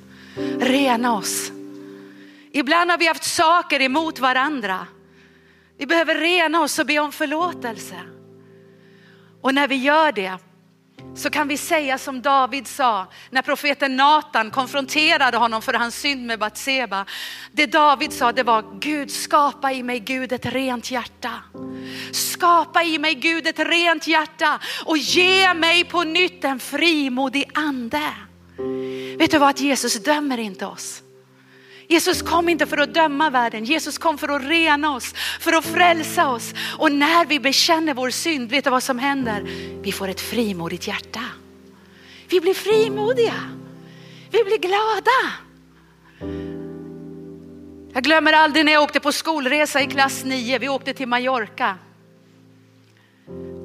rena 0.59 1.15
oss. 1.15 1.51
Ibland 2.51 2.91
har 2.91 2.97
vi 2.97 3.07
haft 3.07 3.23
saker 3.23 3.81
emot 3.81 4.19
varandra 4.19 4.87
vi 5.79 5.85
behöver 5.85 6.15
rena 6.15 6.61
oss 6.61 6.79
och 6.79 6.85
be 6.85 6.99
om 6.99 7.11
förlåtelse. 7.11 7.95
Och 9.41 9.53
när 9.53 9.67
vi 9.67 9.75
gör 9.75 10.11
det 10.11 10.37
så 11.15 11.29
kan 11.29 11.47
vi 11.47 11.57
säga 11.57 11.97
som 11.97 12.21
David 12.21 12.67
sa 12.67 13.07
när 13.29 13.41
profeten 13.41 13.95
Natan 13.95 14.51
konfronterade 14.51 15.37
honom 15.37 15.61
för 15.61 15.73
hans 15.73 15.95
synd 15.95 16.25
med 16.25 16.39
Batseba. 16.39 17.05
Det 17.51 17.65
David 17.65 18.13
sa 18.13 18.31
det 18.31 18.43
var 18.43 18.79
Gud 18.79 19.11
skapa 19.11 19.71
i 19.71 19.83
mig 19.83 19.99
Gud 19.99 20.31
ett 20.31 20.45
rent 20.45 20.91
hjärta. 20.91 21.33
Skapa 22.11 22.83
i 22.83 22.99
mig 22.99 23.15
Gud 23.15 23.47
ett 23.47 23.59
rent 23.59 24.07
hjärta 24.07 24.59
och 24.85 24.97
ge 24.97 25.53
mig 25.53 25.83
på 25.83 26.03
nytt 26.03 26.43
en 26.43 26.59
frimodig 26.59 27.49
ande. 27.53 28.11
Vet 29.17 29.31
du 29.31 29.37
vad, 29.37 29.49
att 29.49 29.59
Jesus 29.59 30.03
dömer 30.03 30.37
inte 30.37 30.65
oss. 30.65 31.01
Jesus 31.91 32.21
kom 32.21 32.49
inte 32.49 32.65
för 32.65 32.77
att 32.77 32.93
döma 32.93 33.29
världen, 33.29 33.65
Jesus 33.65 33.97
kom 33.97 34.17
för 34.17 34.29
att 34.29 34.43
rena 34.43 34.95
oss, 34.95 35.13
för 35.39 35.53
att 35.53 35.65
frälsa 35.65 36.29
oss. 36.29 36.53
Och 36.77 36.91
när 36.91 37.25
vi 37.25 37.39
bekänner 37.39 37.93
vår 37.93 38.09
synd, 38.09 38.49
vet 38.51 38.63
du 38.63 38.69
vad 38.69 38.83
som 38.83 38.99
händer? 38.99 39.43
Vi 39.81 39.91
får 39.91 40.07
ett 40.07 40.21
frimodigt 40.21 40.87
hjärta. 40.87 41.21
Vi 42.29 42.41
blir 42.41 42.53
frimodiga, 42.53 43.33
vi 44.31 44.43
blir 44.43 44.57
glada. 44.57 45.33
Jag 47.93 48.03
glömmer 48.03 48.33
aldrig 48.33 48.65
när 48.65 48.71
jag 48.71 48.83
åkte 48.83 48.99
på 48.99 49.11
skolresa 49.11 49.81
i 49.81 49.87
klass 49.87 50.23
9, 50.23 50.57
vi 50.57 50.69
åkte 50.69 50.93
till 50.93 51.07
Mallorca. 51.07 51.77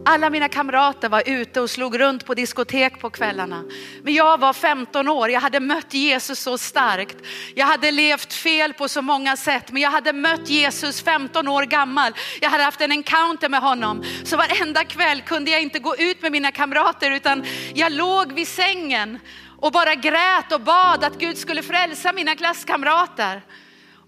Alla 0.07 0.31
mina 0.31 0.49
kamrater 0.49 1.09
var 1.09 1.23
ute 1.27 1.61
och 1.61 1.71
slog 1.71 2.01
runt 2.01 2.27
på 2.27 2.35
diskotek 2.35 3.01
på 3.01 3.11
kvällarna. 3.11 3.65
Men 4.03 4.15
jag 4.15 4.41
var 4.41 4.53
15 4.53 5.09
år, 5.09 5.31
jag 5.31 5.41
hade 5.41 5.61
mött 5.61 5.95
Jesus 5.95 6.41
så 6.41 6.59
starkt. 6.59 7.17
Jag 7.55 7.67
hade 7.67 7.91
levt 7.91 8.33
fel 8.33 8.73
på 8.73 8.89
så 8.89 9.03
många 9.03 9.37
sätt, 9.37 9.73
men 9.73 9.83
jag 9.83 9.91
hade 9.91 10.13
mött 10.13 10.49
Jesus 10.49 11.03
15 11.03 11.49
år 11.49 11.63
gammal. 11.63 12.13
Jag 12.41 12.51
hade 12.51 12.65
haft 12.65 12.81
en 12.81 12.93
encounter 12.93 13.49
med 13.49 13.61
honom. 13.61 14.05
Så 14.25 14.37
varenda 14.37 14.85
kväll 14.85 15.21
kunde 15.23 15.51
jag 15.51 15.63
inte 15.63 15.79
gå 15.79 15.97
ut 15.97 16.23
med 16.23 16.33
mina 16.33 16.53
kamrater 16.53 17.11
utan 17.11 17.45
jag 17.75 17.93
låg 17.93 18.33
vid 18.33 18.49
sängen 18.49 19.19
och 19.61 19.73
bara 19.73 19.95
grät 19.95 20.53
och 20.53 20.61
bad 20.61 21.05
att 21.05 21.19
Gud 21.19 21.39
skulle 21.39 21.63
frälsa 21.63 22.13
mina 22.13 22.35
klasskamrater. 22.37 23.43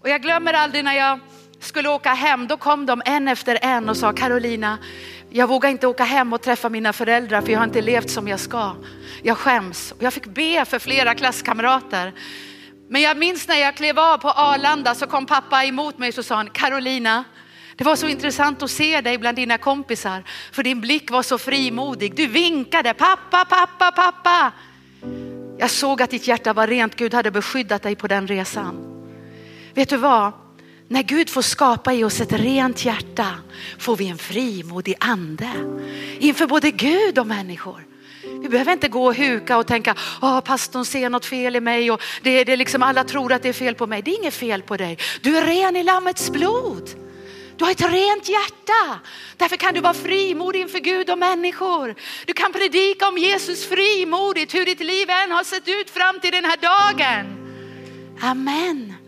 Och 0.01 0.09
jag 0.09 0.21
glömmer 0.21 0.53
aldrig 0.53 0.83
när 0.83 0.93
jag 0.93 1.19
skulle 1.59 1.89
åka 1.89 2.13
hem, 2.13 2.47
då 2.47 2.57
kom 2.57 2.85
de 2.85 3.01
en 3.05 3.27
efter 3.27 3.59
en 3.61 3.89
och 3.89 3.97
sa 3.97 4.13
Carolina, 4.13 4.77
jag 5.29 5.47
vågar 5.47 5.69
inte 5.69 5.87
åka 5.87 6.03
hem 6.03 6.33
och 6.33 6.41
träffa 6.41 6.69
mina 6.69 6.93
föräldrar 6.93 7.41
för 7.41 7.51
jag 7.51 7.59
har 7.59 7.65
inte 7.65 7.81
levt 7.81 8.09
som 8.09 8.27
jag 8.27 8.39
ska. 8.39 8.75
Jag 9.23 9.37
skäms. 9.37 9.91
Och 9.91 10.03
jag 10.03 10.13
fick 10.13 10.25
be 10.25 10.65
för 10.65 10.79
flera 10.79 11.15
klasskamrater. 11.15 12.13
Men 12.89 13.01
jag 13.01 13.17
minns 13.17 13.47
när 13.47 13.55
jag 13.55 13.75
klev 13.75 13.99
av 13.99 14.17
på 14.17 14.29
Arlanda 14.29 14.95
så 14.95 15.07
kom 15.07 15.25
pappa 15.25 15.63
emot 15.65 15.97
mig 15.97 16.13
och 16.17 16.25
sa 16.25 16.35
han, 16.35 16.49
Carolina, 16.49 17.23
det 17.75 17.83
var 17.83 17.95
så 17.95 18.07
intressant 18.07 18.63
att 18.63 18.71
se 18.71 19.01
dig 19.01 19.17
bland 19.17 19.37
dina 19.37 19.57
kompisar 19.57 20.23
för 20.51 20.63
din 20.63 20.81
blick 20.81 21.11
var 21.11 21.23
så 21.23 21.37
frimodig. 21.37 22.15
Du 22.15 22.27
vinkade, 22.27 22.93
pappa, 22.93 23.45
pappa, 23.45 23.91
pappa. 23.91 24.51
Jag 25.57 25.69
såg 25.69 26.01
att 26.01 26.09
ditt 26.09 26.27
hjärta 26.27 26.53
var 26.53 26.67
rent, 26.67 26.95
Gud 26.95 27.13
hade 27.13 27.31
beskyddat 27.31 27.83
dig 27.83 27.95
på 27.95 28.07
den 28.07 28.27
resan. 28.27 29.03
Vet 29.73 29.89
du 29.89 29.97
vad? 29.97 30.31
När 30.89 31.03
Gud 31.03 31.29
får 31.29 31.41
skapa 31.41 31.93
i 31.93 32.03
oss 32.03 32.21
ett 32.21 32.33
rent 32.33 32.85
hjärta 32.85 33.27
får 33.79 33.97
vi 33.97 34.07
en 34.07 34.17
frimodig 34.17 34.95
ande 34.99 35.49
inför 36.19 36.47
både 36.47 36.71
Gud 36.71 37.19
och 37.19 37.27
människor. 37.27 37.85
Vi 38.41 38.49
behöver 38.49 38.71
inte 38.71 38.87
gå 38.87 39.05
och 39.05 39.15
huka 39.15 39.57
och 39.57 39.67
tänka, 39.67 39.95
oh, 40.21 40.39
pastorn 40.39 40.85
ser 40.85 41.09
något 41.09 41.25
fel 41.25 41.55
i 41.55 41.59
mig 41.59 41.91
och 41.91 42.01
det, 42.21 42.43
det 42.43 42.55
liksom, 42.55 42.83
alla 42.83 43.03
tror 43.03 43.33
att 43.33 43.43
det 43.43 43.49
är 43.49 43.53
fel 43.53 43.75
på 43.75 43.87
mig. 43.87 44.01
Det 44.01 44.11
är 44.11 44.19
inget 44.19 44.33
fel 44.33 44.61
på 44.61 44.77
dig. 44.77 44.97
Du 45.21 45.37
är 45.37 45.45
ren 45.45 45.75
i 45.75 45.83
Lammets 45.83 46.29
blod. 46.29 46.89
Du 47.57 47.63
har 47.63 47.71
ett 47.71 47.91
rent 47.91 48.29
hjärta. 48.29 48.99
Därför 49.37 49.55
kan 49.55 49.73
du 49.73 49.81
vara 49.81 49.93
frimodig 49.93 50.61
inför 50.61 50.79
Gud 50.79 51.09
och 51.09 51.17
människor. 51.17 51.95
Du 52.25 52.33
kan 52.33 52.53
predika 52.53 53.07
om 53.07 53.17
Jesus 53.17 53.65
frimodigt, 53.65 54.53
hur 54.53 54.65
ditt 54.65 54.79
liv 54.79 55.09
än 55.09 55.31
har 55.31 55.43
sett 55.43 55.67
ut 55.67 55.89
fram 55.89 56.19
till 56.19 56.31
den 56.31 56.45
här 56.45 56.57
dagen. 56.57 57.37
Amen. 58.21 59.06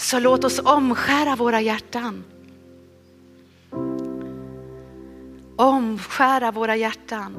Så 0.00 0.18
låt 0.18 0.44
oss 0.44 0.58
omskära 0.58 1.36
våra 1.36 1.60
hjärtan. 1.60 2.24
Omskära 5.56 6.50
våra 6.50 6.76
hjärtan. 6.76 7.36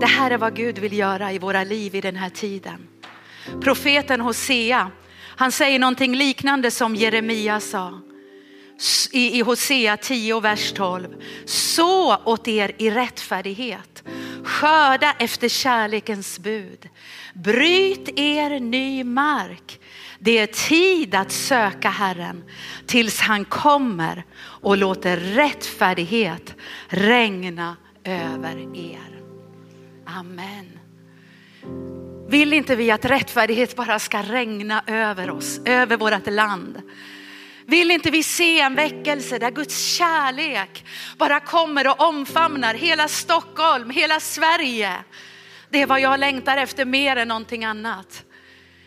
Det 0.00 0.06
här 0.06 0.30
är 0.30 0.38
vad 0.38 0.56
Gud 0.56 0.78
vill 0.78 0.92
göra 0.92 1.32
i 1.32 1.38
våra 1.38 1.64
liv 1.64 1.94
i 1.94 2.00
den 2.00 2.16
här 2.16 2.28
tiden. 2.30 2.88
Profeten 3.60 4.20
Hosea, 4.20 4.90
han 5.36 5.52
säger 5.52 5.78
någonting 5.78 6.16
liknande 6.16 6.70
som 6.70 6.96
Jeremia 6.96 7.60
sa 7.60 8.00
i, 9.12 9.40
Hosea 9.40 9.96
10 9.96 10.40
vers 10.40 10.72
12. 10.72 11.08
Så 11.44 12.16
åt 12.16 12.48
er 12.48 12.72
i 12.78 12.90
rättfärdighet, 12.90 14.02
skörda 14.62 15.14
efter 15.18 15.48
kärlekens 15.48 16.38
bud. 16.38 16.88
Bryt 17.34 18.18
er 18.18 18.60
ny 18.60 19.04
mark. 19.04 19.80
Det 20.18 20.38
är 20.38 20.46
tid 20.46 21.14
att 21.14 21.32
söka 21.32 21.88
Herren 21.88 22.44
tills 22.86 23.20
han 23.20 23.44
kommer 23.44 24.24
och 24.38 24.76
låter 24.76 25.16
rättfärdighet 25.16 26.54
regna 26.88 27.76
över 28.04 28.76
er. 28.76 29.20
Amen. 30.06 30.78
Vill 32.28 32.52
inte 32.52 32.76
vi 32.76 32.90
att 32.90 33.04
rättfärdighet 33.04 33.76
bara 33.76 33.98
ska 33.98 34.22
regna 34.22 34.82
över 34.86 35.30
oss, 35.30 35.60
över 35.64 35.96
vårt 35.96 36.26
land? 36.26 36.82
Vill 37.72 37.90
inte 37.90 38.10
vi 38.10 38.22
se 38.22 38.60
en 38.60 38.74
väckelse 38.74 39.38
där 39.38 39.50
Guds 39.50 39.84
kärlek 39.84 40.84
bara 41.16 41.40
kommer 41.40 41.88
och 41.88 42.00
omfamnar 42.00 42.74
hela 42.74 43.08
Stockholm, 43.08 43.90
hela 43.90 44.20
Sverige? 44.20 44.92
Det 45.70 45.82
är 45.82 45.86
vad 45.86 46.00
jag 46.00 46.20
längtar 46.20 46.56
efter 46.56 46.84
mer 46.84 47.16
än 47.16 47.28
någonting 47.28 47.64
annat. 47.64 48.24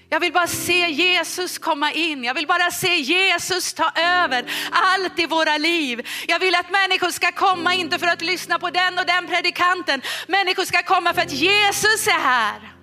Jag 0.10 0.20
vill 0.20 0.34
bara 0.34 0.48
se 0.48 0.90
Jesus 0.90 1.58
komma 1.58 1.92
in. 1.92 2.24
Jag 2.24 2.34
vill 2.34 2.48
bara 2.48 2.72
se 2.72 2.96
Jesus 2.96 3.74
ta 3.74 3.92
över 4.24 4.46
allt 4.72 5.20
i 5.20 5.26
våra 5.26 5.58
liv. 5.58 6.08
Jag 6.28 6.40
vill 6.40 6.56
att 6.56 6.72
människor 6.72 7.12
ska 7.12 7.32
komma, 7.32 7.74
inte 7.74 8.00
för 8.00 8.08
att 8.08 8.22
lyssna 8.22 8.60
på 8.60 8.70
den 8.70 9.00
och 9.00 9.06
den 9.06 9.28
predikanten. 9.28 10.02
Människor 10.28 10.66
ska 10.66 10.84
komma 10.84 11.14
för 11.14 11.22
att 11.22 11.34
Jesus 11.34 12.08
är 12.08 12.22
här. 12.22 12.74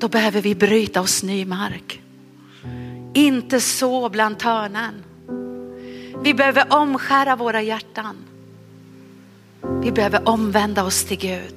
Då 0.00 0.08
behöver 0.08 0.40
vi 0.40 0.54
bryta 0.54 1.00
oss 1.00 1.22
ny 1.22 1.44
mark. 1.44 2.03
Inte 3.14 3.60
så 3.60 4.08
bland 4.08 4.38
törnen. 4.38 4.94
Vi 6.22 6.34
behöver 6.34 6.66
omskära 6.72 7.36
våra 7.36 7.62
hjärtan. 7.62 8.16
Vi 9.82 9.92
behöver 9.92 10.28
omvända 10.28 10.84
oss 10.84 11.04
till 11.04 11.18
Gud. 11.18 11.54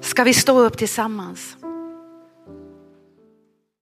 Ska 0.00 0.24
vi 0.24 0.34
stå 0.34 0.60
upp 0.60 0.78
tillsammans? 0.78 1.56